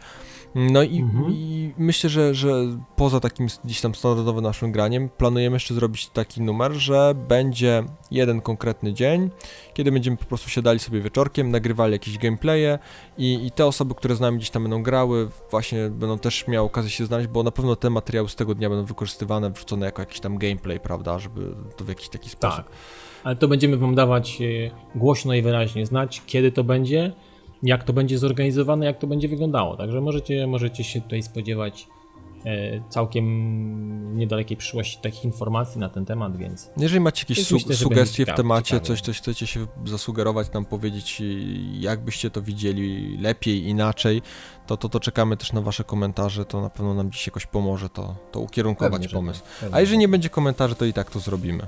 No 0.55 0.83
i, 0.83 0.99
mhm. 0.99 1.33
i, 1.33 1.73
myślę, 1.77 2.09
że, 2.09 2.35
że 2.35 2.53
poza 2.95 3.19
takim 3.19 3.47
gdzieś 3.65 3.81
tam 3.81 3.95
standardowym 3.95 4.43
naszym 4.43 4.71
graniem, 4.71 5.09
planujemy 5.09 5.55
jeszcze 5.55 5.73
zrobić 5.73 6.07
taki 6.07 6.41
numer, 6.41 6.73
że 6.73 7.13
będzie 7.27 7.83
jeden 8.11 8.41
konkretny 8.41 8.93
dzień, 8.93 9.29
kiedy 9.73 9.91
będziemy 9.91 10.17
po 10.17 10.25
prostu 10.25 10.49
siadali 10.49 10.79
sobie 10.79 11.01
wieczorkiem, 11.01 11.51
nagrywali 11.51 11.93
jakieś 11.93 12.17
gameplaye 12.17 12.79
i, 13.17 13.45
i 13.45 13.51
te 13.51 13.65
osoby, 13.65 13.95
które 13.95 14.15
z 14.15 14.19
nami 14.19 14.37
gdzieś 14.37 14.49
tam 14.49 14.63
będą 14.63 14.83
grały, 14.83 15.29
właśnie 15.51 15.89
będą 15.89 16.19
też 16.19 16.47
miały 16.47 16.67
okazję 16.67 16.91
się 16.91 17.05
znaleźć, 17.05 17.29
bo 17.29 17.43
na 17.43 17.51
pewno 17.51 17.75
te 17.75 17.89
materiały 17.89 18.29
z 18.29 18.35
tego 18.35 18.55
dnia 18.55 18.69
będą 18.69 18.85
wykorzystywane, 18.85 19.49
wrzucone 19.51 19.85
jako 19.85 20.01
jakiś 20.01 20.19
tam 20.19 20.37
gameplay, 20.37 20.79
prawda, 20.79 21.19
żeby 21.19 21.55
to 21.77 21.85
w 21.85 21.89
jakiś 21.89 22.09
taki 22.09 22.29
sposób. 22.29 22.65
Tak. 22.65 22.75
Ale 23.23 23.35
to 23.35 23.47
będziemy 23.47 23.77
wam 23.77 23.95
dawać 23.95 24.41
e, 24.41 24.71
głośno 24.95 25.33
i 25.33 25.41
wyraźnie 25.41 25.85
znać, 25.85 26.21
kiedy 26.25 26.51
to 26.51 26.63
będzie, 26.63 27.13
jak 27.63 27.83
to 27.83 27.93
będzie 27.93 28.17
zorganizowane, 28.17 28.85
jak 28.85 28.97
to 28.97 29.07
będzie 29.07 29.27
wyglądało. 29.27 29.77
Także 29.77 30.01
możecie, 30.01 30.47
możecie 30.47 30.83
się 30.83 31.01
tutaj 31.01 31.23
spodziewać 31.23 31.87
e, 32.45 32.81
całkiem 32.89 34.17
niedalekiej 34.17 34.57
przyszłości 34.57 34.99
takich 35.01 35.25
informacji 35.25 35.79
na 35.79 35.89
ten 35.89 36.05
temat, 36.05 36.37
więc... 36.37 36.69
Jeżeli 36.77 36.99
macie 36.99 37.25
jakieś 37.29 37.47
su 37.47 37.55
myślę, 37.55 37.75
sugestie 37.75 38.25
w 38.25 38.33
temacie, 38.33 38.79
coś, 38.79 39.01
coś 39.01 39.17
chcecie 39.17 39.47
się 39.47 39.67
zasugerować, 39.85 40.51
nam 40.51 40.65
powiedzieć, 40.65 41.21
jak 41.79 42.03
byście 42.03 42.29
to 42.29 42.41
widzieli 42.41 43.17
lepiej, 43.17 43.67
inaczej, 43.67 44.21
to, 44.67 44.77
to, 44.77 44.89
to 44.89 44.99
czekamy 44.99 45.37
też 45.37 45.53
na 45.53 45.61
wasze 45.61 45.83
komentarze, 45.83 46.45
to 46.45 46.61
na 46.61 46.69
pewno 46.69 46.93
nam 46.93 47.11
dziś 47.11 47.27
jakoś 47.27 47.45
pomoże 47.45 47.89
to, 47.89 48.15
to 48.31 48.39
ukierunkować 48.39 49.01
Pewnie, 49.01 49.15
pomysł. 49.15 49.41
Tak. 49.61 49.69
A 49.73 49.81
jeżeli 49.81 49.97
nie 49.97 50.07
będzie 50.07 50.29
komentarzy, 50.29 50.75
to 50.75 50.85
i 50.85 50.93
tak 50.93 51.11
to 51.11 51.19
zrobimy 51.19 51.67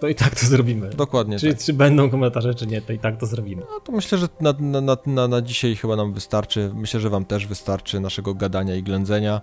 to 0.00 0.08
i 0.08 0.14
tak 0.14 0.34
to 0.34 0.46
zrobimy. 0.46 0.90
Dokładnie 0.90 1.38
czy, 1.38 1.50
tak. 1.50 1.62
Czy 1.62 1.72
będą 1.72 2.10
komentarze, 2.10 2.54
czy 2.54 2.66
nie, 2.66 2.82
to 2.82 2.92
i 2.92 2.98
tak 2.98 3.16
to 3.20 3.26
zrobimy. 3.26 3.62
No 3.70 3.80
to 3.80 3.92
myślę, 3.92 4.18
że 4.18 4.28
na, 4.40 4.54
na, 4.80 4.96
na, 5.06 5.28
na 5.28 5.42
dzisiaj 5.42 5.76
chyba 5.76 5.96
nam 5.96 6.12
wystarczy. 6.12 6.70
Myślę, 6.74 7.00
że 7.00 7.10
wam 7.10 7.24
też 7.24 7.46
wystarczy 7.46 8.00
naszego 8.00 8.34
gadania 8.34 8.76
i 8.76 8.82
ględzenia. 8.82 9.40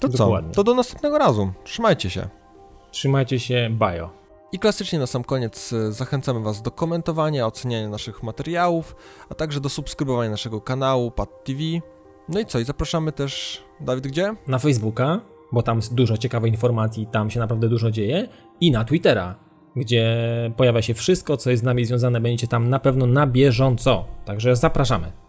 To 0.00 0.08
Dokładnie. 0.08 0.50
co? 0.50 0.54
To 0.54 0.64
do 0.64 0.74
następnego 0.74 1.18
razu. 1.18 1.52
Trzymajcie 1.64 2.10
się. 2.10 2.28
Trzymajcie 2.90 3.40
się, 3.40 3.68
bajo. 3.70 4.10
I 4.52 4.58
klasycznie 4.58 4.98
na 4.98 5.06
sam 5.06 5.24
koniec 5.24 5.72
e, 5.72 5.92
zachęcamy 5.92 6.40
Was 6.40 6.62
do 6.62 6.70
komentowania, 6.70 7.46
oceniania 7.46 7.88
naszych 7.88 8.22
materiałów, 8.22 8.96
a 9.28 9.34
także 9.34 9.60
do 9.60 9.68
subskrybowania 9.68 10.30
naszego 10.30 10.60
kanału 10.60 11.10
Pad 11.10 11.44
TV. 11.44 11.60
No 12.28 12.40
i 12.40 12.46
co? 12.46 12.58
I 12.58 12.64
zapraszamy 12.64 13.12
też, 13.12 13.62
Dawid, 13.80 14.06
gdzie? 14.06 14.34
Na 14.46 14.58
Facebooka, 14.58 15.20
bo 15.52 15.62
tam 15.62 15.76
jest 15.76 15.94
dużo 15.94 16.16
ciekawej 16.16 16.50
informacji, 16.50 17.06
tam 17.12 17.30
się 17.30 17.40
naprawdę 17.40 17.68
dużo 17.68 17.90
dzieje, 17.90 18.28
i 18.60 18.70
na 18.70 18.84
Twittera 18.84 19.34
gdzie 19.76 20.16
pojawia 20.56 20.82
się 20.82 20.94
wszystko, 20.94 21.36
co 21.36 21.50
jest 21.50 21.62
z 21.62 21.66
nami 21.66 21.84
związane. 21.84 22.20
Będziecie 22.20 22.48
tam 22.48 22.68
na 22.68 22.78
pewno 22.78 23.06
na 23.06 23.26
bieżąco. 23.26 24.04
Także 24.24 24.56
zapraszamy. 24.56 25.21